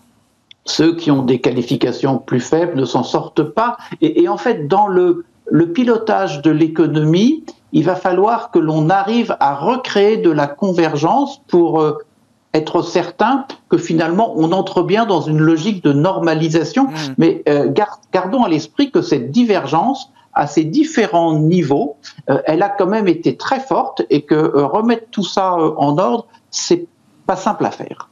Ceux 0.66 0.96
qui 0.96 1.10
ont 1.12 1.24
des 1.24 1.40
qualifications 1.40 2.18
plus 2.18 2.40
faibles 2.40 2.80
ne 2.80 2.86
s'en 2.86 3.04
sortent 3.04 3.44
pas. 3.44 3.78
Et, 4.02 4.28
en 4.28 4.38
fait, 4.38 4.68
dans 4.68 4.88
le, 4.88 5.26
le 5.50 5.72
pilotage 5.72 6.42
de 6.42 6.52
l'économie, 6.52 7.44
il 7.72 7.84
va 7.84 7.96
falloir 7.96 8.52
que 8.52 8.60
l'on 8.60 8.90
arrive 8.90 9.36
à 9.40 9.56
recréer 9.56 10.18
de 10.18 10.30
la 10.30 10.48
convergence 10.48 11.42
pour 11.48 11.82
euh, 11.82 11.98
être 12.54 12.82
certain 12.82 13.46
que 13.70 13.78
finalement 13.78 14.34
on 14.36 14.52
entre 14.52 14.82
bien 14.82 15.06
dans 15.06 15.22
une 15.22 15.38
logique 15.38 15.84
de 15.84 15.94
normalisation. 15.94 16.86
Mmh. 16.86 16.96
Mais 17.18 17.44
euh, 17.48 17.72
gardons 18.12 18.44
à 18.44 18.50
l'esprit 18.50 18.92
que 18.92 19.02
cette 19.02 19.32
divergence 19.32 20.12
à 20.34 20.48
ces 20.48 20.64
différents 20.64 21.38
niveaux, 21.38 21.98
euh, 22.30 22.42
elle 22.46 22.64
a 22.64 22.70
quand 22.70 22.88
même 22.88 23.08
été 23.08 23.36
très 23.36 23.60
forte 23.60 24.04
et 24.10 24.22
que 24.22 24.36
remettre 24.36 25.08
tout 25.12 25.24
ça 25.24 25.54
en 25.54 25.98
ordre, 25.98 26.28
c'est 26.50 26.88
pas 27.26 27.36
simple 27.36 27.66
à 27.66 27.72
faire. 27.72 28.09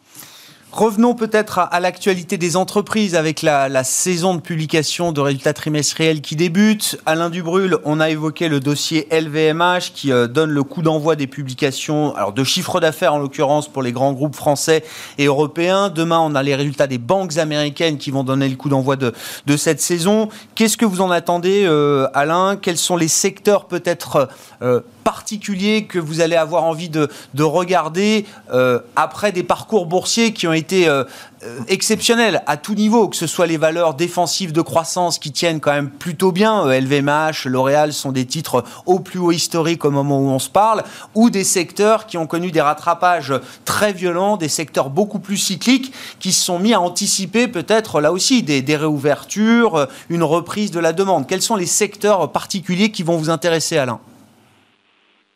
Revenons 0.78 1.16
peut-être 1.16 1.58
à, 1.58 1.80
l'actualité 1.80 2.38
des 2.38 2.56
entreprises 2.56 3.16
avec 3.16 3.42
la, 3.42 3.84
saison 3.84 4.36
de 4.36 4.42
publication 4.42 5.12
de 5.12 5.20
résultats 5.20 5.54
trimestriels 5.54 6.22
qui 6.22 6.36
débute. 6.36 7.00
Alain 7.08 7.32
Dubrul, 7.32 7.80
on 7.84 8.00
a 8.00 8.12
évoqué 8.12 8.48
le 8.48 8.60
dossier 8.60 9.08
LVMH 9.10 9.92
qui 9.96 10.12
euh, 10.12 10.28
donne 10.28 10.52
le 10.52 10.62
coup 10.62 10.84
d'envoi 10.84 11.16
des 11.16 11.26
publications, 11.26 12.16
alors 12.16 12.32
de 12.32 12.44
chiffre 12.44 12.80
d'affaires 12.80 13.16
en 13.16 13.18
l'occurrence 13.18 13.68
pour 13.68 13.82
les 13.82 13.92
grands 13.92 14.14
groupes 14.14 14.36
français 14.36 14.84
et 15.18 15.26
européens. 15.26 15.90
Demain, 15.90 16.20
on 16.20 16.36
a 16.36 16.44
les 16.44 16.54
résultats 16.54 16.86
des 16.86 17.00
banques 17.00 17.38
américaines 17.38 17.98
qui 17.98 18.12
vont 18.12 18.24
donner 18.24 18.48
le 18.48 18.56
coup 18.56 18.70
d'envoi 18.70 18.98
de, 18.98 19.14
cette 19.58 19.82
saison. 19.82 20.30
Qu'est-ce 20.54 20.78
que 20.78 20.86
vous 20.86 21.02
en 21.02 21.10
attendez, 21.10 21.64
euh, 21.66 22.08
Alain? 22.14 22.56
Quels 22.56 22.78
sont 22.78 22.98
les 22.98 23.08
secteurs 23.08 23.66
peut-être 23.66 24.30
euh, 24.62 24.82
particuliers 25.08 25.86
que 25.86 26.00
vous 26.00 26.20
allez 26.20 26.36
avoir 26.36 26.66
envie 26.66 26.90
de, 26.90 27.08
regarder 27.42 28.26
euh, 28.52 28.80
après 28.98 29.32
des 29.32 29.44
parcours 29.44 29.86
boursiers 29.86 30.34
qui 30.34 30.48
ont 30.48 30.54
été 30.54 30.67
euh, 30.74 31.04
euh, 31.44 31.60
exceptionnels 31.68 32.42
à 32.48 32.58
tout 32.58 32.76
niveau, 32.76 33.08
que 33.08 33.16
ce 33.16 33.28
soit 33.28 33.48
les 33.48 33.58
valeurs 33.58 33.94
défensives 33.94 34.52
de 34.52 34.62
croissance 34.62 35.20
qui 35.20 35.32
tiennent 35.32 35.60
quand 35.60 35.72
même 35.72 35.90
plutôt 35.90 36.32
bien, 36.32 36.66
LVMH, 36.66 37.46
L'Oréal 37.46 37.94
sont 37.94 38.12
des 38.12 38.26
titres 38.26 38.64
au 38.86 39.00
plus 39.00 39.20
haut 39.20 39.32
historique 39.32 39.86
au 39.86 39.92
moment 39.92 40.20
où 40.20 40.28
on 40.28 40.40
se 40.40 40.50
parle, 40.50 40.84
ou 41.16 41.30
des 41.30 41.44
secteurs 41.44 42.06
qui 42.06 42.18
ont 42.18 42.28
connu 42.28 42.52
des 42.52 42.62
rattrapages 42.62 43.34
très 43.66 43.94
violents, 43.94 44.38
des 44.38 44.50
secteurs 44.50 44.90
beaucoup 44.90 45.20
plus 45.20 45.38
cycliques 45.38 45.94
qui 46.20 46.34
se 46.34 46.44
sont 46.44 46.60
mis 46.60 46.74
à 46.74 46.82
anticiper 46.82 47.48
peut-être 47.48 48.02
là 48.02 48.12
aussi 48.12 48.44
des, 48.44 48.62
des 48.62 48.76
réouvertures, 48.76 49.88
une 50.10 50.24
reprise 50.24 50.72
de 50.72 50.80
la 50.80 50.94
demande. 50.94 51.28
Quels 51.28 51.42
sont 51.42 51.56
les 51.56 51.66
secteurs 51.66 52.32
particuliers 52.32 52.92
qui 52.92 53.04
vont 53.04 53.18
vous 53.18 53.30
intéresser, 53.30 53.78
Alain? 53.78 54.00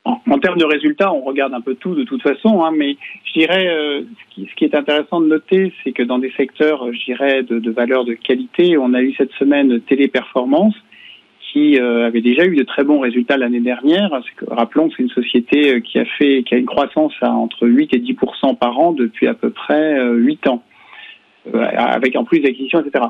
En, 0.04 0.40
termes 0.40 0.58
de 0.58 0.66
résultats, 0.66 1.14
on 1.14 1.22
regarde 1.22 1.54
un 1.54 1.62
peu 1.62 1.76
tout 1.76 1.94
de 1.94 2.04
toute 2.04 2.24
façon, 2.24 2.64
hein, 2.64 2.72
mais 2.76 2.98
je 3.26 3.34
dirais 3.34 3.68
euh, 3.68 4.02
ce, 4.02 4.34
qui, 4.34 4.48
ce, 4.50 4.56
qui, 4.56 4.66
est 4.66 4.74
intéressant 4.74 5.22
de 5.22 5.28
noter, 5.28 5.72
c'est 5.84 5.92
que 5.92 6.02
dans 6.02 6.18
des 6.18 6.32
secteurs, 6.32 6.92
je 6.92 7.06
dirais, 7.06 7.44
de, 7.44 7.60
de 7.60 7.72
valeur 7.72 8.04
de 8.04 8.14
qualité, 8.14 8.78
on 8.78 8.94
a 8.94 9.02
eu 9.02 9.14
cette 9.14 9.32
semaine 9.34 9.80
Téléperformance 9.82 10.76
qui 11.52 11.80
euh, 11.80 12.08
avait 12.08 12.22
déjà 12.22 12.46
eu 12.46 12.56
de 12.56 12.64
très 12.64 12.84
bons 12.84 13.00
résultats 13.00 13.36
l'année 13.38 13.60
dernière. 13.60 14.10
Rappelons 14.48 14.88
que 14.88 14.96
c'est 14.96 15.04
une 15.04 15.10
société 15.10 15.76
euh, 15.76 15.80
qui 15.82 16.00
a 16.00 16.06
fait, 16.06 16.44
qui 16.44 16.56
a 16.56 16.58
une 16.58 16.66
croissance 16.66 17.14
à 17.22 17.32
entre 17.32 17.68
8 17.68 17.94
et 17.94 18.00
10% 18.00 18.58
par 18.58 18.80
an 18.80 18.94
depuis 18.94 19.28
à 19.28 19.34
peu 19.34 19.50
près 19.50 20.02
8 20.02 20.48
ans, 20.48 20.64
avec 21.54 22.16
en 22.16 22.24
plus 22.24 22.40
d'acquisitions, 22.40 22.80
etc. 22.80 23.06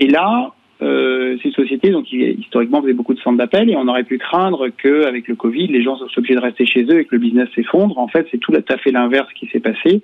Et 0.00 0.06
là, 0.06 0.52
euh, 0.80 1.36
c'est 1.42 1.48
une 1.48 1.54
société 1.54 1.90
donc, 1.90 2.12
historiquement 2.12 2.80
faisait 2.82 2.92
beaucoup 2.92 3.14
de 3.14 3.20
centres 3.20 3.38
d'appel 3.38 3.68
et 3.68 3.76
on 3.76 3.88
aurait 3.88 4.04
pu 4.04 4.18
craindre 4.18 4.68
qu'avec 4.68 5.26
le 5.26 5.34
Covid, 5.34 5.66
les 5.66 5.82
gens 5.82 5.96
soient 5.96 6.08
obligés 6.16 6.36
de 6.36 6.40
rester 6.40 6.66
chez 6.66 6.84
eux 6.84 7.00
et 7.00 7.04
que 7.04 7.16
le 7.16 7.18
business 7.18 7.48
s'effondre. 7.54 7.98
En 7.98 8.08
fait, 8.08 8.26
c'est 8.30 8.38
tout 8.38 8.52
à 8.52 8.76
fait 8.78 8.92
l'inverse 8.92 9.28
qui 9.34 9.48
s'est 9.48 9.60
passé. 9.60 10.02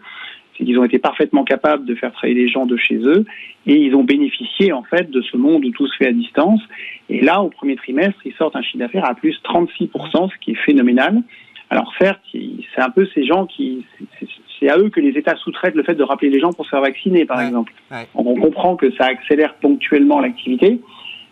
C'est 0.57 0.65
qu'ils 0.65 0.79
ont 0.79 0.85
été 0.85 0.99
parfaitement 0.99 1.45
capables 1.45 1.85
de 1.85 1.95
faire 1.95 2.13
travailler 2.13 2.35
les 2.35 2.49
gens 2.49 2.67
de 2.67 2.77
chez 2.77 2.97
eux 2.97 3.25
et 3.67 3.77
ils 3.77 3.95
ont 3.95 4.05
bénéficié 4.05 4.73
en 4.73 4.85
fait 4.85 5.11
de 5.11 5.21
ce 5.21 5.37
monde 5.37 5.65
où 5.65 5.71
tout 5.71 5.87
se 5.87 5.97
fait 5.97 6.09
à 6.09 6.13
distance. 6.13 6.61
Et 7.09 7.21
là, 7.21 7.43
au 7.43 7.51
premier 7.51 7.77
trimestre, 7.77 8.21
ils 8.25 8.35
sortent 8.35 8.57
un 8.57 8.63
chiffre 8.63 8.79
d'affaires 8.79 9.09
à 9.09 9.15
plus 9.15 9.37
36%, 9.45 10.31
ce 10.31 10.39
qui 10.41 10.53
est 10.53 10.65
phénoménal. 10.67 11.23
Alors 11.71 11.93
certes, 11.99 12.21
c'est 12.33 12.81
un 12.81 12.91
peu 12.91 13.07
ces 13.15 13.25
gens 13.25 13.47
qui, 13.47 13.85
c'est 14.59 14.69
à 14.69 14.79
eux 14.79 14.88
que 14.88 15.01
les 15.01 15.19
États 15.19 15.37
sous-traitent 15.37 15.75
le 15.75 15.83
fait 15.83 15.95
de 15.95 16.03
rappeler 16.03 16.31
les 16.31 16.40
gens 16.40 16.53
pour 16.53 16.64
se 16.64 16.71
faire 16.71 16.81
vacciner, 16.81 17.25
par 17.25 17.40
exemple. 17.40 17.73
On 18.14 18.35
comprend 18.35 18.77
que 18.77 18.90
ça 18.93 19.07
accélère 19.07 19.55
ponctuellement 19.55 20.21
l'activité, 20.21 20.81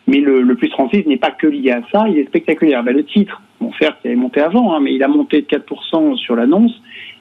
mais 0.06 0.18
le, 0.18 0.54
plus 0.54 0.68
36 0.68 1.06
n'est 1.06 1.16
pas 1.16 1.30
que 1.30 1.46
lié 1.46 1.70
à 1.70 1.82
ça, 1.92 2.08
il 2.08 2.18
est 2.18 2.26
spectaculaire. 2.26 2.82
Ben, 2.82 2.94
le 2.94 3.04
titre, 3.04 3.40
bon 3.60 3.72
certes, 3.80 3.98
il 4.04 4.12
est 4.12 4.16
monté 4.16 4.40
avant, 4.40 4.74
hein, 4.74 4.80
mais 4.80 4.94
il 4.94 5.02
a 5.02 5.08
monté 5.08 5.42
de 5.42 5.46
4% 5.46 6.16
sur 6.16 6.36
l'annonce, 6.36 6.72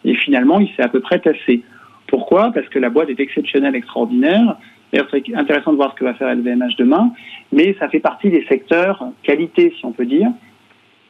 et 0.04 0.16
finalement, 0.16 0.60
il 0.60 0.70
s'est 0.76 0.82
à 0.82 0.90
peu 0.90 1.00
près 1.00 1.20
tassé. 1.20 1.64
Pourquoi? 2.08 2.52
Parce 2.52 2.68
que 2.70 2.80
la 2.80 2.90
boîte 2.90 3.10
est 3.10 3.20
exceptionnelle, 3.20 3.76
extraordinaire. 3.76 4.58
D'ailleurs, 4.92 5.08
c'est 5.12 5.24
intéressant 5.36 5.72
de 5.72 5.78
voir 5.78 5.92
ce 5.92 5.96
que 5.96 6.04
va 6.04 6.14
faire 6.16 6.34
LVMH 6.34 6.76
demain, 6.78 7.14
mais 7.54 7.76
ça 7.80 7.88
fait 7.88 8.00
partie 8.00 8.30
des 8.30 8.46
secteurs 8.50 9.06
qualité, 9.24 9.74
si 9.78 9.86
on 9.86 9.92
peut 9.92 10.06
dire, 10.06 10.30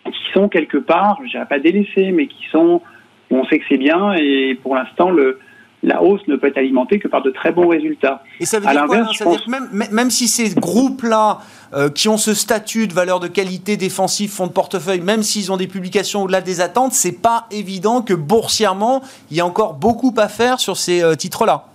qui 0.05 0.33
sont 0.33 0.49
quelque 0.49 0.77
part, 0.77 1.19
je 1.23 1.31
dirais 1.31 1.47
pas 1.47 1.59
délaissés, 1.59 2.11
mais 2.11 2.27
qui 2.27 2.45
sont 2.51 2.81
où 3.31 3.37
on 3.37 3.45
sait 3.45 3.57
que 3.57 3.65
c'est 3.67 3.77
bien 3.77 4.13
et 4.13 4.59
pour 4.61 4.75
l'instant 4.75 5.09
le 5.09 5.39
la 5.83 6.03
hausse 6.03 6.21
ne 6.27 6.35
peut 6.35 6.47
être 6.47 6.57
alimentée 6.57 6.99
que 6.99 7.07
par 7.07 7.23
de 7.23 7.31
très 7.31 7.51
bons 7.51 7.67
résultats. 7.67 8.23
Et 8.39 8.45
ça 8.45 8.59
veut 8.59 8.67
dire 8.67 8.85
quoi 8.85 9.03
ça 9.13 9.25
veut 9.25 9.35
dire 9.35 9.49
même, 9.49 9.87
même, 9.91 10.09
si 10.09 10.27
ces 10.27 10.53
groupes-là, 10.53 11.39
euh, 11.73 11.89
qui 11.89 12.07
ont 12.07 12.17
ce 12.17 12.33
statut 12.33 12.87
de 12.87 12.93
valeur 12.93 13.19
de 13.19 13.27
qualité 13.27 13.77
défensive, 13.77 14.29
fonds 14.29 14.47
de 14.47 14.51
portefeuille, 14.51 15.01
même 15.01 15.23
s'ils 15.23 15.51
ont 15.51 15.57
des 15.57 15.67
publications 15.67 16.23
au-delà 16.23 16.41
des 16.41 16.61
attentes, 16.61 16.93
c'est 16.93 17.21
pas 17.21 17.47
évident 17.51 18.01
que 18.01 18.13
boursièrement, 18.13 19.01
il 19.31 19.37
y 19.37 19.41
a 19.41 19.45
encore 19.45 19.73
beaucoup 19.73 20.13
à 20.17 20.27
faire 20.27 20.59
sur 20.59 20.77
ces 20.77 21.01
euh, 21.01 21.15
titres-là. 21.15 21.65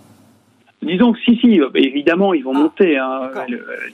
Disons 0.81 1.11
que 1.11 1.19
si, 1.25 1.35
si, 1.37 1.59
évidemment, 1.73 2.33
ils 2.33 2.43
vont 2.43 2.53
ah, 2.55 2.59
monter. 2.59 2.97
Hein. 2.97 3.31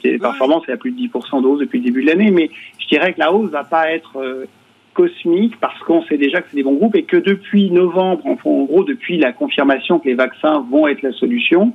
Les 0.04 0.18
performances, 0.18 0.64
c'est 0.66 0.74
à 0.74 0.78
plus 0.78 0.92
de 0.92 1.00
10% 1.08 1.42
de 1.42 1.48
hausse 1.48 1.60
depuis 1.60 1.80
le 1.80 1.86
début 1.86 2.02
de 2.04 2.08
l'année, 2.08 2.30
mais 2.30 2.52
je 2.78 2.88
dirais 2.88 3.14
que 3.14 3.20
la 3.20 3.32
hausse 3.32 3.50
va 3.50 3.64
pas 3.64 3.90
être 3.90 4.18
euh, 4.18 4.46
cosmique 4.94 5.60
parce 5.60 5.80
qu'on 5.82 6.04
sait 6.04 6.18
déjà 6.18 6.42
que 6.42 6.48
c'est 6.50 6.58
des 6.58 6.64
bons 6.64 6.76
groupes 6.76 6.96
et 6.96 7.04
que 7.04 7.18
depuis 7.18 7.72
novembre, 7.72 8.26
en 8.26 8.64
gros 8.64 8.84
depuis 8.84 9.18
la 9.18 9.34
confirmation 9.34 10.00
que 10.00 10.08
les 10.08 10.16
vaccins 10.16 10.66
vont 10.70 10.88
être 10.88 11.02
la 11.02 11.12
solution, 11.14 11.74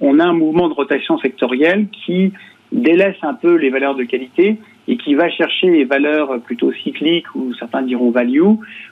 on 0.00 0.18
a 0.18 0.24
un 0.24 0.32
mouvement 0.32 0.68
de 0.68 0.74
rotation 0.74 1.18
sectorielle 1.18 1.86
qui 2.04 2.32
délaisse 2.72 3.16
un 3.22 3.34
peu 3.34 3.54
les 3.54 3.70
valeurs 3.70 3.94
de 3.94 4.04
qualité 4.04 4.58
et 4.88 4.96
qui 4.96 5.14
va 5.14 5.30
chercher 5.30 5.70
les 5.70 5.84
valeurs 5.84 6.40
plutôt 6.40 6.72
cycliques 6.72 7.32
ou 7.34 7.54
certains 7.54 7.82
diront 7.82 8.10
value 8.10 8.42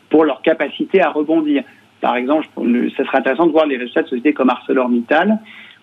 pour 0.09 0.25
leur 0.25 0.43
capacité 0.43 1.03
à 1.03 1.11
rebondir. 1.11 1.65
Par 2.01 2.17
exemple, 2.17 2.47
ce 2.57 3.05
serait 3.05 3.19
intéressant 3.19 3.47
de 3.47 3.53
voir 3.53 3.67
les 3.67 3.77
résultats 3.77 4.03
de 4.03 4.09
sociétés 4.09 4.33
comme 4.33 4.51
ArcelorMittal, 4.51 5.39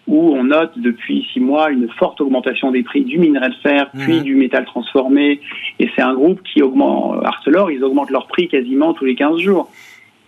où 0.09 0.33
on 0.35 0.45
note 0.45 0.77
depuis 0.77 1.25
six 1.31 1.39
mois 1.39 1.69
une 1.69 1.87
forte 1.87 2.19
augmentation 2.19 2.71
des 2.71 2.81
prix 2.81 3.03
du 3.03 3.19
minerai 3.19 3.49
de 3.49 3.55
fer, 3.61 3.91
puis 3.91 4.17
mhm. 4.17 4.23
du 4.23 4.35
métal 4.35 4.65
transformé. 4.65 5.39
Et 5.77 5.87
c'est 5.95 6.01
un 6.01 6.15
groupe 6.15 6.41
qui 6.41 6.63
augmente, 6.63 7.23
Arcelor, 7.23 7.69
ils 7.69 7.83
augmentent 7.83 8.09
leur 8.09 8.25
prix 8.25 8.47
quasiment 8.47 8.93
tous 8.93 9.05
les 9.05 9.13
15 9.13 9.37
jours. 9.37 9.69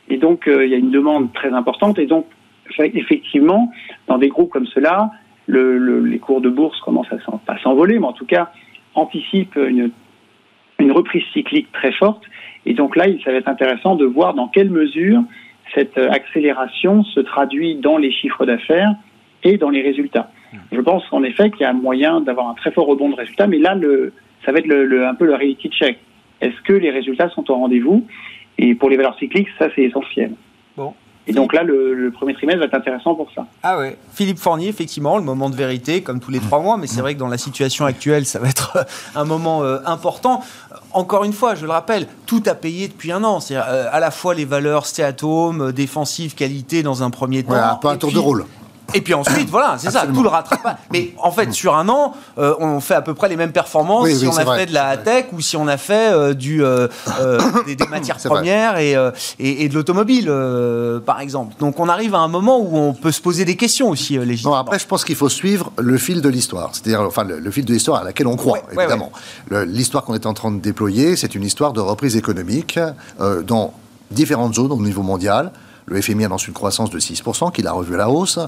Et 0.07 0.17
donc, 0.17 0.47
euh, 0.47 0.65
il 0.65 0.71
y 0.71 0.75
a 0.75 0.77
une 0.77 0.91
demande 0.91 1.33
très 1.33 1.51
importante. 1.51 1.97
Et 1.97 2.05
donc, 2.05 2.27
effectivement, 2.77 3.71
dans 4.07 4.19
des 4.19 4.29
groupes 4.29 4.51
comme 4.51 4.67
cela, 4.67 5.09
les 5.47 6.19
cours 6.19 6.41
de 6.41 6.49
bourse 6.49 6.79
commencent 6.81 7.11
à 7.11 7.17
pas 7.43 7.57
s'envoler, 7.63 7.97
mais 7.97 8.05
en 8.05 8.13
tout 8.13 8.27
cas, 8.27 8.51
anticipent 8.93 9.55
une, 9.55 9.89
une 10.77 10.91
reprise 10.91 11.23
cyclique 11.33 11.71
très 11.71 11.91
forte. 11.91 12.23
Et 12.67 12.75
donc 12.75 12.95
là, 12.95 13.07
il 13.07 13.19
ça 13.23 13.31
va 13.31 13.37
être 13.37 13.49
intéressant 13.49 13.95
de 13.95 14.05
voir 14.05 14.35
dans 14.35 14.47
quelle 14.47 14.69
mesure 14.69 15.23
cette 15.73 15.97
euh, 15.97 16.11
accélération 16.11 17.03
se 17.03 17.19
traduit 17.19 17.75
dans 17.77 17.97
les 17.97 18.11
chiffres 18.11 18.45
d'affaires 18.45 18.93
et 19.43 19.57
dans 19.57 19.69
les 19.69 19.81
résultats. 19.81 20.29
Je 20.71 20.81
pense 20.81 21.03
en 21.11 21.23
effet 21.23 21.49
qu'il 21.51 21.61
y 21.61 21.65
a 21.65 21.73
moyen 21.73 22.21
d'avoir 22.21 22.49
un 22.49 22.53
très 22.53 22.71
fort 22.71 22.85
rebond 22.85 23.09
de 23.09 23.15
résultats, 23.15 23.47
mais 23.47 23.57
là, 23.57 23.75
le, 23.75 24.13
ça 24.45 24.51
va 24.51 24.59
être 24.59 24.67
le, 24.67 25.07
un 25.07 25.15
peu 25.15 25.25
le 25.25 25.33
reality 25.33 25.69
check. 25.69 25.97
est-ce 26.41 26.59
que 26.63 26.73
les 26.73 26.91
résultats 26.91 27.29
sont 27.29 27.49
au 27.49 27.55
rendez-vous? 27.55 28.05
Et 28.57 28.75
pour 28.75 28.89
les 28.89 28.97
valeurs 28.97 29.17
cycliques, 29.17 29.47
ça 29.57 29.67
c'est 29.75 29.83
essentiel. 29.83 30.31
Bon. 30.75 30.93
Et 31.27 31.33
donc 31.33 31.53
là, 31.53 31.63
le, 31.63 32.11
premier 32.11 32.33
trimestre 32.33 32.59
va 32.59 32.65
être 32.65 32.73
intéressant 32.73 33.13
pour 33.13 33.31
ça. 33.33 33.45
Ah 33.61 33.77
ouais. 33.77 33.95
Philippe 34.11 34.39
Fournier, 34.39 34.69
effectivement, 34.69 35.17
le 35.17 35.23
moment 35.23 35.49
de 35.49 35.55
vérité, 35.55 36.01
comme 36.01 36.19
tous 36.19 36.31
les 36.31 36.39
trois 36.39 36.59
mois, 36.59 36.77
mais 36.77 36.87
c'est 36.87 37.01
vrai 37.01 37.13
que 37.13 37.19
dans 37.19 37.27
la 37.27 37.37
situation 37.37 37.85
actuelle, 37.85 38.25
ça 38.25 38.39
va 38.39 38.49
être 38.49 38.85
un 39.15 39.23
moment 39.23 39.63
euh, 39.63 39.77
important. 39.85 40.41
Encore 40.93 41.23
une 41.23 41.33
fois, 41.33 41.53
je 41.53 41.65
le 41.65 41.71
rappelle, 41.71 42.07
tout 42.25 42.41
a 42.47 42.55
payé 42.55 42.87
depuis 42.87 43.11
un 43.11 43.23
an. 43.23 43.39
C'est 43.39 43.55
euh, 43.55 43.91
à 43.91 43.99
la 43.99 44.09
fois 44.09 44.33
les 44.33 44.45
valeurs 44.45 44.87
stay 44.87 45.03
at 45.03 45.23
home, 45.23 45.71
défensive, 45.71 46.33
qualité 46.33 46.81
dans 46.81 47.03
un 47.03 47.11
premier 47.11 47.43
temps. 47.43 47.53
un 47.53 47.75
peu 47.75 47.87
un 47.87 47.97
tour 47.97 48.11
de 48.11 48.19
rôle. 48.19 48.45
Et 48.93 49.01
puis 49.01 49.13
ensuite, 49.13 49.49
voilà, 49.49 49.75
c'est 49.77 49.91
ça, 49.91 50.05
tout 50.07 50.23
le 50.23 50.29
rattrapage. 50.29 50.75
Mais 50.91 51.13
en 51.17 51.31
fait, 51.31 51.51
sur 51.53 51.75
un 51.75 51.87
an, 51.89 52.13
euh, 52.37 52.55
on 52.59 52.79
fait 52.79 52.95
à 52.95 53.01
peu 53.01 53.13
près 53.13 53.29
les 53.29 53.35
mêmes 53.35 53.51
performances 53.51 54.09
si 54.09 54.27
on 54.27 54.37
a 54.37 54.55
fait 54.55 54.65
de 54.65 54.73
la 54.73 54.97
tech 54.97 55.25
ou 55.31 55.41
si 55.41 55.55
on 55.57 55.67
a 55.67 55.77
fait 55.77 56.11
euh, 56.11 56.33
du, 56.33 56.63
euh, 56.63 56.87
des, 57.65 57.77
matières 57.89 58.17
premières 58.17 58.77
et, 58.77 58.95
et, 59.39 59.69
de 59.69 59.73
l'automobile, 59.73 60.31
par 61.05 61.19
exemple. 61.19 61.55
Donc 61.59 61.79
on 61.79 61.89
arrive 61.89 62.15
à 62.15 62.19
un 62.19 62.27
moment 62.27 62.59
où 62.59 62.77
on 62.77 62.93
peut 62.93 63.11
se 63.11 63.21
poser 63.21 63.45
des 63.45 63.55
questions 63.55 63.89
aussi, 63.89 64.17
légitimement. 64.17 64.57
après, 64.57 64.79
je 64.79 64.87
pense 64.87 65.03
qu'il 65.03 65.15
faut 65.15 65.29
suivre 65.29 65.71
le 65.77 65.97
fil 65.97 66.21
de 66.21 66.29
l'histoire, 66.29 66.69
c'est-à-dire 66.73 67.01
enfin, 67.01 67.23
le, 67.23 67.51
fil 67.51 67.65
de 67.65 67.73
l'histoire 67.73 68.01
à 68.01 68.03
laquelle 68.03 68.27
on 68.27 68.35
croit, 68.35 68.59
évidemment. 68.71 69.11
L'histoire 69.49 70.03
qu'on 70.03 70.15
est 70.15 70.25
en 70.25 70.33
train 70.33 70.51
de 70.51 70.59
déployer, 70.59 71.15
c'est 71.15 71.35
une 71.35 71.43
histoire 71.43 71.73
de 71.73 71.81
reprise 71.81 72.15
économique 72.15 72.79
dans 73.45 73.73
différentes 74.11 74.55
zones 74.55 74.71
au 74.71 74.81
niveau 74.81 75.01
mondial. 75.03 75.51
Le 75.91 76.01
FMI 76.01 76.23
annonce 76.23 76.47
une 76.47 76.53
croissance 76.53 76.89
de 76.89 76.99
6%, 76.99 77.51
qu'il 77.51 77.67
a 77.67 77.73
revu 77.73 77.95
à 77.95 77.97
la 77.97 78.09
hausse. 78.09 78.39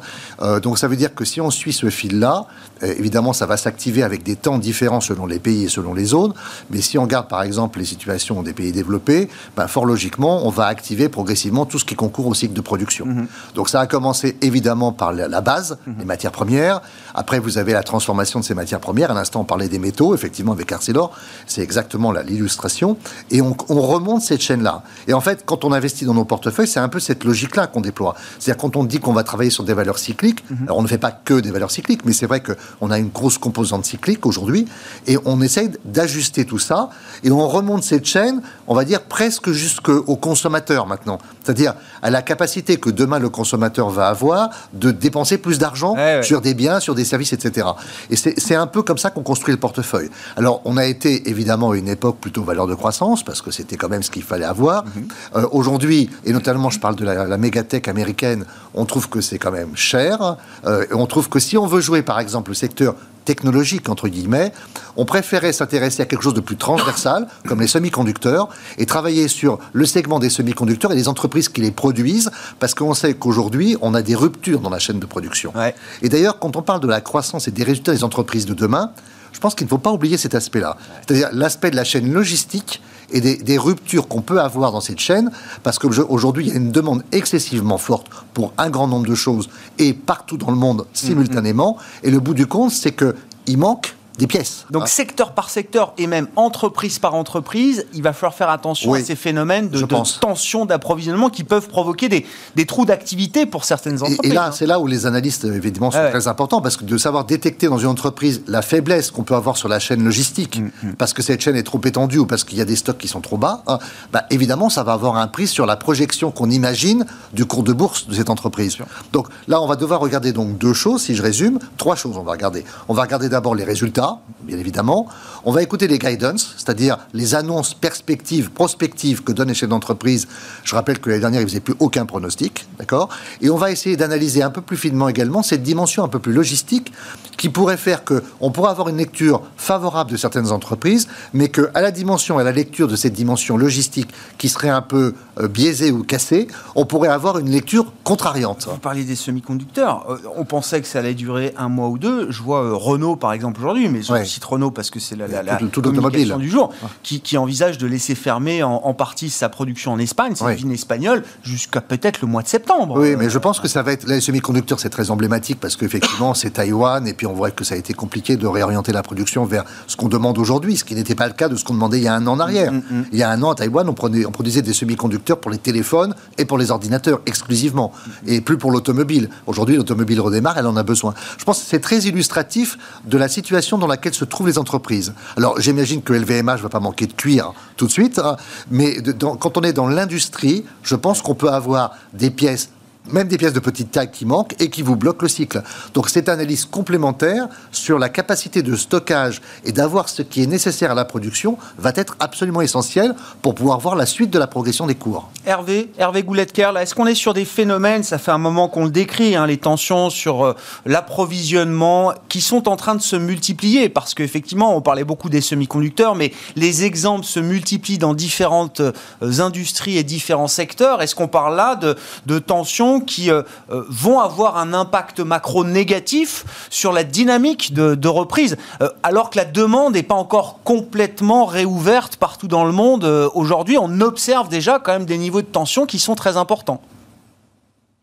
Euh, 0.41 0.61
donc 0.61 0.77
ça 0.77 0.87
veut 0.87 0.95
dire 0.95 1.13
que 1.13 1.25
si 1.25 1.41
on 1.41 1.51
suit 1.51 1.73
ce 1.73 1.89
fil-là, 1.89 2.45
évidemment, 2.83 3.33
ça 3.33 3.45
va 3.45 3.57
s'activer 3.57 4.03
avec 4.03 4.23
des 4.23 4.35
temps 4.35 4.57
différents 4.57 5.01
selon 5.01 5.25
les 5.25 5.39
pays 5.39 5.65
et 5.65 5.69
selon 5.69 5.93
les 5.93 6.05
zones. 6.05 6.33
Mais 6.69 6.81
si 6.81 6.97
on 6.97 7.03
regarde 7.03 7.27
par 7.27 7.43
exemple 7.43 7.79
les 7.79 7.85
situations 7.85 8.43
des 8.43 8.53
pays 8.53 8.71
développés, 8.71 9.29
ben, 9.55 9.67
fort 9.67 9.85
logiquement, 9.85 10.45
on 10.45 10.49
va 10.49 10.65
activer 10.65 11.09
progressivement 11.09 11.65
tout 11.65 11.79
ce 11.79 11.85
qui 11.85 11.95
concourt 11.95 12.27
au 12.27 12.33
cycle 12.33 12.53
de 12.53 12.61
production. 12.61 13.05
Mhm. 13.05 13.27
Donc 13.55 13.69
ça 13.69 13.79
a 13.79 13.87
commencé 13.87 14.37
évidemment 14.41 14.91
par 14.91 15.13
la 15.13 15.41
base, 15.41 15.77
mhm. 15.85 15.95
les 15.99 16.05
matières 16.05 16.31
premières. 16.31 16.81
Après, 17.15 17.39
vous 17.39 17.57
avez 17.57 17.73
la 17.73 17.83
transformation 17.83 18.39
de 18.39 18.45
ces 18.45 18.53
matières 18.53 18.79
premières. 18.79 19.11
À 19.11 19.13
l'instant, 19.13 19.41
on 19.41 19.45
parlait 19.45 19.69
des 19.69 19.79
métaux, 19.79 20.15
effectivement, 20.15 20.51
avec 20.51 20.71
Arcelor. 20.71 21.11
C'est 21.45 21.61
exactement 21.61 22.11
l'illustration. 22.11 22.97
Et 23.29 23.41
on, 23.41 23.55
on 23.69 23.81
remonte 23.81 24.21
cette 24.21 24.41
chaîne-là. 24.41 24.83
Et 25.07 25.13
en 25.13 25.21
fait, 25.21 25.43
quand 25.45 25.63
on 25.63 25.71
investit 25.71 26.05
dans 26.05 26.13
nos 26.13 26.25
portefeuilles, 26.25 26.67
c'est 26.67 26.79
un 26.79 26.89
peu 26.89 26.99
cette 26.99 27.23
logique-là 27.23 27.67
qu'on 27.67 27.81
déploie. 27.81 28.15
C'est-à-dire 28.39 28.61
quand 28.61 28.75
on 28.75 28.83
dit 28.83 28.99
qu'on 28.99 29.13
va 29.13 29.23
travailler 29.23 29.51
sur 29.51 29.63
des 29.63 29.73
valeurs 29.73 29.99
cycliques, 29.99 30.43
mhm. 30.49 30.63
alors 30.63 30.77
on 30.77 30.83
ne 30.83 30.87
fait 30.87 30.97
pas 30.97 31.11
que 31.11 31.39
des 31.39 31.51
valeurs 31.51 31.71
cycliques, 31.71 32.05
mais 32.05 32.13
c'est 32.13 32.25
vrai 32.25 32.41
qu'on 32.79 32.91
a 32.91 32.99
une 32.99 33.09
grosse 33.09 33.37
composante 33.37 33.85
cyclique 33.85 34.25
aujourd'hui, 34.25 34.65
et 35.07 35.17
on 35.25 35.41
essaye 35.41 35.71
d'ajuster 35.85 36.45
tout 36.45 36.59
ça, 36.59 36.89
et 37.23 37.31
on 37.31 37.47
remonte 37.47 37.83
cette 37.83 38.05
chaîne, 38.05 38.41
on 38.67 38.75
va 38.75 38.85
dire 38.85 39.03
presque 39.03 39.51
jusqu'au 39.51 40.15
consommateur 40.15 40.87
maintenant. 40.87 41.19
C'est-à-dire 41.43 41.73
à 42.03 42.09
la 42.09 42.21
capacité 42.21 42.77
que 42.77 42.89
demain 42.89 43.17
le 43.17 43.29
consommateur 43.29 43.89
va 43.89 44.09
avoir 44.09 44.49
de 44.73 44.91
dépenser 44.91 45.37
plus 45.39 45.57
d'argent 45.57 45.95
sur 46.21 46.41
des 46.41 46.53
biens, 46.53 46.79
sur 46.79 46.93
des 46.93 47.05
services, 47.05 47.33
etc. 47.33 47.67
Et 48.09 48.15
c'est 48.15 48.55
un 48.55 48.67
peu 48.67 48.83
comme 48.83 48.97
ça 48.97 49.09
qu'on 49.09 49.23
construit 49.23 49.53
le 49.53 49.59
portefeuille. 49.59 50.09
Alors 50.35 50.61
on 50.65 50.77
a 50.77 50.85
été 50.85 51.29
évidemment 51.29 51.71
à 51.71 51.77
une 51.77 51.87
époque 51.87 52.17
plutôt 52.19 52.43
valeur 52.43 52.67
de 52.67 52.75
croissance, 52.75 53.23
parce 53.23 53.41
que 53.41 53.49
c'était 53.51 53.77
quand 53.77 53.89
même 53.89 54.03
ce 54.03 54.11
qu'il 54.11 54.23
fallait 54.23 54.45
avoir. 54.45 54.83
Mhm. 54.85 55.07
Euh, 55.37 55.47
aujourd'hui, 55.51 56.09
et 56.25 56.33
notamment 56.33 56.69
je 56.69 56.79
parle 56.79 56.95
de 56.95 57.05
la, 57.05 57.25
la 57.25 57.37
mégatech 57.37 57.87
américaine, 57.87 58.45
on 58.73 58.85
trouve 58.85 59.09
que 59.09 59.21
c'est 59.21 59.37
quand 59.37 59.51
même 59.51 59.75
cher. 59.75 60.37
Euh, 60.65 60.85
et 60.89 60.93
on 60.93 61.05
trouve 61.05 61.29
que 61.29 61.39
si 61.39 61.57
on 61.57 61.65
veut 61.65 61.81
jouer, 61.81 62.01
par 62.01 62.19
exemple, 62.19 62.51
le 62.51 62.55
secteur 62.55 62.95
technologique, 63.23 63.89
entre 63.89 64.07
guillemets, 64.07 64.51
on 64.95 65.05
préférait 65.05 65.53
s'intéresser 65.53 66.01
à 66.01 66.05
quelque 66.05 66.23
chose 66.23 66.33
de 66.33 66.41
plus 66.41 66.57
transversal, 66.57 67.27
comme 67.47 67.61
les 67.61 67.67
semi-conducteurs, 67.67 68.49
et 68.77 68.85
travailler 68.85 69.27
sur 69.27 69.59
le 69.73 69.85
segment 69.85 70.19
des 70.19 70.29
semi-conducteurs 70.29 70.91
et 70.91 70.95
les 70.95 71.07
entreprises 71.07 71.49
qui 71.49 71.61
les 71.61 71.71
produisent, 71.71 72.31
parce 72.59 72.73
qu'on 72.73 72.93
sait 72.93 73.13
qu'aujourd'hui, 73.13 73.77
on 73.81 73.93
a 73.93 74.01
des 74.01 74.15
ruptures 74.15 74.59
dans 74.59 74.69
la 74.69 74.79
chaîne 74.79 74.99
de 74.99 75.05
production. 75.05 75.53
Et 76.01 76.09
d'ailleurs, 76.09 76.39
quand 76.39 76.55
on 76.55 76.61
parle 76.61 76.81
de 76.81 76.87
la 76.87 77.01
croissance 77.01 77.47
et 77.47 77.51
des 77.51 77.63
résultats 77.63 77.93
des 77.93 78.03
entreprises 78.03 78.45
de 78.45 78.53
demain, 78.53 78.91
je 79.31 79.39
pense 79.39 79.55
qu'il 79.55 79.65
ne 79.65 79.69
faut 79.69 79.79
pas 79.79 79.91
oublier 79.91 80.17
cet 80.17 80.35
aspect-là. 80.35 80.77
C'est-à-dire 81.05 81.29
l'aspect 81.33 81.71
de 81.71 81.75
la 81.75 81.83
chaîne 81.83 82.13
logistique 82.13 82.81
et 83.11 83.21
des, 83.21 83.57
ruptures 83.57 84.07
qu'on 84.07 84.21
peut 84.21 84.41
avoir 84.41 84.71
dans 84.71 84.81
cette 84.81 84.99
chaîne, 84.99 85.31
parce 85.63 85.79
qu'aujourd'hui, 85.79 86.47
il 86.47 86.49
y 86.49 86.53
a 86.53 86.57
une 86.57 86.71
demande 86.71 87.03
excessivement 87.11 87.77
forte 87.77 88.07
pour 88.33 88.53
un 88.57 88.69
grand 88.69 88.87
nombre 88.87 89.07
de 89.07 89.15
choses 89.15 89.49
et 89.79 89.93
partout 89.93 90.37
dans 90.37 90.51
le 90.51 90.57
monde 90.57 90.85
simultanément. 90.93 91.77
Et 92.03 92.11
le 92.11 92.19
bout 92.19 92.33
du 92.33 92.47
compte, 92.47 92.71
c'est 92.71 92.95
qu'il 92.95 93.57
manque 93.57 93.95
des 94.17 94.27
pièces. 94.27 94.65
Donc 94.69 94.87
secteur 94.87 95.31
par 95.31 95.49
secteur 95.49 95.93
et 95.97 96.05
même 96.05 96.27
entreprise 96.35 96.99
par 96.99 97.15
entreprise, 97.15 97.85
il 97.93 98.03
va 98.03 98.13
falloir 98.13 98.35
faire 98.35 98.49
attention 98.49 98.93
à 98.93 99.01
ces 99.01 99.15
phénomènes 99.15 99.69
de, 99.69 99.81
tension 100.19 100.65
d'approvisionnement 100.65 101.29
qui 101.29 101.43
peuvent 101.43 101.67
provoquer 101.67 102.09
des, 102.09 102.25
des 102.55 102.65
trous 102.65 102.85
d'activité 102.85 103.45
pour 103.45 103.65
certaines 103.65 104.03
entreprises. 104.03 104.31
Et, 104.31 104.33
là, 104.33 104.47
hein. 104.47 104.51
c'est 104.51 104.67
là 104.67 104.79
où 104.79 104.85
les 104.85 105.05
analystes, 105.07 105.45
évidemment, 105.45 105.89
sont 105.89 106.09
très 106.09 106.27
importants, 106.27 106.61
parce 106.61 106.77
que 106.77 106.83
de 106.83 106.97
savoir 106.97 107.25
détecter 107.25 107.67
dans 107.67 107.79
une 107.79 107.87
entreprise 107.87 108.43
la 108.47 108.61
faiblesse 108.61 109.09
qu'on 109.09 109.23
peut 109.23 109.35
avoir 109.35 109.57
sur 109.57 109.67
la 109.67 109.79
chaîne 109.79 110.03
logistique, 110.03 110.59
mm, 110.59 110.71
mm. 110.83 110.93
parce 110.97 111.13
que 111.13 111.23
cette 111.23 111.41
chaîne 111.41 111.55
est 111.55 111.63
trop 111.63 111.81
étendue 111.83 112.19
ou 112.19 112.25
parce 112.27 112.43
qu'il 112.43 112.57
y 112.57 112.61
a 112.61 112.65
des 112.65 112.75
stocks 112.75 112.99
qui 112.99 113.07
sont 113.07 113.21
trop 113.21 113.37
bas, 113.37 113.63
hein, 113.67 113.79
bah, 114.11 114.25
évidemment, 114.29 114.69
ça 114.69 114.83
va 114.83 114.93
avoir 114.93 115.17
un 115.17 115.27
prix 115.27 115.47
sur 115.47 115.65
la 115.65 115.75
projection 115.75 116.29
qu'on 116.29 116.51
imagine 116.51 117.05
du 117.33 117.45
cours 117.45 117.63
de 117.63 117.73
bourse 117.73 118.07
de 118.07 118.13
cette 118.13 118.29
entreprise. 118.29 118.77
Donc 119.11 119.27
là, 119.47 119.59
on 119.59 119.67
va 119.67 119.75
devoir 119.75 119.99
regarder 119.99 120.33
donc 120.33 120.57
deux 120.59 120.73
choses, 120.73 121.01
si 121.01 121.15
je 121.15 121.23
résume, 121.23 121.57
trois 121.77 121.95
choses 121.95 122.15
on 122.17 122.23
va 122.23 122.33
regarder. 122.33 122.63
On 122.87 122.93
va 122.93 123.01
regarder 123.01 123.29
d'abord 123.29 123.55
les 123.55 123.63
résultats 123.63 124.02
bien 124.41 124.57
évidemment. 124.57 125.07
On 125.45 125.51
va 125.51 125.61
écouter 125.61 125.87
les 125.87 125.99
guidance, 125.99 126.53
c'est-à-dire 126.57 126.97
les 127.13 127.35
annonces 127.35 127.73
perspectives, 127.73 128.51
prospectives 128.51 129.23
que 129.23 129.31
donnent 129.31 129.49
les 129.49 129.53
chefs 129.53 129.69
d'entreprise. 129.69 130.27
Je 130.63 130.75
rappelle 130.75 130.99
que 130.99 131.09
l'année 131.09 131.21
dernière, 131.21 131.41
ils 131.41 131.45
ne 131.45 131.49
faisaient 131.49 131.59
plus 131.59 131.75
aucun 131.79 132.05
pronostic, 132.05 132.65
d'accord? 132.77 133.09
Et 133.41 133.49
on 133.49 133.57
va 133.57 133.71
essayer 133.71 133.97
d'analyser 133.97 134.41
un 134.43 134.49
peu 134.49 134.61
plus 134.61 134.77
finement 134.77 135.09
également 135.09 135.43
cette 135.43 135.63
dimension 135.63 136.03
un 136.03 136.07
peu 136.07 136.19
plus 136.19 136.33
logistique 136.33 136.91
qui 137.37 137.49
pourrait 137.49 137.77
faire 137.77 138.03
qu'on 138.05 138.51
pourrait 138.51 138.71
avoir 138.71 138.89
une 138.89 138.97
lecture 138.97 139.41
favorable 139.57 140.11
de 140.11 140.17
certaines 140.17 140.51
entreprises, 140.51 141.07
mais 141.33 141.49
qu'à 141.49 141.81
la 141.81 141.91
dimension, 141.91 142.37
à 142.37 142.43
la 142.43 142.51
lecture 142.51 142.87
de 142.87 142.95
cette 142.95 143.13
dimension 143.13 143.57
logistique 143.57 144.11
qui 144.37 144.49
serait 144.49 144.69
un 144.69 144.81
peu 144.81 145.13
euh, 145.39 145.47
biaisée 145.47 145.91
ou 145.91 146.03
cassée, 146.03 146.47
on 146.75 146.85
pourrait 146.85 147.09
avoir 147.09 147.39
une 147.39 147.49
lecture 147.49 147.91
contrariante. 148.03 148.67
Vous 148.69 148.77
parliez 148.77 149.03
des 149.03 149.15
semi-conducteurs. 149.15 150.05
Euh, 150.09 150.17
on 150.35 150.45
pensait 150.45 150.81
que 150.81 150.87
ça 150.87 150.99
allait 150.99 151.13
durer 151.13 151.53
un 151.57 151.69
mois 151.69 151.89
ou 151.89 151.97
deux. 151.97 152.31
Je 152.31 152.41
vois 152.41 152.63
euh, 152.63 152.73
Renault, 152.73 153.15
par 153.15 153.33
exemple, 153.33 153.59
aujourd'hui, 153.59 153.89
mais 153.93 154.23
je 154.25 154.29
cite 154.29 154.43
Renault 154.43 154.71
parce 154.71 154.89
que 154.89 154.99
c'est 154.99 155.15
la, 155.15 155.27
la, 155.27 155.55
tout, 155.55 155.81
communication 155.81 156.37
du 156.37 156.49
jour, 156.49 156.73
qui, 157.01 157.21
qui, 157.21 157.37
envisage 157.37 157.77
de 157.77 157.87
laisser 157.87 158.15
fermer 158.15 158.63
en, 158.63 158.93
partie 158.93 159.29
sa 159.29 159.49
production 159.49 159.93
en 159.93 159.99
Espagne, 159.99 160.33
c'est 160.35 160.61
une 160.61 160.71
espagnole, 160.71 161.23
jusqu'à 161.43 161.81
peut-être 161.81 162.21
le 162.21 162.27
mois 162.27 162.43
de 162.43 162.47
septembre. 162.47 162.99
Oui, 162.99 163.15
mais 163.15 163.29
je 163.29 163.37
pense 163.37 163.59
que 163.59 163.67
ça 163.67 163.81
va 163.81 163.91
être... 163.93 164.07
les 164.07 164.21
semi-conducteurs, 164.21 164.79
c'est 164.79 164.89
très 164.89 165.11
emblématique 165.11 165.59
parce 165.59 165.75
qu'effectivement, 165.75 166.33
c'est 166.33 166.51
Taïwan, 166.51 167.07
et 167.07 167.13
puis 167.13 167.27
on 167.27 167.33
voit 167.33 167.51
que 167.51 167.63
ça 167.63 167.75
a 167.75 167.77
été 167.77 167.93
compliqué 167.93 168.37
de 168.37 168.47
réorienter 168.47 168.91
la 168.91 169.03
production 169.03 169.45
vers 169.45 169.63
ce 169.87 169.95
qu'on 169.95 170.09
demande 170.09 170.37
aujourd'hui, 170.37 170.77
ce 170.77 170.83
qui 170.83 170.95
n'était 170.95 171.15
pas 171.15 171.27
le 171.27 171.33
cas 171.33 171.49
de 171.49 171.55
ce 171.55 171.63
qu'on 171.63 171.73
demandait 171.73 171.97
il 171.97 172.03
y 172.03 172.07
a 172.07 172.15
un 172.15 172.27
an 172.27 172.33
en 172.33 172.39
arrière. 172.39 172.71
Mm, 172.71 172.77
mm, 172.77 172.99
mm. 172.99 173.05
Il 173.11 173.19
y 173.19 173.23
a 173.23 173.29
un 173.29 173.41
an, 173.43 173.51
à 173.51 173.55
Taïwan, 173.55 173.87
on, 173.87 173.91
on 173.91 174.31
produisait 174.31 174.61
des 174.61 174.73
semi-conducteurs 174.73 175.39
pour 175.39 175.51
les 175.51 175.57
téléphones 175.57 176.15
et 176.37 176.45
pour 176.45 176.57
les 176.57 176.71
ordinateurs 176.71 177.21
exclusivement, 177.25 177.91
et 178.27 178.41
plus 178.41 178.57
pour 178.57 178.71
l'automobile. 178.71 179.29
Aujourd'hui, 179.45 179.75
l'automobile 179.75 180.19
redémarre, 180.21 180.57
elle 180.57 180.67
en 180.67 180.75
a 180.75 180.83
besoin. 180.83 181.13
Je 181.37 181.43
pense 181.43 181.59
que 181.59 181.65
c'est 181.67 181.79
très 181.79 181.99
illustratif 181.99 182.77
de 183.05 183.17
la 183.17 183.27
situation 183.27 183.77
dans 183.83 183.89
laquelle 183.89 184.13
se 184.13 184.25
trouvent 184.25 184.47
les 184.47 184.57
entreprises. 184.57 185.13
Alors 185.37 185.59
j'imagine 185.59 186.01
que 186.01 186.13
LVMH 186.13 186.57
ne 186.57 186.61
va 186.61 186.69
pas 186.69 186.79
manquer 186.79 187.05
de 187.05 187.13
cuir 187.13 187.53
tout 187.75 187.85
de 187.85 187.91
suite, 187.91 188.19
hein, 188.19 188.37
mais 188.71 188.97
quand 189.39 189.57
on 189.57 189.61
est 189.61 189.73
dans 189.73 189.87
l'industrie, 189.87 190.63
je 190.83 190.95
pense 190.95 191.21
qu'on 191.21 191.35
peut 191.35 191.49
avoir 191.49 191.91
des 192.13 192.29
pièces 192.29 192.69
même 193.11 193.27
des 193.27 193.37
pièces 193.37 193.53
de 193.53 193.59
petite 193.59 193.91
taille 193.91 194.11
qui 194.11 194.25
manquent 194.25 194.55
et 194.59 194.69
qui 194.69 194.81
vous 194.81 194.95
bloquent 194.95 195.23
le 195.23 195.27
cycle. 195.27 195.61
Donc 195.93 196.09
cette 196.09 196.29
analyse 196.29 196.65
complémentaire 196.65 197.47
sur 197.71 197.99
la 197.99 198.09
capacité 198.09 198.61
de 198.61 198.75
stockage 198.75 199.41
et 199.65 199.71
d'avoir 199.71 200.09
ce 200.09 200.21
qui 200.21 200.43
est 200.43 200.47
nécessaire 200.47 200.91
à 200.91 200.95
la 200.95 201.05
production 201.05 201.57
va 201.77 201.91
être 201.95 202.15
absolument 202.19 202.61
essentielle 202.61 203.13
pour 203.41 203.55
pouvoir 203.55 203.79
voir 203.79 203.95
la 203.95 204.05
suite 204.05 204.29
de 204.29 204.39
la 204.39 204.47
progression 204.47 204.87
des 204.87 204.95
cours. 204.95 205.29
Hervé, 205.45 205.91
Hervé 205.97 206.23
Goulet-Kerl, 206.23 206.77
est-ce 206.77 206.95
qu'on 206.95 207.05
est 207.05 207.15
sur 207.15 207.33
des 207.33 207.45
phénomènes, 207.45 208.03
ça 208.03 208.17
fait 208.17 208.31
un 208.31 208.37
moment 208.37 208.69
qu'on 208.69 208.85
le 208.85 208.91
décrit, 208.91 209.35
hein, 209.35 209.45
les 209.47 209.57
tensions 209.57 210.09
sur 210.09 210.45
euh, 210.45 210.55
l'approvisionnement 210.85 212.13
qui 212.29 212.41
sont 212.41 212.69
en 212.69 212.75
train 212.75 212.95
de 212.95 213.01
se 213.01 213.15
multiplier? 213.15 213.89
Parce 213.89 214.13
qu'effectivement 214.13 214.75
on 214.75 214.81
parlait 214.81 215.03
beaucoup 215.03 215.29
des 215.29 215.41
semi-conducteurs 215.41 216.15
mais 216.15 216.31
les 216.55 216.85
exemples 216.85 217.25
se 217.25 217.39
multiplient 217.39 217.97
dans 217.97 218.13
différentes 218.13 218.79
euh, 218.79 218.91
industries 219.39 219.97
et 219.97 220.03
différents 220.03 220.47
secteurs. 220.47 221.01
Est-ce 221.01 221.15
qu'on 221.15 221.27
parle 221.27 221.55
là 221.55 221.75
de, 221.75 221.95
de 222.25 222.39
tensions 222.39 222.92
qui 222.99 223.31
euh, 223.31 223.43
euh, 223.71 223.83
vont 223.89 224.19
avoir 224.19 224.57
un 224.57 224.73
impact 224.73 225.19
macro 225.19 225.63
négatif 225.63 226.67
sur 226.69 226.91
la 226.91 227.03
dynamique 227.03 227.73
de, 227.73 228.07
reprise, 228.07 228.57
euh, 228.81 228.89
alors 229.03 229.29
que 229.29 229.37
la 229.37 229.45
demande 229.45 229.93
n'est 229.93 230.03
pas 230.03 230.15
encore 230.15 230.59
complètement 230.63 231.45
réouverte 231.45 232.17
partout 232.17 232.47
dans 232.47 232.65
le 232.65 232.71
monde. 232.71 233.03
Aujourd'hui, 233.33 233.77
on 233.79 234.01
observe 234.01 234.49
déjà 234.49 234.79
quand 234.79 234.93
même 234.93 235.05
des 235.05 235.17
niveaux 235.17 235.41
de 235.41 235.47
tension 235.47 235.85
qui 235.85 235.99
sont 235.99 236.15
très 236.15 236.37
importants. 236.37 236.81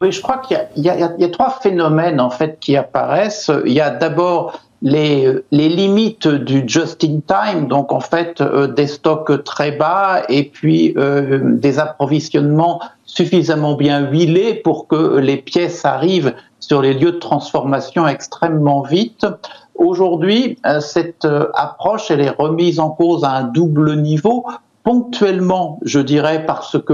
Oui, 0.01 0.13
je 0.13 0.21
crois 0.23 0.39
qu'il 0.39 0.59
y, 0.77 0.81
y, 0.81 0.85
y, 0.85 1.25
a 1.25 1.29
trois 1.29 1.59
phénomènes 1.63 2.21
en 2.21 2.31
fait 2.31 2.59
qui 2.59 2.77
apparaissent. 2.77 3.51
Il 3.67 3.73
y 3.73 3.83
a 3.83 3.91
d'abord 3.91 4.59
les, 4.83 5.31
les, 5.51 5.69
limites 5.69 6.27
du 6.27 6.65
just-in-time, 6.67 7.69
donc 7.69 7.93
en 7.93 8.01
fait 8.01 8.41
euh, 8.41 8.67
des 8.67 8.87
stocks 8.87 9.45
très 9.45 9.73
bas 9.73 10.23
et 10.29 10.45
puis 10.45 10.95
euh, 10.97 11.41
des 11.57 11.79
approvisionnements 11.79 12.81
suffisamment 13.05 13.75
bien 13.75 14.11
huilés 14.11 14.55
pour 14.55 14.87
que 14.87 15.19
les 15.19 15.37
pièces 15.37 15.85
arrivent 15.85 16.35
sur 16.61 16.83
les 16.83 16.95
lieux 16.95 17.13
de 17.13 17.19
transformation 17.19 18.07
extrêmement 18.07 18.83
vite. 18.83 19.27
Aujourd'hui, 19.75 20.59
euh, 20.67 20.81
cette 20.81 21.25
euh, 21.25 21.49
approche, 21.55 22.11
elle 22.11 22.21
est 22.21 22.31
remise 22.31 22.79
en 22.79 22.91
cause 22.91 23.25
à 23.25 23.33
un 23.33 23.45
double 23.45 23.97
niveau, 23.97 24.45
ponctuellement, 24.85 25.81
je 25.83 26.01
dirais, 26.01 26.45
parce 26.47 26.79
que 26.79 26.93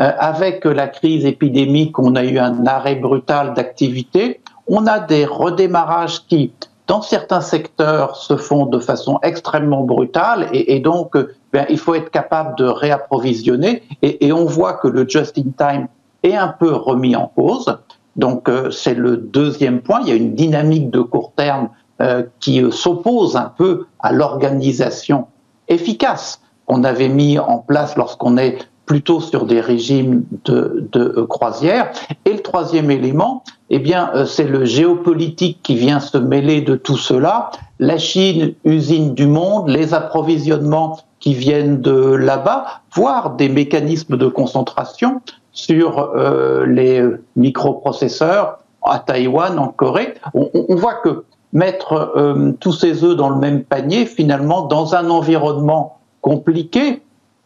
euh, 0.00 0.12
avec 0.18 0.64
la 0.64 0.88
crise 0.88 1.26
épidémique, 1.26 1.98
on 1.98 2.16
a 2.16 2.24
eu 2.24 2.38
un 2.38 2.66
arrêt 2.66 2.96
brutal 2.96 3.52
d'activité. 3.52 4.40
On 4.66 4.86
a 4.86 4.98
des 4.98 5.26
redémarrages 5.26 6.26
qui, 6.26 6.52
dans 6.92 7.00
certains 7.00 7.40
secteurs, 7.40 8.16
se 8.16 8.36
font 8.36 8.66
de 8.66 8.78
façon 8.78 9.18
extrêmement 9.22 9.82
brutale 9.82 10.50
et, 10.52 10.78
donc 10.78 11.16
bien, 11.50 11.64
il 11.70 11.78
faut 11.78 11.94
être 11.94 12.10
capable 12.10 12.54
de 12.58 12.66
réapprovisionner. 12.66 13.82
Et, 14.02 14.30
on 14.30 14.44
voit 14.44 14.74
que 14.74 14.88
le 14.88 15.08
just-in-time 15.08 15.88
est 16.22 16.36
un 16.36 16.48
peu 16.48 16.70
remis 16.70 17.16
en 17.16 17.28
cause. 17.28 17.78
Donc 18.16 18.50
c'est 18.70 18.92
le 18.92 19.16
deuxième 19.16 19.80
point. 19.80 20.00
Il 20.02 20.08
y 20.10 20.12
a 20.12 20.16
une 20.16 20.34
dynamique 20.34 20.90
de 20.90 21.00
court 21.00 21.32
terme 21.34 21.70
euh, 22.02 22.24
qui 22.40 22.62
s'oppose 22.70 23.36
un 23.36 23.50
peu 23.56 23.86
à 23.98 24.12
l'organisation 24.12 25.28
efficace 25.68 26.42
qu'on 26.66 26.84
avait 26.84 27.08
mis 27.08 27.38
en 27.38 27.56
place 27.56 27.96
lorsqu'on 27.96 28.36
est 28.36 28.68
plutôt 28.86 29.20
sur 29.20 29.46
des 29.46 29.60
régimes 29.60 30.24
de, 30.44 30.88
euh, 30.96 31.26
croisière. 31.26 31.90
Et 32.24 32.32
le 32.32 32.40
troisième 32.40 32.90
élément, 32.90 33.44
eh 33.70 33.78
bien, 33.78 34.10
euh, 34.14 34.26
c'est 34.26 34.44
le 34.44 34.64
géopolitique 34.64 35.60
qui 35.62 35.76
vient 35.76 36.00
se 36.00 36.18
mêler 36.18 36.60
de 36.62 36.74
tout 36.74 36.96
cela. 36.96 37.50
La 37.78 37.98
Chine, 37.98 38.54
usine 38.64 39.14
du 39.14 39.26
monde, 39.26 39.68
les 39.68 39.94
approvisionnements 39.94 40.98
qui 41.20 41.34
viennent 41.34 41.80
de 41.80 41.92
là-bas, 41.92 42.66
voire 42.94 43.36
des 43.36 43.48
mécanismes 43.48 44.16
de 44.16 44.26
concentration 44.26 45.20
sur 45.52 45.98
euh, 45.98 46.66
les 46.66 47.02
microprocesseurs 47.36 48.58
à 48.82 48.98
Taïwan, 48.98 49.58
en 49.58 49.68
Corée. 49.68 50.14
On, 50.34 50.74
voit 50.74 50.94
que 50.94 51.24
mettre 51.52 52.12
tous 52.58 52.72
ces 52.72 53.04
œufs 53.04 53.14
dans 53.14 53.28
le 53.28 53.36
même 53.36 53.62
panier, 53.62 54.06
finalement, 54.06 54.62
dans 54.62 54.96
un 54.96 55.08
environnement 55.08 55.98
compliqué, 56.20 57.02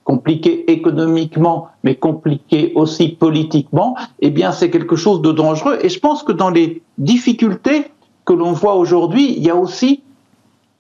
compliqué 0.07 0.71
économiquement, 0.71 1.69
mais 1.85 1.97
compliqué 1.97 2.73
aussi 2.75 3.09
politiquement, 3.09 3.97
eh 4.21 4.31
bien, 4.31 4.53
c'est 4.53 4.71
quelque 4.71 4.97
chose 4.97 5.21
de 5.21 5.33
dangereux. 5.33 5.79
Et 5.83 5.91
je 5.91 5.99
pense 5.99 6.23
que 6.23 6.33
dans 6.33 6.49
les 6.49 6.83
difficultés 6.97 7.91
que 8.25 8.33
l'on 8.33 8.53
voit 8.53 8.77
aujourd'hui, 8.77 9.35
il 9.37 9.45
y 9.45 9.51
a 9.51 9.57
aussi 9.57 10.03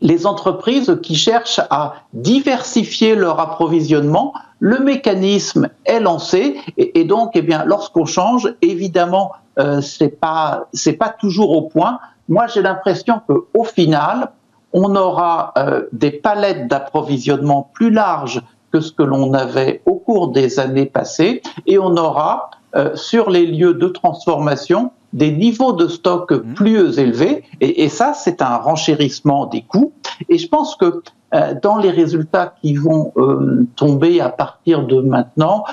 les 0.00 0.26
entreprises 0.26 0.98
qui 1.02 1.16
cherchent 1.16 1.60
à 1.70 1.96
diversifier 2.14 3.14
leur 3.14 3.40
approvisionnement. 3.40 4.32
Le 4.60 4.78
mécanisme 4.78 5.68
est 5.84 6.00
lancé 6.00 6.56
et, 6.78 7.04
donc, 7.04 7.32
eh 7.34 7.42
bien, 7.42 7.64
lorsqu'on 7.64 8.06
change, 8.06 8.54
évidemment, 8.62 9.32
euh, 9.58 9.80
c'est 9.80 10.20
pas 10.20 10.68
c'est 10.72 10.92
pas 10.92 11.08
toujours 11.08 11.50
au 11.52 11.62
point 11.62 11.98
moi 12.28 12.46
j'ai 12.46 12.62
l'impression 12.62 13.20
qu'au 13.26 13.64
final, 13.64 14.30
on 14.72 14.94
aura 14.96 15.52
euh, 15.56 15.86
des 15.92 16.10
palettes 16.10 16.68
d'approvisionnement 16.68 17.70
plus 17.72 17.90
larges 17.90 18.42
que 18.76 18.82
ce 18.82 18.92
que 18.92 19.02
l'on 19.02 19.32
avait 19.32 19.80
au 19.86 19.94
cours 19.94 20.28
des 20.28 20.58
années 20.58 20.90
passées, 20.98 21.40
et 21.66 21.78
on 21.78 21.96
aura 21.96 22.50
euh, 22.74 22.94
sur 22.94 23.30
les 23.30 23.46
lieux 23.46 23.74
de 23.74 23.88
transformation 23.88 24.90
des 25.14 25.32
niveaux 25.32 25.72
de 25.72 25.88
stock 25.88 26.30
mmh. 26.30 26.54
plus 26.54 26.98
élevés, 26.98 27.44
et, 27.62 27.84
et 27.84 27.88
ça 27.88 28.12
c'est 28.12 28.42
un 28.42 28.56
renchérissement 28.56 29.46
des 29.46 29.62
coûts. 29.62 29.92
Et 30.28 30.36
je 30.36 30.48
pense 30.48 30.76
que 30.76 31.02
euh, 31.34 31.54
dans 31.62 31.78
les 31.78 31.90
résultats 31.90 32.54
qui 32.60 32.74
vont 32.74 33.12
euh, 33.16 33.66
tomber 33.76 34.20
à 34.20 34.28
partir 34.28 34.86
de 34.86 35.00
maintenant, 35.00 35.64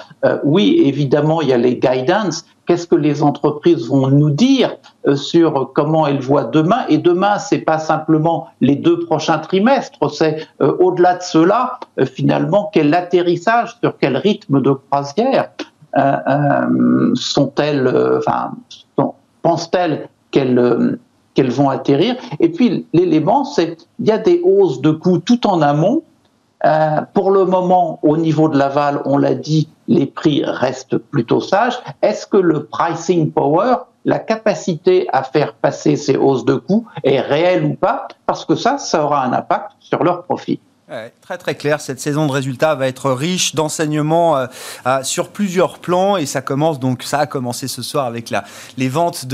oui, 0.44 0.82
évidemment, 0.86 1.42
il 1.42 1.50
y 1.50 1.54
a 1.54 1.58
les 1.58 1.76
guidance. 1.76 2.46
Qu'est-ce 2.66 2.88
que 2.88 2.96
les 2.96 3.24
entreprises 3.24 3.90
vont 3.90 4.08
nous 4.08 4.30
dire 4.30 4.78
sur 5.16 5.72
comment 5.74 6.08
elles 6.08 6.22
voient 6.22 6.46
demain? 6.46 6.86
Et 6.88 6.98
demain, 6.98 7.38
c'est 7.38 7.60
pas 7.60 7.78
simplement 7.78 8.48
les 8.62 8.76
deux 8.76 9.00
prochains 9.00 9.40
trimestres, 9.40 10.00
c'est 10.12 10.48
au-delà 10.60 11.16
de 11.16 11.24
cela, 11.24 11.80
finalement, 12.06 12.70
quel 12.74 12.94
atterrissage, 12.94 13.78
sur 13.82 13.98
quel 13.98 14.16
rythme 14.16 14.62
de 14.62 14.72
croisière 14.72 15.50
sont-elles, 17.16 18.18
enfin, 18.18 18.52
pensent-elles 19.42 20.08
qu'elles 20.32 20.98
qu'elles 21.34 21.52
vont 21.52 21.70
atterrir? 21.70 22.16
Et 22.40 22.50
puis 22.50 22.86
l'élément, 22.94 23.44
c'est 23.44 23.78
il 24.00 24.08
y 24.08 24.12
a 24.12 24.18
des 24.18 24.42
hausses 24.44 24.82
de 24.82 24.92
coûts 24.92 25.20
tout 25.20 25.46
en 25.48 25.62
amont. 25.62 26.04
Euh, 26.66 27.02
pour 27.14 27.32
le 27.32 27.46
moment, 27.46 28.00
au 28.04 28.16
niveau 28.16 28.48
de 28.48 28.58
l'aval, 28.58 29.02
on 29.06 29.18
l'a 29.18 29.36
dit, 29.36 29.70
les 29.88 30.06
prix 30.06 30.44
restent 30.46 30.98
plutôt 30.98 31.42
sages. 31.42 31.78
Est-ce 32.02 32.26
que 32.26 32.38
le 32.38 32.66
pricing 32.66 33.32
power, 33.32 33.76
la 34.06 34.20
capacité 34.20 35.08
à 35.12 35.24
faire 35.24 35.54
passer 35.54 35.98
ces 35.98 36.16
hausses 36.16 36.46
de 36.46 36.56
coûts 36.56 36.86
est 37.04 37.20
réelle 37.20 37.66
ou 37.66 37.74
pas? 37.76 38.08
Parce 38.26 38.46
que 38.46 38.56
ça, 38.56 38.78
ça 38.78 39.04
aura 39.04 39.26
un 39.26 39.34
impact 39.34 39.72
sur 39.80 40.04
leurs 40.04 40.24
profits 40.24 40.60
très 41.22 41.38
très 41.38 41.56
clair, 41.56 41.80
cette 41.80 42.00
saison 42.00 42.28
de 42.28 42.32
résultats 42.32 42.76
va 42.76 42.88
être 42.88 43.12
riche 43.12 43.56
d'enseignements 43.56 44.38
euh, 44.38 44.48
sur 45.04 45.30
plusieurs 45.30 45.80
plans 45.80 46.18
et 46.18 46.26
ça 46.26 46.42
commence 46.42 46.80
donc 46.80 47.04
ça 47.04 47.20
a 47.20 47.26
commencé 47.26 47.68
ce 47.68 47.82
soir 47.82 48.06
avec 48.06 48.30
la, 48.30 48.44
les 48.78 48.90
ventes 48.90 49.26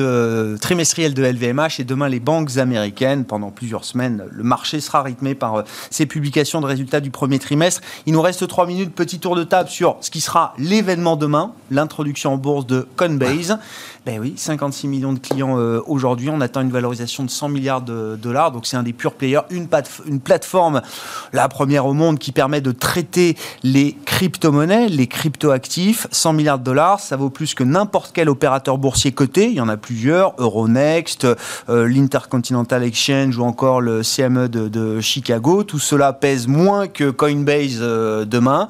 trimestrielles 0.62 1.14
de 1.14 1.24
LVMH 1.24 1.80
et 1.80 1.84
demain 1.84 2.08
les 2.08 2.20
banques 2.20 2.58
américaines 2.58 3.26
pendant 3.26 3.50
plusieurs 3.50 3.84
semaines. 3.84 4.26
Le 4.30 4.44
marché 4.44 4.80
sera 4.80 5.02
rythmé 5.02 5.34
par 5.34 5.56
euh, 5.56 5.64
ces 5.90 6.06
publications 6.06 6.62
de 6.62 6.68
résultats 6.68 7.00
du 7.00 7.10
premier 7.10 7.40
trimestre. 7.40 7.82
Il 8.06 8.14
nous 8.14 8.22
reste 8.22 8.48
trois 8.48 8.68
minutes, 8.68 8.94
petit 8.94 9.20
tour 9.20 9.36
de 9.36 9.44
table 9.44 9.70
sur 9.70 9.98
ce 10.02 10.12
qui 10.12 10.22
sera 10.22 10.54
l'événement 10.58 11.16
demain, 11.16 11.54
l'introduction 11.72 12.34
en 12.34 12.38
bourse 12.38 12.68
de 12.68 12.88
Coinbase. 12.96 13.58
Ben 14.06 14.18
oui, 14.18 14.34
56 14.38 14.88
millions 14.88 15.12
de 15.12 15.20
clients 15.20 15.60
euh, 15.60 15.82
aujourd'hui. 15.86 16.30
On 16.30 16.40
attend 16.40 16.62
une 16.62 16.72
valorisation 16.72 17.26
de 17.26 17.30
100 17.30 17.50
milliards 17.50 17.82
de 17.82 18.16
dollars. 18.16 18.52
Donc 18.52 18.66
c'est 18.66 18.78
un 18.78 18.84
des 18.84 18.94
purs 18.94 19.14
players, 19.14 19.42
une, 19.50 19.68
plateforme, 20.22 20.82
la 21.34 21.50
première 21.50 21.86
au 21.86 21.94
monde, 21.94 22.18
qui 22.18 22.32
permet 22.32 22.62
de 22.62 22.72
traiter 22.72 23.36
les 23.62 23.98
crypto-monnaies, 24.06 24.88
les 24.88 25.08
crypto-actifs. 25.08 26.08
100 26.12 26.34
milliards 26.34 26.60
de 26.60 26.64
dollars, 26.64 27.02
ça 27.02 27.18
vaut 27.18 27.30
plus 27.30 27.54
que 27.54 27.64
n'importe 27.64 28.12
quel 28.14 28.30
opérateur 28.30 28.78
boursier 28.78 29.12
coté. 29.12 29.48
Il 29.50 29.56
y 29.56 29.62
en 29.62 29.68
a 29.68 29.76
plusieurs, 29.76 30.34
Euronext, 30.38 31.28
euh, 31.68 31.88
l'Intercontinental 31.88 32.84
Exchange 32.84 33.38
ou 33.38 33.44
encore 33.44 33.82
le 33.82 34.02
CME 34.02 34.48
de, 34.48 35.02
Chicago. 35.02 35.64
Tout 35.64 35.80
cela 35.80 36.14
pèse 36.14 36.48
moins 36.48 36.88
que 36.88 37.10
Coinbase 37.10 37.80
euh, 37.82 38.24
demain. 38.24 38.70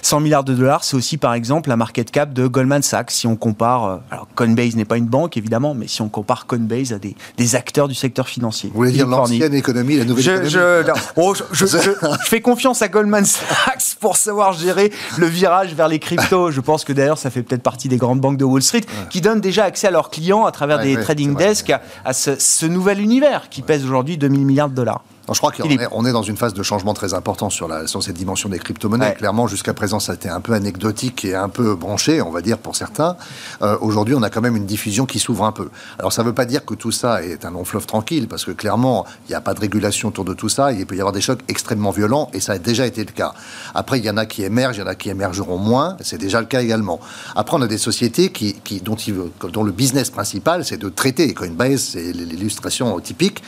100 0.00 0.20
milliards 0.20 0.44
de 0.44 0.54
dollars, 0.54 0.82
c'est 0.82 0.96
aussi 0.96 1.18
par 1.18 1.34
exemple 1.34 1.68
la 1.68 1.76
market 1.76 2.10
cap 2.10 2.32
de 2.32 2.46
Goldman 2.46 2.82
Sachs. 2.82 3.10
Si 3.10 3.26
on 3.26 3.36
compare, 3.36 4.00
Coinbase 4.34 4.61
n'est 4.76 4.84
pas 4.84 4.96
une 4.96 5.06
banque 5.06 5.36
évidemment, 5.36 5.74
mais 5.74 5.86
si 5.86 6.02
on 6.02 6.08
compare 6.08 6.46
Coinbase 6.46 6.92
à 6.92 6.98
des, 6.98 7.14
des 7.36 7.54
acteurs 7.54 7.88
du 7.88 7.94
secteur 7.94 8.28
financier. 8.28 8.70
Vous 8.72 8.76
voulez 8.78 8.92
dire 8.92 9.06
l'ancienne 9.06 9.54
économie, 9.54 9.96
la 9.96 10.04
nouvelle 10.04 10.24
je, 10.24 10.30
économie 10.30 10.50
je, 10.50 10.92
oh, 11.16 11.34
je, 11.34 11.66
je, 11.66 11.78
je, 11.78 11.90
fais 12.26 12.40
confiance 12.40 12.82
à 12.82 12.88
Goldman 12.88 13.24
Sachs 13.24 13.96
pour 14.00 14.16
savoir 14.16 14.52
gérer 14.52 14.92
le 15.18 15.26
virage 15.26 15.74
vers 15.74 15.88
les 15.88 15.98
cryptos. 15.98 16.50
Je 16.50 16.60
pense 16.60 16.84
que 16.84 16.92
d'ailleurs 16.92 17.18
ça 17.18 17.30
fait 17.30 17.42
peut-être 17.42 17.62
partie 17.62 17.88
des 17.88 17.96
grandes 17.96 18.20
banques 18.20 18.38
de 18.38 18.44
Wall 18.44 18.62
Street 18.62 18.80
ouais. 18.80 19.08
qui 19.10 19.20
donnent 19.20 19.40
déjà 19.40 19.64
accès 19.64 19.88
à 19.88 19.90
leurs 19.90 20.10
clients 20.10 20.44
à 20.44 20.52
travers 20.52 20.78
ouais, 20.78 20.84
des 20.84 20.96
ouais, 20.96 21.02
trading 21.02 21.36
desks 21.36 21.70
à, 21.70 21.82
à 22.04 22.12
ce, 22.12 22.36
ce, 22.38 22.66
nouvel 22.66 23.00
univers 23.00 23.48
qui 23.50 23.62
pèse 23.62 23.84
aujourd'hui 23.84 24.16
2000 24.16 24.44
milliards 24.44 24.70
de 24.70 24.74
dollars. 24.74 25.02
Non, 25.28 25.34
je 25.34 25.38
crois 25.38 25.52
qu'on 25.52 25.70
est, 25.70 25.86
on 25.92 26.04
est 26.04 26.12
dans 26.12 26.22
une 26.22 26.36
phase 26.36 26.52
de 26.52 26.62
changement 26.64 26.94
très 26.94 27.14
important 27.14 27.48
sur, 27.48 27.68
la, 27.68 27.86
sur 27.86 28.02
cette 28.02 28.16
dimension 28.16 28.48
des 28.48 28.58
crypto-monnaies. 28.58 29.10
Ouais. 29.10 29.14
Clairement, 29.14 29.46
jusqu'à 29.46 29.72
présent, 29.72 30.00
ça 30.00 30.12
a 30.12 30.14
été 30.16 30.28
un 30.28 30.40
peu 30.40 30.52
anecdotique 30.52 31.24
et 31.24 31.36
un 31.36 31.48
peu 31.48 31.76
branché, 31.76 32.20
on 32.20 32.30
va 32.30 32.42
dire, 32.42 32.58
pour 32.58 32.74
certains. 32.74 33.16
Euh, 33.62 33.76
Aujourd'hui, 33.80 34.16
on 34.16 34.22
a 34.22 34.30
quand 34.30 34.40
même 34.40 34.56
une 34.56 34.66
diffusion 34.66 35.06
qui 35.06 35.20
s'ouvre 35.20 35.44
un 35.44 35.52
peu. 35.52 35.70
Alors, 36.00 36.12
ça 36.12 36.22
ne 36.22 36.26
veut 36.26 36.34
pas 36.34 36.44
dire 36.44 36.64
que 36.64 36.74
tout 36.74 36.90
ça 36.90 37.22
est 37.22 37.44
un 37.44 37.52
long 37.52 37.64
fleuve 37.64 37.86
tranquille, 37.86 38.26
parce 38.26 38.44
que 38.44 38.50
clairement, 38.50 39.06
il 39.26 39.30
n'y 39.30 39.34
a 39.36 39.40
pas 39.40 39.54
de 39.54 39.60
régulation 39.60 40.08
autour 40.08 40.24
de 40.24 40.34
tout 40.34 40.48
ça. 40.48 40.72
Il 40.72 40.86
peut 40.86 40.96
y 40.96 41.00
avoir 41.00 41.12
des 41.12 41.20
chocs 41.20 41.40
extrêmement 41.46 41.92
violents, 41.92 42.28
et 42.32 42.40
ça 42.40 42.54
a 42.54 42.58
déjà 42.58 42.84
été 42.84 43.04
le 43.04 43.12
cas. 43.12 43.32
Après, 43.76 44.00
il 44.00 44.04
y 44.04 44.10
en 44.10 44.16
a 44.16 44.26
qui 44.26 44.42
émergent, 44.42 44.78
il 44.78 44.80
y 44.80 44.84
en 44.84 44.88
a 44.88 44.96
qui 44.96 45.08
émergeront 45.08 45.58
moins. 45.58 45.96
C'est 46.00 46.18
déjà 46.18 46.40
le 46.40 46.46
cas 46.46 46.62
également. 46.62 46.98
Après, 47.36 47.56
on 47.56 47.62
a 47.62 47.68
des 47.68 47.78
sociétés 47.78 48.32
qui, 48.32 48.54
qui, 48.64 48.80
dont, 48.80 48.96
il, 48.96 49.14
dont 49.52 49.62
le 49.62 49.72
business 49.72 50.10
principal, 50.10 50.64
c'est 50.64 50.78
de 50.78 50.88
traiter. 50.88 51.32
Coinbase, 51.32 51.90
c'est 51.92 52.12
l'illustration 52.12 52.98
typique. 52.98 53.42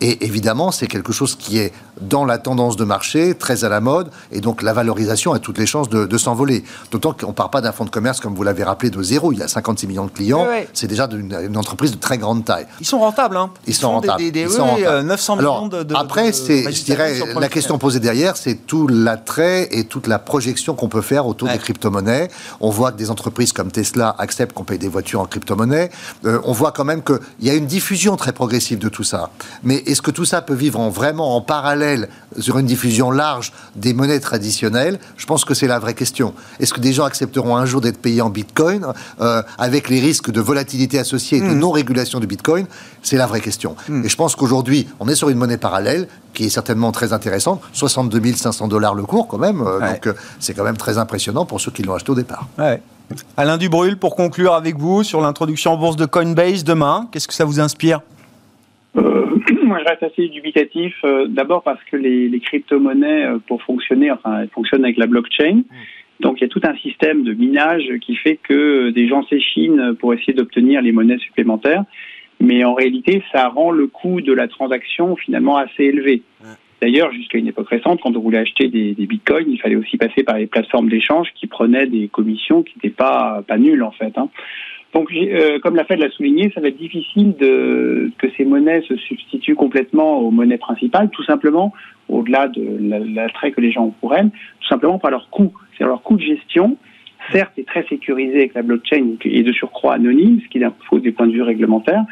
Et 0.00 0.24
évidemment, 0.24 0.70
c'est 0.70 0.86
quelque 0.86 1.12
chose 1.12 1.17
qui 1.26 1.58
est 1.58 1.72
dans 2.00 2.24
la 2.24 2.38
tendance 2.38 2.76
de 2.76 2.84
marché, 2.84 3.34
très 3.34 3.64
à 3.64 3.68
la 3.68 3.80
mode, 3.80 4.10
et 4.30 4.40
donc 4.40 4.62
la 4.62 4.72
valorisation 4.72 5.32
a 5.32 5.38
toutes 5.38 5.58
les 5.58 5.66
chances 5.66 5.88
de, 5.88 6.06
de 6.06 6.18
s'envoler. 6.18 6.64
D'autant 6.90 7.12
qu'on 7.12 7.28
ne 7.28 7.32
part 7.32 7.50
pas 7.50 7.60
d'un 7.60 7.72
fonds 7.72 7.84
de 7.84 7.90
commerce, 7.90 8.20
comme 8.20 8.34
vous 8.34 8.42
l'avez 8.42 8.62
rappelé, 8.62 8.90
de 8.90 9.02
zéro. 9.02 9.32
Il 9.32 9.38
y 9.38 9.42
a 9.42 9.48
56 9.48 9.86
millions 9.86 10.06
de 10.06 10.10
clients. 10.10 10.46
Oui, 10.48 10.58
oui. 10.60 10.66
C'est 10.72 10.86
déjà 10.86 11.08
une, 11.10 11.34
une, 11.34 11.56
entreprise 11.56 11.90
de 11.90 11.96
très 11.96 12.18
grande 12.18 12.44
taille. 12.44 12.66
Ils 12.80 12.86
sont 12.86 12.98
rentables. 13.00 13.36
Hein. 13.36 13.50
Ils, 13.66 13.70
Ils 13.70 13.74
sont 13.74 13.90
rentables. 13.90 14.22
Des, 14.22 14.30
des, 14.30 14.42
Ils 14.42 14.50
sont 14.50 14.64
rentables. 14.64 15.06
900 15.06 15.38
Alors, 15.38 15.64
millions 15.64 15.68
de, 15.68 15.82
de 15.82 15.94
Après, 15.94 16.30
de, 16.30 16.36
je 16.36 16.84
dirais, 16.84 17.20
la 17.38 17.48
question 17.48 17.78
posée 17.78 18.00
derrière, 18.00 18.36
c'est 18.36 18.54
tout 18.66 18.86
l'attrait 18.88 19.68
et 19.72 19.84
toute 19.84 20.06
la 20.06 20.18
projection 20.18 20.74
qu'on 20.74 20.88
peut 20.88 21.02
faire 21.02 21.26
autour 21.26 21.48
des 21.48 21.58
crypto-monnaies. 21.58 22.28
On 22.60 22.70
voit 22.70 22.92
que 22.92 22.96
des 22.96 23.10
entreprises 23.10 23.52
comme 23.52 23.70
Tesla 23.72 24.14
acceptent 24.18 24.52
qu'on 24.52 24.64
paye 24.64 24.78
des 24.78 24.88
voitures 24.88 25.20
en 25.20 25.26
crypto-monnaie. 25.26 25.90
Euh, 26.24 26.40
on 26.44 26.52
voit 26.52 26.72
quand 26.72 26.84
même 26.84 27.02
qu'il 27.02 27.18
y 27.42 27.50
a 27.50 27.54
une 27.54 27.66
diffusion 27.66 28.16
très 28.16 28.32
progressive 28.32 28.78
de 28.78 28.88
tout 28.88 29.04
ça. 29.04 29.30
Mais 29.62 29.76
est-ce 29.86 30.02
que 30.02 30.10
tout 30.10 30.24
ça 30.24 30.42
peut 30.42 30.54
vivre 30.54 30.78
en, 30.80 30.90
vraiment 31.08 31.36
en 31.36 31.40
parallèle 31.40 32.08
sur 32.38 32.58
une 32.58 32.66
diffusion 32.66 33.10
large 33.10 33.52
des 33.76 33.94
monnaies 33.94 34.20
traditionnelles 34.20 34.98
Je 35.16 35.24
pense 35.24 35.46
que 35.46 35.54
c'est 35.54 35.66
la 35.66 35.78
vraie 35.78 35.94
question. 35.94 36.34
Est-ce 36.60 36.74
que 36.74 36.80
des 36.80 36.92
gens 36.92 37.04
accepteront 37.04 37.56
un 37.56 37.64
jour 37.64 37.80
d'être 37.80 37.98
payés 37.98 38.20
en 38.20 38.28
Bitcoin 38.28 38.86
euh, 39.20 39.42
avec 39.56 39.88
les 39.88 40.00
risques 40.00 40.30
de 40.30 40.40
volatilité 40.40 40.98
associés 40.98 41.38
et 41.38 41.40
de 41.40 41.46
hmm. 41.46 41.58
non-régulation 41.58 42.20
du 42.20 42.26
Bitcoin? 42.26 42.66
C'est 43.02 43.16
la 43.16 43.26
vraie 43.26 43.40
question. 43.40 43.74
Hmm. 43.88 44.04
Et 44.04 44.08
je 44.10 44.16
pense 44.16 44.36
qu'aujourd'hui, 44.36 44.86
on 45.00 45.08
est 45.08 45.14
sur 45.14 45.30
une 45.30 45.38
monnaie 45.38 45.56
parallèle 45.56 46.08
qui 46.34 46.44
est 46.44 46.50
certainement 46.50 46.92
très 46.92 47.14
intéressante. 47.14 47.62
62 47.72 48.34
500 48.34 48.68
dollars 48.68 48.94
le 48.94 49.04
cours 49.04 49.28
quand 49.28 49.38
même. 49.38 49.62
Euh, 49.62 49.80
donc 49.80 50.14
c'est 50.40 50.52
quand 50.52 50.64
même 50.64 50.76
très 50.76 50.98
impressionnant 50.98 51.46
pour 51.46 51.60
ceux 51.60 51.70
qui 51.70 51.82
l'ont 51.82 51.94
acheté 51.94 52.12
au 52.12 52.16
départ. 52.16 52.48
Alain 53.38 53.56
Dubrul, 53.56 53.96
pour 53.96 54.14
conclure 54.14 54.52
avec 54.52 54.76
vous 54.76 55.02
sur 55.02 55.22
l'introduction 55.22 55.72
en 55.72 55.78
bourse 55.78 55.96
de 55.96 56.04
Coinbase 56.04 56.64
demain, 56.64 57.08
qu'est-ce 57.10 57.26
que 57.26 57.34
ça 57.34 57.46
vous 57.46 57.60
inspire? 57.60 58.02
Euh, 58.96 59.27
reste 59.88 60.02
assez 60.02 60.28
dubitatif. 60.28 60.94
Euh, 61.04 61.26
d'abord 61.28 61.62
parce 61.62 61.82
que 61.84 61.96
les, 61.96 62.40
crypto-monnaies, 62.40 63.24
euh, 63.24 63.38
pour 63.46 63.62
fonctionner, 63.62 64.10
enfin, 64.10 64.42
elles 64.42 64.48
fonctionnent 64.48 64.84
avec 64.84 64.96
la 64.96 65.06
blockchain. 65.06 65.56
Mm. 65.56 65.64
Donc, 66.20 66.40
il 66.40 66.42
y 66.42 66.44
a 66.44 66.48
tout 66.48 66.60
un 66.64 66.74
système 66.76 67.22
de 67.22 67.32
minage 67.32 67.88
qui 68.00 68.16
fait 68.16 68.38
que 68.42 68.90
des 68.90 69.06
gens 69.06 69.24
s'échinent 69.28 69.94
pour 70.00 70.14
essayer 70.14 70.32
d'obtenir 70.32 70.82
les 70.82 70.92
monnaies 70.92 71.18
supplémentaires. 71.18 71.84
Mais 72.40 72.64
en 72.64 72.74
réalité, 72.74 73.22
ça 73.32 73.48
rend 73.48 73.70
le 73.70 73.86
coût 73.86 74.20
de 74.20 74.32
la 74.32 74.48
transaction 74.48 75.16
finalement 75.16 75.56
assez 75.56 75.84
élevé. 75.84 76.22
D'ailleurs, 76.80 77.12
jusqu'à 77.12 77.38
une 77.38 77.48
époque 77.48 77.68
récente, 77.68 78.00
quand 78.00 78.16
on 78.16 78.20
voulait 78.20 78.38
acheter 78.38 78.68
des, 78.68 78.94
bitcoins, 78.94 79.50
il 79.50 79.60
fallait 79.60 79.76
aussi 79.76 79.96
passer 79.96 80.22
par 80.22 80.38
les 80.38 80.46
plateformes 80.46 80.88
d'échange 80.88 81.28
qui 81.34 81.48
prenaient 81.48 81.86
des 81.86 82.08
commissions 82.08 82.62
qui 82.62 82.74
n'étaient 82.76 82.94
pas, 82.94 83.42
pas 83.46 83.58
nulles 83.58 83.82
en 83.82 83.90
fait. 83.90 84.16
Hein. 84.16 84.28
Donc, 84.94 85.12
euh, 85.12 85.58
comme 85.60 85.76
la 85.76 85.84
Fed 85.84 85.98
l'a 85.98 86.10
souligné, 86.10 86.50
ça 86.54 86.60
va 86.60 86.68
être 86.68 86.78
difficile 86.78 87.36
de, 87.36 88.10
que 88.18 88.26
ces 88.36 88.44
monnaies 88.44 88.80
se 88.82 88.96
substituent 88.96 89.54
complètement 89.54 90.18
aux 90.18 90.30
monnaies 90.30 90.58
principales, 90.58 91.10
tout 91.10 91.24
simplement, 91.24 91.74
au-delà 92.08 92.48
de 92.48 93.14
l'attrait 93.14 93.52
que 93.52 93.60
les 93.60 93.70
gens 93.70 93.86
ont 93.86 93.94
pour 94.00 94.14
elles, 94.14 94.30
tout 94.60 94.68
simplement 94.68 94.98
par 94.98 95.10
leur 95.10 95.28
coût. 95.28 95.52
C'est 95.76 95.84
leur 95.84 96.02
coût 96.02 96.16
de 96.16 96.22
gestion, 96.22 96.78
certes, 97.30 97.52
est 97.58 97.66
très 97.66 97.84
sécurisé 97.84 98.36
avec 98.36 98.54
la 98.54 98.62
blockchain 98.62 99.16
et 99.24 99.42
de 99.42 99.52
surcroît 99.52 99.94
anonyme, 99.94 100.40
ce 100.42 100.48
qui 100.48 100.64
impose 100.64 101.02
des 101.02 101.12
points 101.12 101.26
de 101.26 101.32
vue 101.32 101.42
réglementaires, 101.42 102.04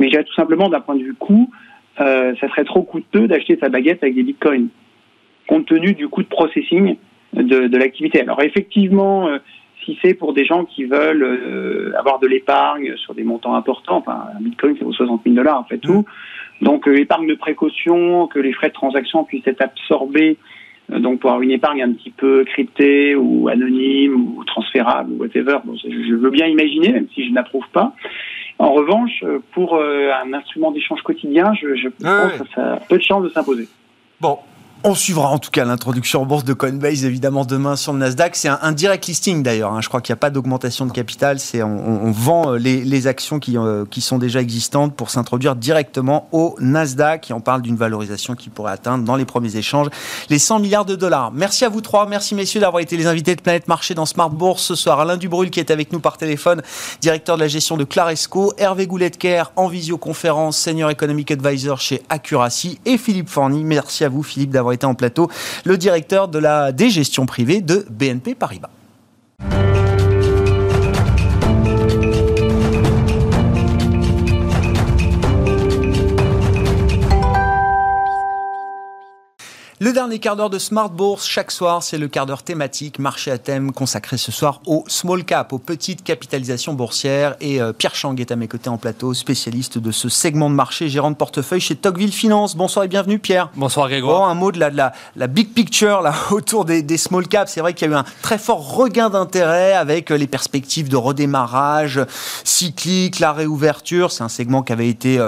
mais 0.00 0.08
j'ai 0.10 0.24
tout 0.24 0.34
simplement 0.34 0.70
d'un 0.70 0.80
point 0.80 0.96
de 0.96 1.02
vue 1.02 1.14
coût, 1.14 1.50
euh, 2.00 2.34
ça 2.40 2.48
serait 2.48 2.64
trop 2.64 2.82
coûteux 2.82 3.28
d'acheter 3.28 3.58
sa 3.60 3.68
baguette 3.68 4.02
avec 4.02 4.14
des 4.14 4.22
bitcoins, 4.22 4.68
compte 5.46 5.66
tenu 5.66 5.92
du 5.92 6.08
coût 6.08 6.22
de 6.22 6.28
processing 6.28 6.96
de, 7.34 7.66
de 7.66 7.76
l'activité. 7.76 8.20
Alors 8.22 8.42
effectivement, 8.42 9.28
euh, 9.28 9.38
si 9.84 9.98
c'est 10.02 10.14
pour 10.14 10.32
des 10.32 10.44
gens 10.44 10.64
qui 10.64 10.84
veulent 10.84 11.22
euh, 11.22 11.92
avoir 11.98 12.18
de 12.18 12.26
l'épargne 12.26 12.96
sur 12.96 13.14
des 13.14 13.24
montants 13.24 13.54
importants, 13.54 13.96
enfin 13.96 14.26
un 14.36 14.40
bitcoin 14.40 14.76
c'est 14.78 14.84
vaut 14.84 14.92
60 14.92 15.22
000 15.24 15.36
dollars 15.36 15.58
en 15.58 15.64
fait 15.64 15.78
tout, 15.78 16.04
mmh. 16.60 16.64
donc 16.64 16.86
épargne 16.86 17.26
de 17.26 17.34
précaution, 17.34 18.26
que 18.26 18.38
les 18.38 18.52
frais 18.52 18.68
de 18.68 18.74
transaction 18.74 19.24
puissent 19.24 19.46
être 19.46 19.62
absorbés 19.62 20.38
donc 20.88 21.20
pour 21.20 21.30
avoir 21.30 21.42
une 21.42 21.52
épargne 21.52 21.82
un 21.82 21.92
petit 21.92 22.10
peu 22.10 22.44
cryptée 22.44 23.14
ou 23.14 23.48
anonyme 23.48 24.14
ou 24.14 24.44
transférable 24.44 25.12
ou 25.12 25.20
whatever, 25.20 25.58
bon, 25.64 25.74
je 25.76 26.14
veux 26.14 26.30
bien 26.30 26.46
imaginer, 26.46 26.92
même 26.92 27.06
si 27.14 27.26
je 27.26 27.32
n'approuve 27.32 27.64
pas. 27.72 27.94
En 28.58 28.72
revanche, 28.72 29.24
pour 29.52 29.76
euh, 29.76 30.10
un 30.24 30.32
instrument 30.32 30.70
d'échange 30.70 31.02
quotidien, 31.02 31.52
je, 31.54 31.74
je 31.74 31.88
ah 32.04 32.28
pense 32.28 32.46
que 32.46 32.54
ça 32.54 32.72
a 32.74 32.76
peu 32.76 32.98
de 32.98 33.02
chances 33.02 33.24
de 33.24 33.28
s'imposer. 33.28 33.68
Bon, 34.20 34.38
on 34.84 34.94
suivra 34.94 35.28
en 35.28 35.38
tout 35.38 35.50
cas 35.50 35.64
l'introduction 35.64 36.22
en 36.22 36.26
bourse 36.26 36.44
de 36.44 36.54
Coinbase 36.54 37.04
évidemment 37.04 37.44
demain 37.44 37.76
sur 37.76 37.92
le 37.92 38.00
Nasdaq. 38.00 38.34
C'est 38.34 38.48
un, 38.48 38.72
direct 38.72 39.06
listing 39.06 39.42
d'ailleurs. 39.42 39.72
Hein. 39.72 39.80
Je 39.80 39.88
crois 39.88 40.00
qu'il 40.00 40.12
n'y 40.12 40.18
a 40.18 40.20
pas 40.20 40.30
d'augmentation 40.30 40.86
de 40.86 40.92
capital. 40.92 41.38
On, 41.54 42.10
vend 42.10 42.54
euh, 42.54 42.58
les, 42.58 43.06
actions 43.06 43.38
qui, 43.38 43.56
euh, 43.56 43.84
qui, 43.88 44.00
sont 44.00 44.18
déjà 44.18 44.40
existantes 44.40 44.94
pour 44.94 45.10
s'introduire 45.10 45.54
directement 45.56 46.28
au 46.32 46.56
Nasdaq. 46.58 47.30
Et 47.30 47.34
on 47.34 47.40
parle 47.40 47.62
d'une 47.62 47.76
valorisation 47.76 48.34
qui 48.34 48.50
pourrait 48.50 48.72
atteindre 48.72 49.04
dans 49.04 49.16
les 49.16 49.24
premiers 49.24 49.56
échanges 49.56 49.88
les 50.30 50.38
100 50.38 50.58
milliards 50.58 50.84
de 50.84 50.96
dollars. 50.96 51.30
Merci 51.32 51.64
à 51.64 51.68
vous 51.68 51.80
trois. 51.80 52.06
Merci 52.06 52.34
messieurs 52.34 52.60
d'avoir 52.60 52.80
été 52.80 52.96
les 52.96 53.06
invités 53.06 53.36
de 53.36 53.40
Planète 53.40 53.68
Marché 53.68 53.94
dans 53.94 54.06
Smart 54.06 54.30
Bourse 54.30 54.62
ce 54.62 54.74
soir. 54.74 54.98
Alain 55.00 55.16
Dubrul 55.16 55.50
qui 55.50 55.60
est 55.60 55.70
avec 55.70 55.92
nous 55.92 56.00
par 56.00 56.16
téléphone, 56.16 56.62
directeur 57.00 57.36
de 57.36 57.42
la 57.42 57.48
gestion 57.48 57.76
de 57.76 57.84
Claresco. 57.84 58.52
Hervé 58.58 58.86
Gouletker 58.86 59.44
en 59.56 59.68
visioconférence, 59.68 60.56
senior 60.56 60.90
economic 60.90 61.30
advisor 61.30 61.80
chez 61.80 62.02
Accuracy. 62.08 62.80
Et 62.84 62.98
Philippe 62.98 63.28
Forny. 63.28 63.64
Merci 63.64 64.04
à 64.04 64.08
vous 64.08 64.22
Philippe 64.22 64.50
d'avoir 64.50 64.71
été 64.72 64.86
en 64.86 64.94
plateau, 64.94 65.30
le 65.64 65.76
directeur 65.76 66.28
de 66.28 66.38
la 66.38 66.72
dégestion 66.72 67.26
privée 67.26 67.60
de 67.60 67.86
BNP 67.90 68.34
Paribas. 68.34 68.70
Le 79.82 79.92
dernier 79.92 80.20
quart 80.20 80.36
d'heure 80.36 80.48
de 80.48 80.60
Smart 80.60 80.90
Bourse, 80.90 81.26
chaque 81.26 81.50
soir, 81.50 81.82
c'est 81.82 81.98
le 81.98 82.06
quart 82.06 82.24
d'heure 82.24 82.44
thématique, 82.44 83.00
marché 83.00 83.32
à 83.32 83.38
thème, 83.38 83.72
consacré 83.72 84.16
ce 84.16 84.30
soir 84.30 84.60
au 84.64 84.84
small 84.86 85.24
cap, 85.24 85.52
aux 85.52 85.58
petites 85.58 86.04
capitalisations 86.04 86.74
boursières. 86.74 87.34
Et 87.40 87.60
euh, 87.60 87.72
Pierre 87.72 87.96
Chang 87.96 88.14
est 88.20 88.30
à 88.30 88.36
mes 88.36 88.46
côtés 88.46 88.68
en 88.68 88.76
plateau, 88.78 89.12
spécialiste 89.12 89.78
de 89.78 89.90
ce 89.90 90.08
segment 90.08 90.48
de 90.50 90.54
marché, 90.54 90.88
gérant 90.88 91.10
de 91.10 91.16
portefeuille 91.16 91.58
chez 91.58 91.74
Tocqueville 91.74 92.12
Finance. 92.12 92.54
Bonsoir 92.54 92.84
et 92.84 92.88
bienvenue, 92.88 93.18
Pierre. 93.18 93.50
Bonsoir, 93.56 93.88
Grégoire. 93.88 94.28
un 94.28 94.36
mot 94.36 94.52
de 94.52 94.60
la, 94.60 94.70
de 94.70 94.76
la, 94.76 94.92
la, 95.16 95.26
big 95.26 95.52
picture 95.52 96.00
là, 96.00 96.14
autour 96.30 96.64
des, 96.64 96.82
des 96.82 96.96
small 96.96 97.26
caps. 97.26 97.50
C'est 97.50 97.60
vrai 97.60 97.74
qu'il 97.74 97.90
y 97.90 97.92
a 97.92 97.96
eu 97.96 97.98
un 97.98 98.04
très 98.22 98.38
fort 98.38 98.76
regain 98.76 99.10
d'intérêt 99.10 99.72
avec 99.72 100.12
euh, 100.12 100.16
les 100.16 100.28
perspectives 100.28 100.90
de 100.90 100.96
redémarrage 100.96 102.00
cyclique, 102.44 103.18
la 103.18 103.32
réouverture. 103.32 104.12
C'est 104.12 104.22
un 104.22 104.28
segment 104.28 104.62
qui 104.62 104.72
avait 104.72 104.88
été 104.88 105.18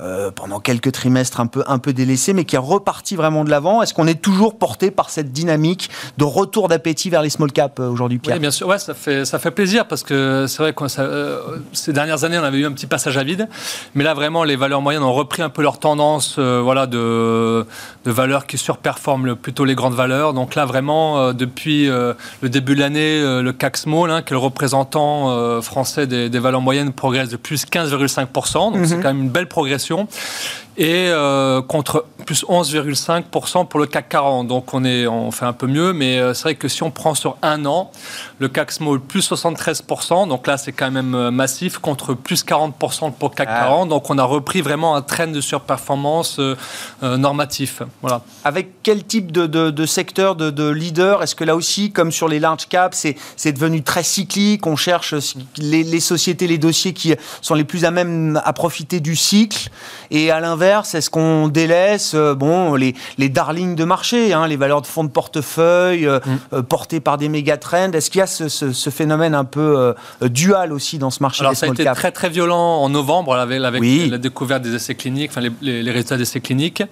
euh, 0.00 0.32
pendant 0.32 0.58
quelques 0.58 0.90
trimestres 0.90 1.38
un 1.38 1.46
peu, 1.46 1.62
un 1.68 1.78
peu 1.78 1.92
délaissé, 1.92 2.32
mais 2.32 2.44
qui 2.44 2.56
est 2.56 2.58
reparti 2.58 3.14
vraiment 3.14 3.44
de 3.44 3.50
l'avant. 3.50 3.82
Est-ce 3.82 3.99
on 4.00 4.06
est 4.06 4.20
toujours 4.20 4.56
porté 4.56 4.90
par 4.90 5.10
cette 5.10 5.30
dynamique 5.30 5.90
de 6.16 6.24
retour 6.24 6.68
d'appétit 6.68 7.10
vers 7.10 7.20
les 7.20 7.28
small 7.28 7.52
caps 7.52 7.78
euh, 7.80 7.88
aujourd'hui, 7.88 8.18
Pierre 8.18 8.36
Oui, 8.36 8.40
bien 8.40 8.50
sûr. 8.50 8.66
Ouais, 8.66 8.78
ça 8.78 8.94
fait, 8.94 9.26
ça 9.26 9.38
fait 9.38 9.50
plaisir 9.50 9.86
parce 9.86 10.02
que 10.02 10.46
c'est 10.48 10.62
vrai 10.62 10.72
que 10.72 10.84
euh, 10.98 11.58
ces 11.72 11.92
dernières 11.92 12.24
années, 12.24 12.38
on 12.38 12.42
avait 12.42 12.58
eu 12.58 12.66
un 12.66 12.72
petit 12.72 12.86
passage 12.86 13.18
à 13.18 13.22
vide. 13.22 13.46
Mais 13.94 14.02
là, 14.02 14.14
vraiment, 14.14 14.42
les 14.42 14.56
valeurs 14.56 14.80
moyennes 14.80 15.02
ont 15.02 15.12
repris 15.12 15.42
un 15.42 15.50
peu 15.50 15.60
leur 15.60 15.78
tendance 15.78 16.36
euh, 16.38 16.60
voilà, 16.64 16.86
de, 16.86 17.66
de 18.06 18.10
valeurs 18.10 18.46
qui 18.46 18.56
surperforment 18.56 19.36
plutôt 19.36 19.66
les 19.66 19.74
grandes 19.74 19.94
valeurs. 19.94 20.32
Donc 20.32 20.54
là, 20.54 20.64
vraiment, 20.64 21.34
depuis 21.34 21.86
le 21.86 22.16
début 22.48 22.74
de 22.74 22.80
l'année, 22.80 23.20
le 23.20 23.52
CAC 23.52 23.76
Small, 23.76 24.10
hein, 24.10 24.22
qui 24.22 24.32
est 24.32 24.36
le 24.36 24.38
représentant 24.38 25.60
français 25.60 26.06
des, 26.06 26.38
valeurs 26.38 26.62
moyennes, 26.62 26.92
progresse 26.92 27.28
de 27.28 27.36
plus 27.36 27.66
15,5%. 27.66 28.72
Donc 28.72 28.86
c'est 28.86 28.96
mhm. 28.96 29.02
quand 29.02 29.08
même 29.08 29.22
une 29.22 29.30
belle 29.30 29.48
progression 29.48 30.08
et 30.76 31.08
euh, 31.08 31.62
contre 31.62 32.06
plus 32.26 32.44
11,5% 32.44 33.66
pour 33.66 33.80
le 33.80 33.86
CAC 33.86 34.08
40. 34.08 34.46
Donc 34.46 34.72
on, 34.72 34.84
est, 34.84 35.06
on 35.06 35.30
fait 35.30 35.44
un 35.44 35.52
peu 35.52 35.66
mieux, 35.66 35.92
mais 35.92 36.18
euh, 36.18 36.32
c'est 36.32 36.44
vrai 36.44 36.54
que 36.54 36.68
si 36.68 36.82
on 36.82 36.90
prend 36.90 37.14
sur 37.14 37.36
un 37.42 37.66
an, 37.66 37.90
le 38.38 38.48
CAC 38.48 38.72
Small 38.72 39.00
plus 39.00 39.30
73%, 39.30 40.28
donc 40.28 40.46
là 40.46 40.56
c'est 40.56 40.72
quand 40.72 40.90
même 40.90 41.14
euh, 41.14 41.30
massif, 41.30 41.78
contre 41.78 42.14
plus 42.14 42.44
40% 42.44 43.12
pour 43.12 43.30
le 43.30 43.34
CAC 43.34 43.48
40. 43.48 43.82
Ah. 43.86 43.88
Donc 43.88 44.10
on 44.10 44.18
a 44.18 44.24
repris 44.24 44.60
vraiment 44.60 44.94
un 44.94 45.02
trend 45.02 45.28
de 45.28 45.40
surperformance 45.40 46.40
normatif. 47.02 47.82
Voilà. 48.02 48.22
Avec 48.44 48.82
quel 48.82 49.04
type 49.04 49.32
de, 49.32 49.46
de, 49.46 49.86
secteur, 49.86 50.36
de, 50.36 50.50
de, 50.50 50.68
leader? 50.68 51.22
Est-ce 51.22 51.34
que 51.34 51.44
là 51.44 51.56
aussi, 51.56 51.92
comme 51.92 52.12
sur 52.12 52.28
les 52.28 52.38
large 52.38 52.68
caps, 52.68 53.06
c'est 53.36 53.52
devenu 53.52 53.82
très 53.82 54.02
cyclique? 54.02 54.66
On 54.66 54.76
cherche 54.76 55.14
les, 55.56 55.82
les 55.82 56.00
sociétés, 56.00 56.46
les 56.46 56.58
dossiers 56.58 56.92
qui 56.92 57.14
sont 57.42 57.54
les 57.54 57.64
plus 57.64 57.84
à 57.84 57.90
même 57.90 58.40
à 58.44 58.52
profiter 58.52 59.00
du 59.00 59.16
cycle 59.16 59.70
et 60.10 60.30
à 60.30 60.40
l'inverse, 60.40 60.60
est-ce 60.70 61.10
qu'on 61.10 61.48
délaisse 61.48 62.12
euh, 62.14 62.34
bon, 62.34 62.74
les, 62.74 62.94
les 63.18 63.28
darlings 63.28 63.74
de 63.74 63.84
marché, 63.84 64.32
hein, 64.32 64.46
les 64.46 64.56
valeurs 64.56 64.82
de 64.82 64.86
fonds 64.86 65.04
de 65.04 65.10
portefeuille 65.10 66.06
euh, 66.06 66.20
mm. 66.24 66.38
euh, 66.54 66.62
portées 66.62 67.00
par 67.00 67.18
des 67.18 67.28
méga 67.28 67.56
trends 67.56 67.92
Est-ce 67.92 68.10
qu'il 68.10 68.20
y 68.20 68.22
a 68.22 68.26
ce, 68.26 68.90
phénomène 68.90 69.34
un 69.34 69.44
peu 69.44 69.94
dual 70.22 70.72
aussi 70.72 70.98
dans 70.98 71.10
ce 71.10 71.22
marché 71.22 71.42
Alors, 71.42 71.54
ça 71.54 71.66
a 71.66 71.68
été 71.68 71.84
très 71.84 72.10
très 72.10 72.28
violent 72.28 72.78
en 72.82 72.88
novembre 72.88 73.34
avec, 73.34 73.60
la 73.60 74.18
découverte 74.18 74.62
des 74.62 74.74
essais 74.74 74.94
cliniques, 74.94 75.30
enfin 75.30 75.40
les, 75.40 75.82
les, 75.82 75.90
résultats 75.90 76.16
d'essais 76.16 76.40
cliniques. 76.40 76.82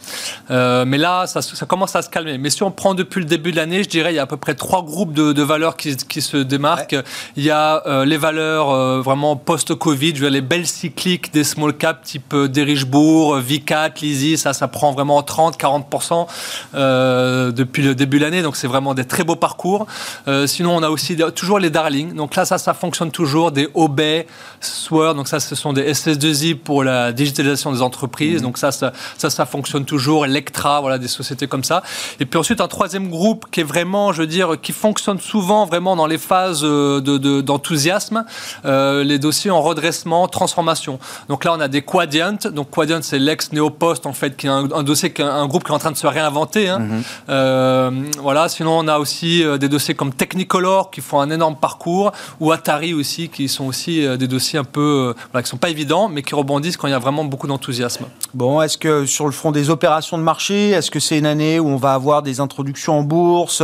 mais 0.48 0.98
là, 0.98 1.26
ça, 1.26 1.42
ça, 1.42 1.66
commence 1.66 1.96
à 1.96 2.02
se 2.02 2.10
calmer. 2.10 2.38
Mais 2.38 2.50
si 2.50 2.62
on 2.62 2.70
prend 2.70 2.94
depuis 2.94 3.20
le 3.20 3.26
début 3.26 3.50
de 3.50 3.56
l'année, 3.56 3.82
je 3.82 3.88
dirais 3.88 4.12
il 4.12 4.16
y 4.16 4.18
a 4.18 4.22
à 4.22 4.26
peu 4.26 4.36
près 4.36 4.54
trois 4.54 4.82
groupes 4.82 5.12
de, 5.12 5.42
valeurs 5.42 5.76
qui, 5.76 5.96
qui, 5.96 6.22
se 6.22 6.36
démarquent. 6.36 6.96
Il 7.36 7.42
y 7.42 7.50
a 7.50 8.04
les 8.04 8.16
valeurs 8.16 9.02
vraiment 9.02 9.36
post-Covid, 9.36 10.12
les 10.12 10.40
belles 10.40 10.66
cycliques 10.66 11.32
des 11.32 11.44
small 11.44 11.76
caps 11.76 12.00
type 12.02 12.34
Derichebourg, 12.34 13.36
Vic 13.38 13.57
l'ICAT, 13.58 13.90
l'ISI, 14.00 14.38
ça, 14.38 14.52
ça 14.52 14.68
prend 14.68 14.92
vraiment 14.92 15.20
30-40% 15.20 16.26
euh, 16.74 17.52
depuis 17.52 17.82
le 17.82 17.94
début 17.94 18.18
de 18.18 18.24
l'année. 18.24 18.42
Donc, 18.42 18.56
c'est 18.56 18.66
vraiment 18.66 18.94
des 18.94 19.04
très 19.04 19.24
beaux 19.24 19.36
parcours. 19.36 19.86
Euh, 20.28 20.46
sinon, 20.46 20.76
on 20.76 20.82
a 20.82 20.90
aussi 20.90 21.16
toujours 21.34 21.58
les 21.58 21.70
Darling. 21.70 22.14
Donc 22.14 22.36
là, 22.36 22.44
ça, 22.44 22.58
ça 22.58 22.74
fonctionne 22.74 23.10
toujours. 23.10 23.52
Des 23.52 23.68
Obey, 23.74 24.26
Sword. 24.60 25.14
Donc 25.14 25.28
ça, 25.28 25.40
ce 25.40 25.54
sont 25.54 25.72
des 25.72 25.92
SS2I 25.92 26.54
pour 26.56 26.84
la 26.84 27.12
digitalisation 27.12 27.72
des 27.72 27.82
entreprises. 27.82 28.40
Mmh. 28.40 28.46
Donc 28.46 28.58
ça 28.58 28.72
ça, 28.72 28.92
ça, 29.16 29.30
ça, 29.30 29.46
fonctionne 29.46 29.84
toujours. 29.84 30.26
Electra, 30.26 30.80
voilà, 30.80 30.98
des 30.98 31.08
sociétés 31.08 31.46
comme 31.46 31.64
ça. 31.64 31.82
Et 32.20 32.26
puis 32.26 32.38
ensuite, 32.38 32.60
un 32.60 32.68
troisième 32.68 33.08
groupe 33.08 33.46
qui 33.50 33.60
est 33.60 33.64
vraiment, 33.64 34.12
je 34.12 34.22
veux 34.22 34.26
dire, 34.26 34.60
qui 34.60 34.72
fonctionne 34.72 35.18
souvent 35.20 35.66
vraiment 35.66 35.96
dans 35.96 36.06
les 36.06 36.18
phases 36.18 36.62
d'enthousiasme. 36.62 38.24
De, 38.64 39.02
les 39.02 39.18
dossiers 39.18 39.50
en 39.50 39.62
redressement, 39.62 40.28
transformation. 40.28 40.98
Donc 41.28 41.44
là, 41.44 41.54
on 41.54 41.60
a 41.60 41.68
des 41.68 41.82
Quadient. 41.82 42.38
Donc 42.52 42.70
Quadient, 42.70 43.00
c'est 43.02 43.18
l'ex-Néopost, 43.52 44.06
en 44.06 44.12
fait, 44.12 44.36
qui 44.36 44.46
est 44.46 44.50
un, 44.50 44.82
dossier, 44.82 45.12
un, 45.20 45.46
groupe 45.46 45.64
qui 45.64 45.70
est 45.70 45.74
en 45.74 45.78
train 45.78 45.90
de 45.90 45.96
se 45.96 46.06
réinventer. 46.06 46.68
Hein. 46.68 46.78
Mhm. 46.78 47.02
Euh, 47.28 47.90
voilà. 48.20 48.48
Sinon, 48.48 48.78
on 48.78 48.88
a 48.88 48.98
aussi 48.98 49.42
euh, 49.42 49.58
des 49.58 49.68
dossiers 49.68 49.94
comme 49.94 50.12
Technicolor, 50.12 50.90
qui 50.90 51.00
font 51.00 51.20
un 51.20 51.30
énorme 51.30 51.56
parcours, 51.56 52.12
ou 52.40 52.52
Atari 52.52 52.94
aussi, 52.94 53.28
qui 53.28 53.48
sont 53.48 53.64
aussi 53.64 54.04
euh, 54.04 54.16
des 54.16 54.28
dossiers 54.28 54.58
un 54.58 54.64
peu, 54.64 55.14
voilà, 55.32 55.42
qui 55.42 55.50
sont 55.50 55.56
pas 55.56 55.70
évidents, 55.70 56.08
mais 56.08 56.22
qui 56.22 56.34
rebondissent 56.34 56.76
quand 56.76 56.88
il 56.88 56.92
y 56.92 56.94
a 56.94 56.98
vraiment 56.98 57.24
beaucoup 57.24 57.46
d'enthousiasme. 57.46 58.06
Bon, 58.34 58.60
est-ce 58.62 58.78
que 58.78 59.06
sur 59.06 59.26
le 59.26 59.32
front 59.32 59.52
des 59.52 59.70
opérations 59.70 60.18
de 60.18 60.22
marché, 60.22 60.70
est-ce 60.70 60.90
que 60.90 61.00
c'est 61.00 61.18
une 61.18 61.26
année 61.26 61.60
où 61.60 61.68
on 61.68 61.76
va 61.76 61.94
avoir 61.94 62.22
des 62.22 62.40
introductions 62.40 62.98
en 62.98 63.02
bourse, 63.02 63.62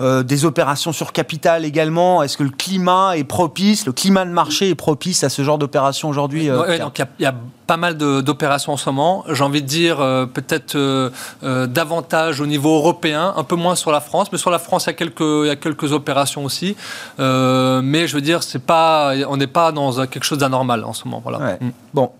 des 0.00 0.44
opérations 0.44 0.92
sur 0.92 1.12
capital 1.12 1.64
également? 1.64 2.22
Est-ce 2.22 2.36
que 2.36 2.42
le 2.42 2.50
climat 2.50 3.16
est 3.16 3.24
propice, 3.24 3.86
le 3.86 3.92
climat 3.92 4.24
de 4.24 4.30
marché 4.30 4.68
est 4.68 4.74
propice 4.74 5.24
à 5.24 5.28
ce 5.28 5.42
genre 5.42 5.58
d'opération 5.58 6.08
aujourd'hui 6.08 6.50
euh, 6.50 6.78
donc 6.78 6.98
il 7.18 7.24
y, 7.24 7.26
a 7.26 7.34
pas 7.66 7.76
mal 7.76 7.96
d'opérations 7.96 8.72
en 8.72 8.76
ce 8.76 8.90
moment. 8.90 9.21
J'ai 9.28 9.44
envie 9.44 9.62
de 9.62 9.66
dire 9.66 10.00
euh, 10.00 10.26
peut-être 10.26 10.74
euh, 10.76 11.10
davantage 11.66 12.40
au 12.40 12.46
niveau 12.46 12.76
européen, 12.76 13.34
un 13.36 13.44
peu 13.44 13.56
moins 13.56 13.74
sur 13.74 13.92
la 13.92 14.00
France, 14.00 14.30
mais 14.32 14.38
sur 14.38 14.50
la 14.50 14.58
France 14.58 14.84
il 14.84 14.88
y 14.88 14.90
a 14.90 14.94
quelques, 14.94 15.20
il 15.20 15.46
y 15.46 15.50
a 15.50 15.56
quelques 15.56 15.92
opérations 15.92 16.44
aussi. 16.44 16.76
mais 17.18 18.06
je 18.06 18.14
veux 18.14 18.20
dire, 18.20 18.42
c'est 18.42 18.64
pas, 18.64 19.14
on 19.28 19.36
n'est 19.36 19.46
pas 19.46 19.72
dans 19.72 20.06
quelque 20.06 20.24
chose 20.24 20.38
d'anormal 20.38 20.84
en 20.84 20.92
ce 20.92 21.06
moment. 21.06 21.20
Voilà. 21.24 21.56
Mm. 21.60 21.70
Bon, 21.94 22.10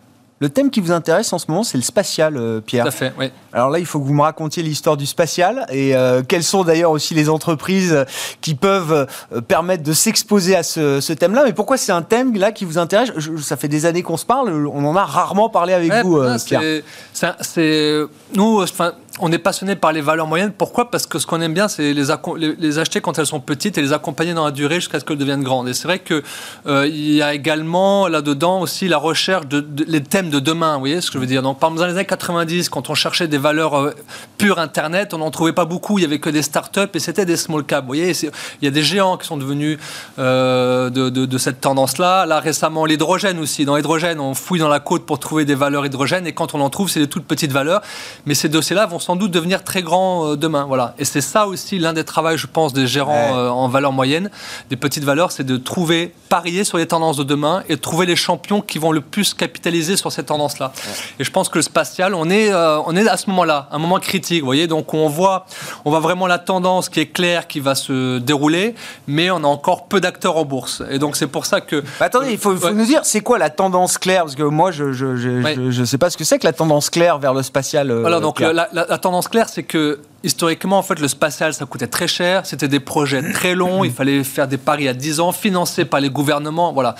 le 0.42 0.48
thème 0.48 0.70
qui 0.70 0.80
vous 0.80 0.90
intéresse 0.90 1.32
en 1.32 1.38
ce 1.38 1.46
moment, 1.48 1.62
c'est 1.62 1.78
le 1.78 1.84
spatial, 1.84 2.36
euh, 2.36 2.60
Pierre. 2.60 2.82
Tout 2.82 2.88
à 2.88 2.90
fait, 2.90 3.12
oui. 3.16 3.30
Alors 3.52 3.70
là, 3.70 3.78
il 3.78 3.86
faut 3.86 4.00
que 4.00 4.04
vous 4.04 4.12
me 4.12 4.22
racontiez 4.22 4.64
l'histoire 4.64 4.96
du 4.96 5.06
spatial 5.06 5.66
et 5.70 5.94
euh, 5.94 6.24
quelles 6.26 6.42
sont 6.42 6.64
d'ailleurs 6.64 6.90
aussi 6.90 7.14
les 7.14 7.28
entreprises 7.28 8.04
qui 8.40 8.56
peuvent 8.56 9.06
euh, 9.32 9.40
permettre 9.40 9.84
de 9.84 9.92
s'exposer 9.92 10.56
à 10.56 10.64
ce, 10.64 11.12
thème-là. 11.12 11.44
Mais 11.44 11.52
pourquoi 11.52 11.76
c'est 11.76 11.92
un 11.92 12.02
thème 12.02 12.34
là 12.34 12.50
qui 12.50 12.64
vous 12.64 12.76
intéresse? 12.76 13.12
Ça 13.40 13.56
fait 13.56 13.68
des 13.68 13.86
années 13.86 14.02
qu'on 14.02 14.16
se 14.16 14.26
parle, 14.26 14.66
on 14.66 14.84
en 14.84 14.96
a 14.96 15.04
rarement 15.04 15.48
parlé 15.48 15.74
avec 15.74 15.92
vous, 16.02 16.20
Pierre. 16.44 16.82
C'est 17.12 18.00
nous, 18.34 18.62
enfin, 18.62 18.94
on 19.20 19.30
est 19.30 19.38
passionné 19.38 19.76
par 19.76 19.92
les 19.92 20.00
valeurs 20.00 20.26
moyennes. 20.26 20.52
Pourquoi? 20.52 20.90
Parce 20.90 21.06
que 21.06 21.18
ce 21.18 21.26
qu'on 21.26 21.40
aime 21.42 21.52
bien, 21.52 21.68
c'est 21.68 21.92
les, 21.92 22.78
acheter 22.78 23.00
quand 23.02 23.18
elles 23.18 23.26
sont 23.26 23.40
petites 23.40 23.76
et 23.76 23.82
les 23.82 23.92
accompagner 23.92 24.32
dans 24.32 24.44
la 24.44 24.50
durée 24.50 24.76
jusqu'à 24.76 24.98
ce 25.00 25.04
qu'elles 25.04 25.18
deviennent 25.18 25.42
grandes. 25.42 25.68
Et 25.68 25.74
c'est 25.74 25.86
vrai 25.86 25.98
qu'il 25.98 26.22
euh, 26.66 26.88
y 26.88 27.20
a 27.20 27.34
également 27.34 28.08
là-dedans 28.08 28.60
aussi 28.60 28.88
la 28.88 28.96
recherche 28.96 29.46
de, 29.46 29.64
les 29.86 30.02
thèmes 30.02 30.30
de 30.30 30.38
demain. 30.38 30.74
Vous 30.74 30.80
voyez 30.80 31.00
ce 31.02 31.10
que 31.10 31.14
je 31.14 31.18
veux 31.18 31.26
dire? 31.26 31.42
Donc, 31.42 31.58
par 31.58 31.68
exemple, 31.68 31.80
dans 31.80 31.86
les 31.88 31.98
années 31.98 32.06
90, 32.06 32.70
quand 32.70 32.88
on 32.88 32.94
cherchait 32.94 33.28
des 33.28 33.36
valeurs 33.36 33.78
euh, 33.78 33.94
pures 34.38 34.58
Internet, 34.58 35.12
on 35.12 35.18
n'en 35.18 35.30
trouvait 35.30 35.52
pas 35.52 35.66
beaucoup. 35.66 35.98
Il 35.98 36.02
y 36.02 36.04
avait 36.06 36.18
que 36.18 36.30
des 36.30 36.42
startups 36.42 36.80
et 36.94 36.98
c'était 36.98 37.26
des 37.26 37.36
small 37.36 37.64
caps. 37.64 37.82
Vous 37.82 37.88
voyez 37.88 38.12
Il 38.12 38.64
y 38.64 38.68
a 38.68 38.70
des 38.70 38.82
géants 38.82 39.18
qui 39.18 39.26
sont 39.26 39.36
devenus 39.36 39.78
euh, 40.18 40.88
de, 40.88 41.10
de, 41.10 41.38
cette 41.38 41.60
tendance-là. 41.60 42.24
Là, 42.24 42.40
récemment, 42.40 42.86
l'hydrogène 42.86 43.38
aussi. 43.40 43.66
Dans 43.66 43.76
l'hydrogène, 43.76 44.20
on 44.20 44.32
fouille 44.32 44.60
dans 44.60 44.68
la 44.68 44.80
côte 44.80 45.04
pour 45.04 45.18
trouver 45.18 45.44
des 45.44 45.54
valeurs 45.54 45.84
hydrogène 45.84 46.26
et 46.26 46.32
quand 46.32 46.54
on 46.54 46.60
en 46.62 46.70
trouve, 46.70 46.88
c'est 46.88 47.00
des 47.00 47.08
toutes 47.08 47.26
petites 47.26 47.52
valeurs. 47.52 47.82
Mais 48.24 48.34
ces 48.34 48.48
dossiers-là 48.48 48.86
vont 48.86 49.01
sans 49.02 49.16
doute 49.16 49.30
devenir 49.30 49.64
très 49.64 49.82
grands 49.82 50.26
euh, 50.26 50.36
demain. 50.36 50.64
Voilà. 50.66 50.94
Et 50.98 51.04
c'est 51.04 51.20
ça 51.20 51.46
aussi 51.46 51.78
l'un 51.78 51.92
des 51.92 52.04
travaux, 52.04 52.36
je 52.36 52.46
pense, 52.46 52.72
des 52.72 52.86
gérants 52.86 53.36
euh, 53.36 53.48
en 53.48 53.68
valeur 53.68 53.92
moyenne, 53.92 54.30
des 54.70 54.76
petites 54.76 55.04
valeurs, 55.04 55.32
c'est 55.32 55.44
de 55.44 55.56
trouver, 55.56 56.14
parier 56.28 56.64
sur 56.64 56.78
les 56.78 56.86
tendances 56.86 57.16
de 57.16 57.24
demain 57.24 57.62
et 57.68 57.76
trouver 57.76 58.06
les 58.06 58.16
champions 58.16 58.60
qui 58.60 58.78
vont 58.78 58.92
le 58.92 59.00
plus 59.00 59.34
capitaliser 59.34 59.96
sur 59.96 60.12
ces 60.12 60.24
tendances-là. 60.24 60.72
Et 61.18 61.24
je 61.24 61.30
pense 61.30 61.48
que 61.48 61.58
le 61.58 61.62
spatial, 61.62 62.14
on 62.14 62.30
est, 62.30 62.52
euh, 62.52 62.78
on 62.86 62.96
est 62.96 63.06
à 63.08 63.16
ce 63.16 63.28
moment-là, 63.30 63.68
un 63.70 63.78
moment 63.78 63.98
critique, 63.98 64.40
vous 64.40 64.46
voyez. 64.46 64.66
Donc 64.66 64.94
on 64.94 65.08
voit, 65.08 65.46
on 65.84 65.90
voit 65.90 66.00
vraiment 66.00 66.26
la 66.26 66.38
tendance 66.38 66.88
qui 66.88 67.00
est 67.00 67.06
claire, 67.06 67.48
qui 67.48 67.60
va 67.60 67.74
se 67.74 68.18
dérouler, 68.18 68.74
mais 69.06 69.30
on 69.30 69.38
a 69.38 69.46
encore 69.46 69.86
peu 69.86 70.00
d'acteurs 70.00 70.36
en 70.36 70.44
bourse. 70.44 70.82
Et 70.90 70.98
donc 70.98 71.16
c'est 71.16 71.26
pour 71.26 71.46
ça 71.46 71.60
que. 71.60 71.80
Bah, 72.00 72.06
attendez, 72.06 72.32
il 72.32 72.38
faut, 72.38 72.54
nous 72.54 72.86
dire, 72.86 73.00
c'est 73.04 73.20
quoi 73.20 73.38
la 73.38 73.50
tendance 73.50 73.98
claire? 73.98 74.22
Parce 74.24 74.36
que 74.36 74.42
moi, 74.42 74.70
je 74.70 74.84
ne 74.84 74.92
je, 74.92 75.70
je, 75.70 75.84
sais 75.84 75.98
pas 75.98 76.10
ce 76.10 76.16
que 76.16 76.24
c'est 76.24 76.38
que 76.38 76.46
la 76.46 76.52
tendance 76.52 76.90
claire 76.90 77.18
vers 77.18 77.34
le 77.34 77.42
spatial. 77.42 77.90
Alors 77.90 78.20
donc 78.20 78.40
la, 78.40 78.68
la 78.72 78.91
tendance 78.98 79.28
clair, 79.28 79.48
c'est 79.48 79.62
que 79.62 80.00
historiquement, 80.22 80.78
en 80.78 80.82
fait, 80.82 80.98
le 80.98 81.08
spatial, 81.08 81.54
ça 81.54 81.64
coûtait 81.66 81.86
très 81.86 82.08
cher. 82.08 82.46
C'était 82.46 82.68
des 82.68 82.80
projets 82.80 83.32
très 83.32 83.54
longs. 83.54 83.84
Il 83.84 83.92
fallait 83.92 84.24
faire 84.24 84.48
des 84.48 84.58
paris 84.58 84.88
à 84.88 84.94
10 84.94 85.20
ans, 85.20 85.32
financés 85.32 85.84
par 85.84 86.00
les 86.00 86.10
gouvernements. 86.10 86.72
Voilà. 86.72 86.94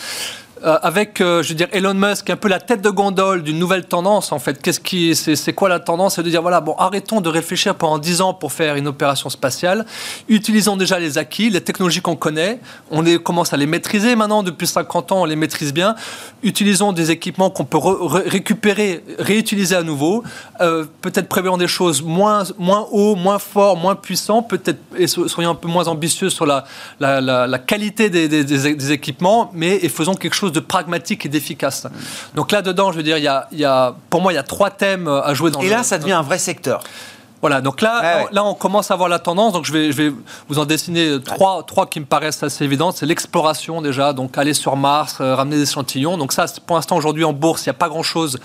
Euh, 0.65 0.79
avec, 0.83 1.21
euh, 1.21 1.43
je 1.43 1.49
veux 1.49 1.55
dire, 1.57 1.67
Elon 1.73 1.95
Musk, 1.95 2.31
un 2.31 2.37
peu 2.37 2.49
la 2.49 2.61
tête 2.61 2.83
de 2.83 2.91
gondole 2.91 3.43
d'une 3.43 3.59
nouvelle 3.59 3.85
tendance, 3.85 4.31
en 4.31 4.39
fait. 4.39 4.63
Qu'est-ce 4.63 4.79
qui, 4.79 5.17
c'est, 5.17 5.53
quoi 5.53 5.69
la 5.69 5.81
tendance? 5.81 6.15
C'est 6.15 6.23
de 6.23 6.31
dire, 6.31 6.41
voilà, 6.41 6.61
bon, 6.61 6.77
arrêtons 6.79 7.21
de 7.21 7.29
réfléchir 7.29 7.75
pendant 7.75 7.99
10 7.99 8.21
ans 8.21 8.33
pour 8.33 8.53
faire 8.53 8.77
une 8.77 8.87
opération 8.87 9.29
spatiale. 9.29 9.85
Utilisons 10.29 10.77
déjà 10.77 11.01
les 11.01 11.19
acquis, 11.19 11.51
les 11.51 11.61
technologies 11.61 12.01
qu'on 12.01 12.15
connaît. 12.15 12.61
On 12.93 13.03
commence 13.19 13.53
à 13.53 13.57
les 13.57 13.67
maîtriser 13.67 14.15
maintenant. 14.15 14.45
Depuis 14.45 14.69
50 14.69 15.11
ans, 15.11 15.23
on 15.23 15.25
les 15.25 15.35
maîtrise 15.35 15.75
bien. 15.75 15.97
Utilisons 16.45 16.93
des 16.93 17.11
équipements 17.11 17.51
qu'on 17.51 17.65
peut 17.65 17.79
récupérer, 17.79 19.03
réutiliser 19.19 19.75
à 19.75 19.83
nouveau. 19.83 20.23
Euh, 20.61 20.85
peut-être 21.01 21.29
prévoyons 21.29 21.57
des 21.57 21.67
choses 21.67 22.03
moins, 22.03 22.45
moins 22.59 22.87
haut, 22.93 23.17
moins 23.17 23.41
fort, 23.41 23.77
moins 23.77 23.97
puissant. 23.97 24.43
Peut-être, 24.43 24.79
soyons 25.27 25.51
un 25.51 25.55
peu 25.57 25.69
moins 25.69 25.89
ambitieux 25.89 26.31
sur 26.31 26.47
la, 26.47 27.59
qualité 27.67 28.11
des, 28.11 28.93
équipements, 28.93 29.51
mais 29.55 29.81
faisons 29.89 30.15
quelque 30.15 30.35
chose 30.35 30.52
de 30.53 30.61
pragmatique 30.61 31.27
et 31.27 31.29
d'efficace. 31.29 31.87
Donc 32.35 32.53
là-dedans, 32.53 32.93
je 32.93 32.99
veux 32.99 33.03
dire, 33.03 33.19
il 33.19 33.25
y 33.25 33.29
a, 33.29 33.49
il 33.53 33.59
y 33.59 33.65
a, 33.65 33.95
pour 34.11 34.21
moi, 34.21 34.33
il 34.33 34.37
y 34.37 34.39
a 34.39 34.43
trois 34.43 34.71
thèmes 34.71 35.09
à 35.09 35.35
jouer 35.35 35.51
dans 35.51 35.61
Et 35.61 35.69
là, 35.69 35.83
ça 35.83 35.99
devient 35.99 36.13
un 36.13 36.23
vrai 36.23 36.39
secteur. 36.39 36.83
Voilà, 37.43 37.61
donc 37.61 37.81
là, 37.81 38.29
là, 38.31 38.45
on 38.45 38.55
commence 38.55 38.93
à 38.93 38.97
voir 38.97 39.09
la 39.09 39.19
tendance. 39.19 39.53
Donc 39.53 39.65
je 39.65 39.73
vais, 39.73 39.91
je 39.91 39.97
vais 39.97 40.13
vous 40.49 40.61
en 40.61 40.65
dessiner 40.65 41.21
trois, 41.25 41.65
trois 41.65 41.87
qui 41.87 41.99
me 41.99 42.05
paraissent 42.05 42.45
assez 42.45 42.65
évidentes. 42.65 42.97
C'est 42.97 43.07
l'exploration 43.07 43.83
déjà, 43.83 44.13
donc 44.13 44.39
aller 44.39 44.55
sur 44.55 44.77
Mars, 44.77 45.19
euh, 45.21 45.35
ramener 45.35 45.57
des 45.57 45.69
échantillons. 45.69 46.17
Donc 46.17 46.33
ça, 46.33 46.47
pour 46.65 46.77
l'instant, 46.77 46.97
aujourd'hui 46.97 47.25
en 47.25 47.33
bourse, 47.33 47.67
il 47.67 47.71
n'y 47.71 47.73
a 47.73 47.79
pas 47.79 47.89
grand-chose. 47.89 48.39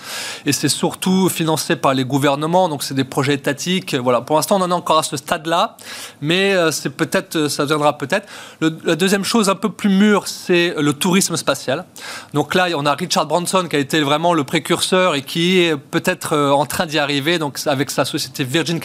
Et 0.48 0.52
c'est 0.52 0.68
surtout 0.68 1.30
financé 1.30 1.76
par 1.76 1.94
les 1.94 2.06
gouvernements, 2.06 2.70
donc 2.70 2.82
c'est 2.82 2.96
des 2.96 3.04
projets 3.04 3.36
étatiques. 3.36 3.94
Voilà, 3.94 4.22
pour 4.22 4.36
l'instant, 4.36 4.60
on 4.60 4.64
en 4.64 4.72
est 4.72 4.74
encore 4.74 4.98
à 4.98 5.04
ce 5.04 5.16
stade-là, 5.16 5.78
mais 6.20 6.56
euh, 6.56 6.72
c'est 6.72 6.90
peut-être, 6.90 7.36
euh, 7.36 7.50
ça 7.50 7.66
viendra 7.66 8.00
peut-être. 8.00 8.28
La 8.62 8.96
deuxième 8.96 9.24
chose 9.24 9.48
un 9.48 9.56
peu 9.56 9.70
plus 9.70 9.90
mûre, 9.90 10.28
c'est 10.28 10.74
le 10.76 10.94
tourisme 10.94 11.38
spatial. 11.38 11.86
Donc 12.34 12.56
là, 12.56 12.66
on 12.76 12.88
a 12.88 12.96
Richard 12.96 13.28
Branson 13.28 13.68
qui 13.70 13.76
a 13.76 13.80
été 13.80 14.02
vraiment 14.02 14.34
le 14.34 14.44
précurseur 14.44 15.14
et 15.14 15.22
qui 15.22 15.60
est 15.60 15.78
peut-être 15.78 16.36
en 16.36 16.66
train 16.66 16.88
d'y 16.88 16.98
arriver, 16.98 17.38
donc 17.38 17.60
avec 17.68 17.92
sa 17.92 18.04
société 18.04 18.44
Virgin 18.44 18.80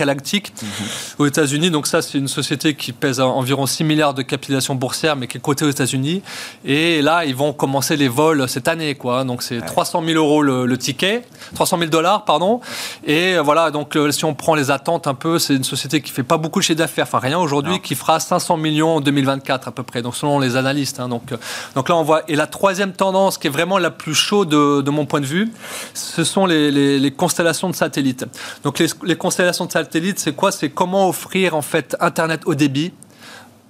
Aux 1.18 1.26
États-Unis. 1.26 1.70
Donc 1.70 1.86
ça, 1.86 2.02
c'est 2.02 2.18
une 2.18 2.28
société 2.28 2.74
qui 2.74 2.92
pèse 2.92 3.20
environ 3.20 3.66
6 3.66 3.84
milliards 3.84 4.14
de 4.14 4.22
capitalisation 4.22 4.74
boursière, 4.74 5.16
mais 5.16 5.26
qui 5.26 5.38
est 5.38 5.40
cotée 5.40 5.64
aux 5.64 5.70
États-Unis. 5.70 6.22
Et 6.64 7.02
là, 7.02 7.24
ils 7.24 7.34
vont 7.34 7.52
commencer 7.52 7.96
les 7.96 8.08
vols 8.08 8.48
cette 8.48 8.68
année, 8.68 8.94
quoi. 8.94 9.24
Donc 9.24 9.42
c'est 9.42 9.60
300 9.60 10.02
000 10.04 10.16
euros 10.16 10.42
le, 10.42 10.78
ticket, 10.78 11.22
300 11.54 11.78
000 11.78 11.90
dollars, 11.90 12.24
pardon. 12.24 12.60
Et 13.06 13.38
voilà, 13.38 13.70
donc 13.70 13.96
euh, 13.96 14.10
si 14.10 14.24
on 14.24 14.34
prend 14.34 14.54
les 14.54 14.70
attentes 14.70 15.06
un 15.06 15.14
peu, 15.14 15.38
c'est 15.38 15.54
une 15.54 15.64
société 15.64 16.00
qui 16.00 16.10
fait 16.10 16.22
pas 16.22 16.38
beaucoup 16.38 16.60
de 16.60 16.64
chiffre 16.64 16.78
d'affaires, 16.78 17.06
enfin 17.06 17.18
rien 17.18 17.38
aujourd'hui, 17.38 17.80
qui 17.80 17.94
fera 17.94 18.20
500 18.20 18.56
millions 18.56 18.96
en 18.96 19.00
2024 19.00 19.68
à 19.68 19.72
peu 19.72 19.82
près. 19.82 20.02
Donc 20.02 20.16
selon 20.16 20.38
les 20.38 20.56
analystes. 20.56 21.00
Hein. 21.00 21.08
donc, 21.08 21.32
euh, 21.32 21.36
donc 21.74 21.88
là, 21.88 21.96
on 21.96 22.02
voit. 22.02 22.22
Et 22.28 22.36
la 22.36 22.46
troisième 22.46 22.92
tendance, 22.92 23.38
qui 23.38 23.46
est 23.46 23.50
vraiment 23.50 23.78
la 23.78 23.90
plus 23.90 24.14
chaude 24.14 24.48
de, 24.48 24.90
mon 24.90 25.06
point 25.06 25.20
de 25.20 25.26
vue, 25.26 25.52
ce 25.94 26.24
sont 26.24 26.46
les, 26.46 27.14
constellations 27.16 27.68
de 27.70 27.74
satellites. 27.74 28.24
Donc 28.64 28.78
les, 28.78 28.86
les 29.04 29.16
constellations 29.16 29.66
de 29.66 29.72
c'est 30.16 30.34
quoi 30.34 30.52
C'est 30.52 30.70
comment 30.70 31.08
offrir 31.08 31.54
en 31.54 31.62
fait 31.62 31.96
Internet 32.00 32.42
au 32.46 32.54
débit 32.54 32.92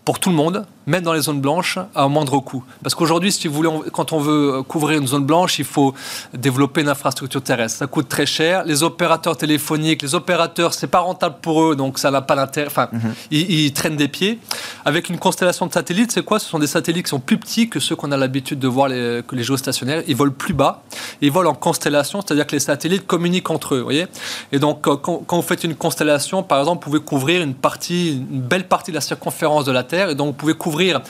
pour 0.05 0.19
tout 0.19 0.31
le 0.31 0.37
monde, 0.37 0.67
même 0.87 1.05
dans 1.05 1.13
les 1.13 1.21
zones 1.21 1.41
blanches, 1.41 1.79
à 1.95 2.03
un 2.03 2.09
moindre 2.09 2.41
coût. 2.41 2.65
Parce 2.83 2.95
qu'aujourd'hui, 2.95 3.31
si 3.31 3.47
vous 3.47 3.55
voulez, 3.55 3.71
quand 3.93 4.13
on 4.13 4.19
veut 4.19 4.63
couvrir 4.63 4.99
une 4.99 5.07
zone 5.07 5.25
blanche, 5.25 5.61
il 5.61 5.65
faut 5.65 5.95
développer 6.35 6.81
une 6.81 6.89
infrastructure 6.89 7.41
terrestre. 7.41 7.79
Ça 7.79 7.87
coûte 7.87 8.09
très 8.09 8.27
cher. 8.27 8.65
Les 8.65 8.83
opérateurs 8.83 9.37
téléphoniques, 9.37 10.03
les 10.03 10.17
opérateurs, 10.17 10.75
c'est 10.75 10.89
pas 10.89 10.99
rentable 11.01 11.37
pour 11.41 11.63
eux, 11.63 11.77
donc 11.77 12.01
ça 12.01 12.11
n'a 12.11 12.21
pas 12.21 12.35
d'intérêt. 12.35 12.67
Enfin, 12.67 12.89
mhm. 12.93 13.15
ils, 13.31 13.73
traînent 13.73 13.97
des 13.97 14.09
pieds. 14.09 14.41
Avec 14.85 15.09
une 15.09 15.19
constellation 15.19 15.67
de 15.67 15.73
satellites, 15.73 16.11
c'est 16.11 16.25
quoi? 16.25 16.41
Ce 16.41 16.49
sont 16.49 16.59
des 16.59 16.67
satellites 16.67 17.05
qui 17.05 17.11
sont 17.11 17.21
plus 17.21 17.39
petits 17.39 17.69
que 17.69 17.79
ceux 17.79 17.95
qu'on 17.95 18.11
a 18.11 18.17
l'habitude 18.17 18.59
de 18.59 18.69
voir 18.69 18.89
les, 18.89 19.23
que 19.27 19.37
les 19.37 19.45
géostationnaires. 19.45 20.03
Ils 20.09 20.17
volent 20.17 20.35
plus 20.37 20.55
bas. 20.55 20.83
Ils 21.21 21.31
volent 21.31 21.51
en 21.51 21.55
constellation, 21.55 22.21
c'est-à-dire 22.23 22.47
que 22.47 22.57
les 22.57 22.61
satellites 22.61 23.07
communiquent 23.07 23.51
entre 23.51 23.77
eux. 23.77 23.81
Voyez? 23.83 24.07
Et 24.51 24.59
donc, 24.59 24.81
quand, 24.81 24.97
quand, 24.97 25.37
vous 25.37 25.43
faites 25.43 25.63
une 25.63 25.77
constellation, 25.77 26.43
par 26.43 26.59
exemple, 26.59 26.85
vous 26.85 26.91
pouvez 26.91 27.05
couvrir 27.05 27.43
une 27.43 27.55
partie, 27.55 28.25
une 28.29 28.41
belle 28.41 28.67
partie 28.67 28.91
de 28.91 28.97
la 28.97 29.01
circonférence 29.01 29.65
de 29.65 29.73
la 29.73 29.85
Terre 29.85 29.92
Et 29.97 30.15
donc, 30.15 30.29
vous 30.29 30.33
pouvez 30.33 30.55
couvrir, 30.55 31.01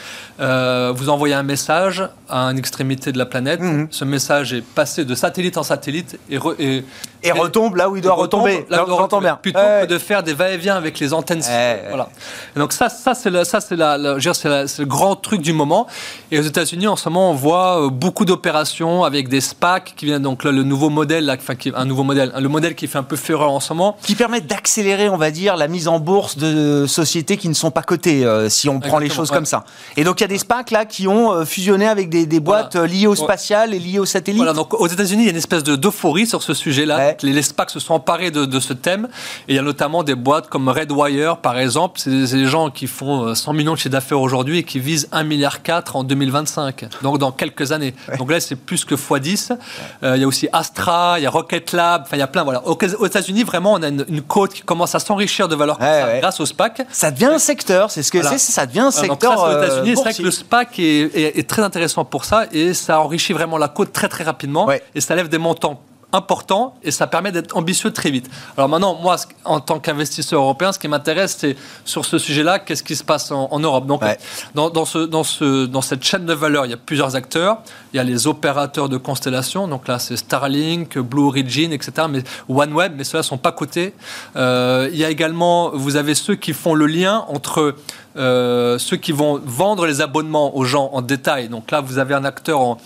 euh, 0.41 0.93
vous 0.95 1.09
envoyez 1.09 1.35
un 1.35 1.43
message 1.43 2.09
à 2.29 2.45
une 2.47 2.59
extrémité 2.59 3.13
de 3.13 3.19
la 3.19 3.27
planète. 3.27 3.61
Mhm. 3.61 3.89
Ce 3.91 4.05
message 4.05 4.53
est 4.53 4.63
passé 4.63 5.05
de 5.05 5.15
satellite 5.15 5.57
en 5.59 5.63
satellite 5.63 6.19
et, 6.31 6.39
re- 6.39 6.55
et, 6.59 6.85
Et 7.23 7.33
retombe 7.33 7.77
là 7.77 7.89
où 7.89 7.97
il 7.97 8.03
doit 8.03 8.15
retombe 8.15 8.43
retomber. 8.43 8.67
là 8.71 8.81
où 8.83 8.85
il 8.85 8.87
doit 8.89 8.97
J'entends 8.99 9.03
retomber, 9.19 9.27
bien. 9.27 9.37
Plutôt 9.41 9.59
que 9.61 9.87
de 9.87 9.99
faire 9.99 10.23
des 10.23 10.35
va-et-vient 10.35 10.77
avec 10.77 10.99
les 10.99 11.13
antennes. 11.13 11.43
Voilà. 11.89 12.09
Et 12.57 12.59
donc 12.59 12.73
ça, 12.73 12.89
ça 12.89 13.15
c'est 13.15 13.31
le, 13.31 13.45
ça 13.45 13.61
c'est 13.61 13.77
la, 13.77 13.97
la- 13.99 14.11
je 14.11 14.15
veux 14.15 14.21
dire, 14.21 14.35
c'est 14.37 14.49
la- 14.49 14.67
c'est 14.67 14.83
le 14.83 14.89
grand 14.89 15.15
truc 15.17 15.41
du 15.43 15.53
moment. 15.53 15.87
Et 16.31 16.39
aux 16.39 16.43
États-Unis, 16.43 16.89
en 16.89 16.97
ce 16.97 17.09
moment, 17.09 17.31
on 17.31 17.35
voit 17.35 17.85
euh, 17.87 17.91
beaucoup 17.91 18.25
d'opérations 18.25 19.05
avec 19.05 19.29
des 19.29 19.41
SPAC 19.41 19.95
qui 19.97 20.07
viennent 20.07 20.23
donc 20.23 20.45
là, 20.45 20.51
le 20.53 20.63
nouveau 20.63 20.89
modèle, 20.91 21.25
là, 21.27 21.37
enfin, 21.39 21.55
qui- 21.55 21.73
un 21.75 21.85
nouveau 21.85 22.03
modèle, 22.03 22.33
le 22.39 22.49
modèle 22.49 22.75
qui 22.75 22.87
fait 22.87 22.99
un 22.99 23.03
peu 23.03 23.17
fureur 23.17 23.51
en 23.51 23.61
ce 23.61 23.73
moment. 23.73 23.97
qui 24.03 24.15
permettent 24.15 24.47
d'accélérer, 24.47 25.09
on 25.09 25.17
va 25.17 25.31
dire, 25.31 25.57
la 25.57 25.69
mise 25.69 25.89
en 25.89 25.99
bourse 26.01 26.37
de 26.39 26.87
sociétés 26.87 27.37
qui 27.37 27.49
ne 27.49 27.55
sont 27.55 27.71
pas 27.71 27.83
cotées, 27.83 28.25
euh, 28.25 28.49
si 28.49 28.69
on 28.73 28.81
prend 28.81 28.99
les 28.99 29.09
choses 29.09 29.31
ouais. 29.31 29.37
comme 29.37 29.47
ça. 29.47 29.65
Et 29.97 30.05
donc 30.05 30.21
il 30.21 30.23
y 30.23 30.25
a 30.25 30.29
des 30.29 30.39
SPAC 30.39 30.71
là 30.71 30.85
qui 30.85 31.07
ont 31.09 31.33
euh, 31.33 31.45
fusionné 31.45 31.87
avec 31.87 32.09
des, 32.09 32.27
des 32.27 32.41
boîtes 32.41 32.73
Voilà. 32.77 32.87
euh, 32.87 32.93
liées 32.93 33.07
au 33.07 33.15
spatial 33.15 33.75
et 33.75 33.79
liées 33.79 33.99
au 33.99 34.05
satellite. 34.07 34.39
Voilà, 34.39 34.53
donc 34.53 34.75
aux 34.75 34.87
États-Unis, 34.87 35.23
il 35.23 35.27
y 35.27 35.29
a 35.29 35.33
une 35.33 35.37
espèce 35.39 35.63
de 35.65 35.77
d'euphorie 35.77 36.27
sur 36.27 36.43
ce 36.43 36.55
sujet-là. 36.55 36.97
Ouais. 36.97 37.17
Les, 37.23 37.33
les 37.33 37.43
SPAC 37.43 37.71
se 37.71 37.81
sont 37.81 37.95
emparés 37.95 38.31
de, 38.31 38.45
de 38.45 38.61
ce 38.61 38.73
thème. 38.73 39.09
Et 39.49 39.53
il 39.53 39.57
y 39.57 39.59
a 39.59 39.63
notamment 39.63 40.03
des 40.03 40.15
boîtes 40.15 40.49
comme 40.49 40.69
Redwire, 40.69 41.39
par 41.39 41.59
exemple. 41.59 42.01
C'est 42.01 42.11
des, 42.11 42.47
gens 42.47 42.71
qui 42.71 42.87
font 42.87 43.27
euh, 43.29 43.35
100 43.35 43.53
millions 43.53 43.73
de 43.73 43.79
chiffre 43.79 43.91
d'affaires 43.91 44.21
aujourd'hui 44.21 44.59
et 44.59 44.63
qui 44.65 44.79
visent 44.81 45.09
1,4 45.13 45.25
milliard 45.25 45.59
en 45.95 46.05
2025. 46.05 46.87
Donc 47.03 47.19
dans 47.19 47.33
quelques 47.33 47.73
années. 47.73 47.95
Donc 48.19 48.31
là, 48.31 48.41
c'est 48.41 48.57
plus 48.57 48.85
que 48.85 48.95
x10. 48.95 49.57
Euh, 50.03 50.17
il 50.17 50.21
y 50.21 50.25
a 50.25 50.27
aussi 50.27 50.49
Astra, 50.53 51.19
il 51.19 51.23
y 51.23 51.27
a 51.27 51.31
Rocket 51.31 51.73
Lab. 51.73 52.03
Enfin, 52.03 52.17
il 52.17 52.21
y 52.21 52.23
a 52.23 52.27
plein. 52.27 52.45
Voilà. 52.45 52.67
Aux, 52.67 52.77
aux 52.99 53.07
États-Unis, 53.07 53.43
vraiment, 53.45 53.73
on 53.75 53.83
a 53.83 53.89
une, 53.89 54.05
une 54.09 54.23
côte 54.23 54.53
qui 54.55 54.63
commence 54.63 54.95
à 54.95 54.99
s'enrichir 54.99 55.49
de 55.49 55.55
valeur 55.57 55.79
grâce 55.79 56.41
au 56.41 56.47
SPAC. 56.47 56.83
Ça 56.91 57.11
devient 57.11 57.27
un 57.27 57.39
secteur, 57.39 57.91
c'est 57.91 58.03
ce 58.03 58.11
que 58.13 58.19
Voilà. 58.19 58.39
c'est, 58.39 58.53
ça 58.53 58.62
devient 58.67 58.81
un 58.81 58.91
secteur. 58.91 59.39
ça, 59.39 59.47
euh, 59.49 59.83
c'est 59.85 59.95
vrai 59.95 60.15
que 60.15 60.23
le 60.23 60.31
SPAC 60.31 60.79
est, 60.79 60.83
est- 61.17 61.39
est 61.39 61.49
très 61.49 61.63
intéressant 61.63 62.05
pour 62.05 62.25
ça 62.25 62.47
et 62.53 62.75
ça 62.75 63.01
enrichit 63.01 63.33
vraiment 63.33 63.59
la 63.59 63.69
côte 63.69 63.93
très 63.93 64.09
très 64.09 64.25
rapidement 64.25 64.67
Ouais. 64.67 64.83
et 64.95 65.01
ça 65.01 65.15
lève 65.15 65.29
des 65.29 65.39
montants 65.39 65.81
importants 66.15 66.75
et 66.83 66.91
ça 66.91 67.07
permet 67.07 67.33
d'être 67.33 67.57
ambitieux 67.57 67.91
très 67.91 68.11
vite. 68.11 68.29
Alors 68.59 68.69
maintenant, 68.69 68.95
moi, 69.01 69.17
en 69.47 69.61
tant 69.61 69.79
qu'investisseur 69.81 70.43
européen, 70.43 70.71
ce 70.71 70.79
qui 70.79 70.87
m'intéresse, 70.87 71.37
c'est 71.39 71.57
sur 71.87 72.05
ce 72.05 72.19
sujet-là, 72.19 72.59
qu'est-ce 72.59 72.83
qui 72.83 72.97
se 72.97 73.03
passe 73.03 73.31
en, 73.31 73.49
en 73.51 73.59
Europe? 73.59 73.87
Donc, 73.87 74.03
Ouais. 74.03 74.19
dans, 74.55 74.69
dans, 74.69 74.85
ce, 74.85 74.99
dans, 74.99 75.25
ce, 75.25 75.65
dans 75.65 75.81
cette 75.81 76.05
chaîne 76.05 76.27
de 76.27 76.35
valeur, 76.35 76.67
il 76.67 76.71
y 76.71 76.75
a 76.75 76.77
plusieurs 76.77 77.17
acteurs. 77.17 77.63
Il 77.95 77.97
y 77.97 78.01
a 78.01 78.05
les 78.05 78.27
opérateurs 78.27 78.91
de 78.91 78.99
constellation, 78.99 79.67
donc 79.69 79.89
là, 79.89 79.99
c'est 79.99 80.19
Starlink, 80.19 80.99
Blue 80.99 81.23
Origin, 81.23 81.73
etc., 81.73 81.93
mais 82.11 82.23
OneWeb, 82.47 82.93
mais 82.95 83.05
ceux-là 83.05 83.21
ne 83.23 83.27
sont 83.27 83.39
pas 83.39 83.53
cotés. 83.53 83.95
Euh, 84.37 84.91
il 84.93 84.99
y 84.99 85.07
a 85.07 85.09
également, 85.09 85.71
vous 85.73 85.97
avez 85.97 86.15
ceux 86.15 86.35
qui 86.35 86.53
font 86.53 86.75
le 86.75 86.85
lien 86.87 87.25
entre 87.29 87.75
euh, 88.17 88.79
ceux 88.79 88.97
qui 88.97 89.13
vont 89.13 89.41
vendre 89.45 89.87
les 89.87 90.01
abonnements 90.01 90.57
aux 90.57 90.65
gens 90.65 90.91
en 90.93 91.03
détail. 91.03 91.49
Donc 91.49 91.71
là, 91.71 91.81
vous 91.81 91.99
avez 91.99 92.15
un 92.15 92.25
acteur 92.25 92.77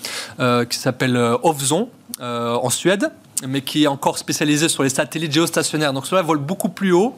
euh, 0.41 0.65
qui 0.65 0.79
s'appelle 0.79 1.17
euh, 1.17 1.37
Ovzon 1.43 1.89
en 2.21 2.71
Suède 2.71 3.11
mais 3.47 3.61
qui 3.61 3.85
est 3.85 3.87
encore 3.87 4.19
spécialisé 4.19 4.69
sur 4.69 4.83
les 4.83 4.89
satellites 4.89 5.33
géostationnaires. 5.33 5.93
Donc 5.93 6.07
cela 6.07 6.23
vole 6.23 6.39
beaucoup 6.39 6.69
plus 6.69 6.93
haut. 6.93 7.15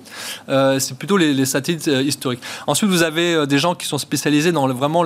Euh, 0.49 0.79
c'est 0.79 0.97
plutôt 0.97 1.17
les, 1.17 1.47
satellites 1.47 1.89
euh, 1.89 2.03
historiques. 2.03 2.41
Ensuite, 2.67 2.91
vous 2.91 3.03
avez 3.03 3.35
euh, 3.35 3.47
des 3.47 3.59
gens 3.59 3.75
qui 3.75 3.87
sont 3.87 3.99
spécialisés 3.99 4.53
dans 4.53 4.69
vraiment 4.69 5.05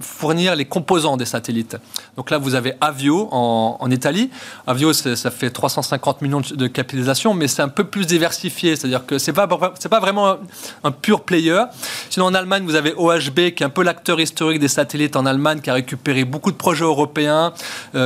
fournir 0.00 0.54
les 0.56 0.64
composants 0.64 1.16
des 1.16 1.24
satellites. 1.24 1.76
Donc 2.16 2.30
là, 2.30 2.38
vous 2.38 2.54
avez 2.54 2.74
Avio 2.80 3.28
en, 3.32 3.90
Italie. 3.90 4.30
Avio, 4.66 4.92
ça 4.92 5.30
fait 5.30 5.50
350 5.50 6.22
millions 6.22 6.40
de, 6.40 6.54
de 6.54 6.66
capitalisation, 6.66 7.34
mais 7.34 7.48
c'est 7.48 7.62
un 7.62 7.68
peu 7.68 7.84
plus 7.84 8.06
diversifié. 8.06 8.76
C'est-à-dire 8.76 9.06
que 9.06 9.18
c'est 9.18 9.32
pas 9.32 9.46
pas 9.46 10.00
vraiment 10.00 10.36
un, 10.84 10.90
pur 10.90 11.22
player. 11.22 11.62
Sinon, 12.10 12.26
en 12.26 12.34
Allemagne, 12.34 12.64
vous 12.64 12.74
avez 12.74 12.94
OHB, 12.96 13.50
qui 13.50 13.62
est 13.62 13.64
un 13.64 13.70
peu 13.70 13.82
l'acteur 13.82 14.20
historique 14.20 14.58
des 14.60 14.68
satellites 14.68 15.16
en 15.16 15.26
Allemagne, 15.26 15.60
qui 15.60 15.70
a 15.70 15.74
récupéré 15.74 16.24
beaucoup 16.24 16.50
de 16.50 16.56
projets 16.56 16.84
européens, 16.84 17.52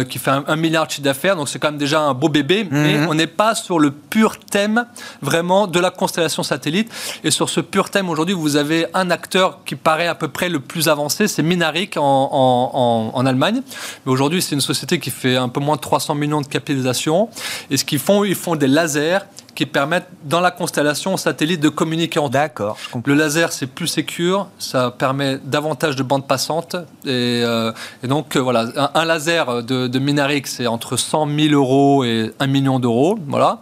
qui 0.08 0.18
fait 0.18 0.30
un, 0.30 0.44
un 0.46 0.56
milliard 0.56 0.86
de 0.86 0.92
chiffre 0.92 1.02
d'affaires. 1.02 1.36
Donc 1.36 1.48
c'est 1.48 1.58
quand 1.58 1.68
même 1.68 1.78
déjà 1.78 2.00
un 2.00 2.14
beau 2.14 2.29
bébé, 2.30 2.66
mais 2.70 3.06
on 3.08 3.14
n'est 3.14 3.26
pas 3.26 3.54
sur 3.54 3.78
le 3.78 3.90
pur 3.90 4.38
thème 4.38 4.86
vraiment 5.20 5.66
de 5.66 5.78
la 5.78 5.90
constellation 5.90 6.42
satellite. 6.42 6.90
Et 7.24 7.30
sur 7.30 7.48
ce 7.50 7.60
pur 7.60 7.90
thème, 7.90 8.08
aujourd'hui, 8.08 8.34
vous 8.34 8.56
avez 8.56 8.86
un 8.94 9.10
acteur 9.10 9.60
qui 9.64 9.76
paraît 9.76 10.06
à 10.06 10.14
peu 10.14 10.28
près 10.28 10.48
le 10.48 10.60
plus 10.60 10.88
avancé, 10.88 11.28
c'est 11.28 11.42
Minaric 11.42 11.96
en, 11.96 12.02
en- 12.02 12.70
en- 12.72 13.10
en 13.18 13.26
Allemagne. 13.26 13.60
Mais 14.06 14.12
aujourd'hui, 14.12 14.40
c'est 14.40 14.54
une 14.54 14.60
société 14.60 14.98
qui 14.98 15.10
fait 15.10 15.36
un 15.36 15.48
peu 15.48 15.60
moins 15.60 15.76
de 15.76 15.80
300 15.82 16.14
millions 16.14 16.40
de 16.40 16.46
capitalisation. 16.46 17.28
Et 17.70 17.76
ce 17.76 17.84
qu'ils 17.84 17.98
font, 17.98 18.24
ils 18.24 18.34
font 18.34 18.56
des 18.56 18.68
lasers 18.68 19.18
qui 19.60 19.66
permettent, 19.66 20.08
dans 20.24 20.40
la 20.40 20.50
constellation 20.50 21.18
satellite, 21.18 21.60
de 21.60 21.68
communiquer 21.68 22.18
entre. 22.18 22.30
D'accord. 22.30 22.78
Le 23.04 23.12
laser, 23.12 23.52
c'est 23.52 23.66
plus 23.66 23.88
sécure, 23.88 24.48
ça 24.58 24.90
permet 24.90 25.36
davantage 25.44 25.96
de 25.96 26.02
bandes 26.02 26.26
passantes. 26.26 26.76
Et, 27.04 27.42
euh, 27.44 27.70
et 28.02 28.06
donc, 28.06 28.36
euh, 28.36 28.40
voilà, 28.40 28.68
un, 28.74 28.90
un 28.94 29.04
laser 29.04 29.62
de, 29.62 29.86
de 29.86 29.98
Minaric, 29.98 30.46
c'est 30.46 30.66
entre 30.66 30.96
100 30.96 31.28
000 31.38 31.52
euros 31.52 32.04
et 32.04 32.32
1 32.40 32.46
million 32.46 32.78
d'euros. 32.78 33.18
Voilà. 33.28 33.60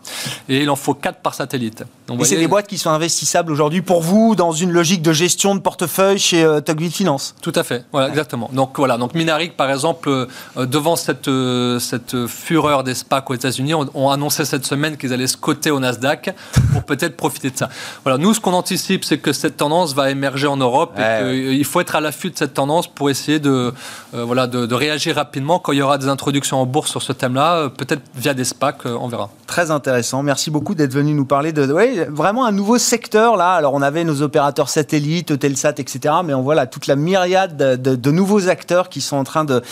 Et 0.49 0.63
il 0.63 0.71
en 0.71 0.77
faut 0.77 0.95
4 0.95 1.19
par 1.19 1.35
satellite. 1.35 1.83
Donc, 2.09 2.23
Et 2.23 2.25
c'est 2.25 2.37
des 2.37 2.49
boîtes 2.49 2.67
qui 2.67 2.79
sont 2.79 2.91
investissables 2.91 3.53
aujourd'hui 3.53 3.83
pour 3.83 4.01
vous 4.01 4.35
dans 4.35 4.53
une 4.53 4.71
logique 4.71 5.03
de 5.03 5.13
gestion 5.13 5.55
de 5.55 5.61
portefeuille 5.61 6.19
chez 6.19 6.43
euh, 6.43 6.61
Tocqueville 6.61 6.91
Finance. 6.91 7.35
Tout 7.43 7.53
à 7.55 7.63
fait, 7.63 7.85
voilà, 7.93 8.09
exactement. 8.09 8.49
Donc 8.53 8.79
voilà, 8.79 8.97
donc 8.97 9.15
Minaric, 9.15 9.57
par 9.57 9.71
exemple, 9.71 10.09
euh, 10.09 10.27
devant 10.67 10.97
cette, 10.97 11.29
euh, 11.29 11.79
cette 11.79 12.27
fureur 12.27 12.83
des 12.83 12.95
SPAC 12.95 13.29
aux 13.31 13.35
États-Unis, 13.35 13.75
ont, 13.75 14.09
annoncé 14.11 14.47
cette 14.47 14.65
semaine 14.65 14.97
qu'ils 14.97 15.13
allaient 15.13 15.27
se 15.27 15.37
coter 15.37 15.71
au 15.71 15.81
Nasdaq 15.81 16.35
pour 16.73 16.83
peut-être 16.85 17.17
profiter 17.17 17.51
de 17.51 17.59
ça. 17.59 17.69
Voilà, 18.05 18.17
nous, 18.17 18.33
ce 18.33 18.41
qu'on 18.41 18.55
anticipe, 18.55 19.05
c'est 19.05 19.19
que 19.19 19.35
cette 19.35 19.59
tendance 19.59 19.95
va 19.95 20.11
émerger 20.11 20.47
en 20.47 20.57
Europe 20.57 20.95
Ouais, 20.97 21.37
et 21.37 21.57
qu'il 21.57 21.65
faut 21.67 21.81
être 21.81 21.95
à 21.95 22.01
l'affût 22.01 22.31
de 22.31 22.39
cette 22.39 22.55
tendance 22.55 22.87
pour 22.87 23.11
essayer 23.11 23.39
de, 23.39 23.73
euh, 24.15 24.25
voilà, 24.25 24.47
de, 24.47 24.65
de 24.65 24.75
réagir 24.75 25.17
rapidement 25.17 25.59
quand 25.59 25.73
il 25.73 25.79
y 25.79 25.83
aura 25.83 25.99
des 25.99 26.09
introductions 26.09 26.61
en 26.61 26.67
bourse 26.67 26.91
sur 26.91 27.03
ce 27.03 27.13
thème-là, 27.13 27.57
euh, 27.57 27.69
peut-être 27.69 28.03
via 28.15 28.33
des 28.33 28.45
SPAC, 28.45 28.87
euh, 28.87 28.97
on 29.01 29.09
verra. 29.09 29.31
Très 29.47 29.71
intéressant. 29.71 30.23
Merci 30.23 30.51
beaucoup 30.51 30.75
d'être 30.75 30.93
venu 30.93 31.13
nous 31.13 31.27
parler 31.27 31.53
de 31.53 31.63
vraiment 32.05 32.45
un 32.47 32.53
nouveau 32.53 32.79
secteur 32.79 33.37
là. 33.37 33.53
Alors 33.53 33.75
on 33.75 33.83
avait 33.83 34.05
nos 34.05 34.23
opérateurs 34.23 34.69
satellites, 34.69 35.33
Eutelsat, 35.33 35.75
etc. 35.79 36.15
Mais 36.25 36.35
on 36.35 36.43
voit 36.43 36.55
là 36.55 36.67
toute 36.67 36.87
la 36.87 36.97
myriade 36.97 37.57
de, 37.57 38.11
nouveaux 38.11 38.49
acteurs 38.49 38.89
qui 38.89 39.01
sont 39.01 39.17
en 39.17 39.25
train 39.25 39.45
de, 39.45 39.63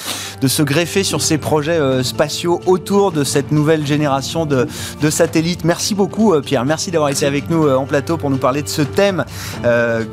se 0.47 0.62
greffer 0.62 1.03
sur 1.03 1.22
ces 1.22 1.39
projets 1.39 1.81
euh, 1.81 2.03
spatiaux 2.03 2.61
autour 2.66 3.12
de 3.12 3.24
cette 3.24 3.51
nouvelle 3.53 3.87
génération 3.87 4.47
de, 4.47 4.66
satellites. 5.11 5.64
Merci 5.64 5.95
beaucoup 5.95 6.35
euh, 6.35 6.41
Pierre. 6.41 6.64
Merci 6.64 6.91
d'avoir 6.91 7.11
été 7.11 7.27
avec 7.27 7.49
nous 7.49 7.66
euh, 7.66 7.77
en 7.77 7.87
plateau 7.87 8.16
pour 8.16 8.31
nous 8.31 8.39
parler 8.39 8.62
de 8.62 8.68
ce 8.68 8.83
thème 8.83 9.24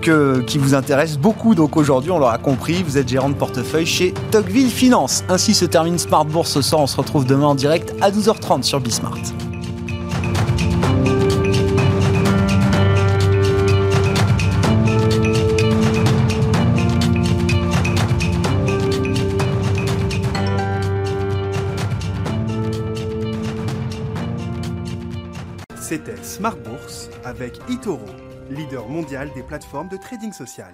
qui 0.01 0.57
vous 0.57 0.75
intéresse 0.75 1.17
beaucoup. 1.17 1.55
Donc 1.55 1.77
aujourd'hui, 1.77 2.11
on 2.11 2.19
l'aura 2.19 2.37
compris, 2.37 2.83
vous 2.83 2.97
êtes 2.97 3.09
gérant 3.09 3.29
de 3.29 3.35
portefeuille 3.35 3.85
chez 3.85 4.13
Tocqueville 4.31 4.69
Finance. 4.69 5.23
Ainsi 5.29 5.53
se 5.53 5.65
termine 5.65 5.97
Smart 5.97 6.25
Bourse 6.25 6.51
ce 6.51 6.61
soir. 6.61 6.81
On 6.81 6.87
se 6.87 6.97
retrouve 6.97 7.25
demain 7.25 7.47
en 7.47 7.55
direct 7.55 7.93
à 8.01 8.11
12h30 8.11 8.63
sur 8.63 8.79
Bismart. 8.79 9.17
Smart 26.43 26.57
Bourse 26.57 27.09
avec 27.23 27.57
Itoro, 27.69 28.05
leader 28.49 28.89
mondial 28.89 29.31
des 29.33 29.43
plateformes 29.43 29.87
de 29.87 29.95
trading 29.95 30.33
social. 30.33 30.73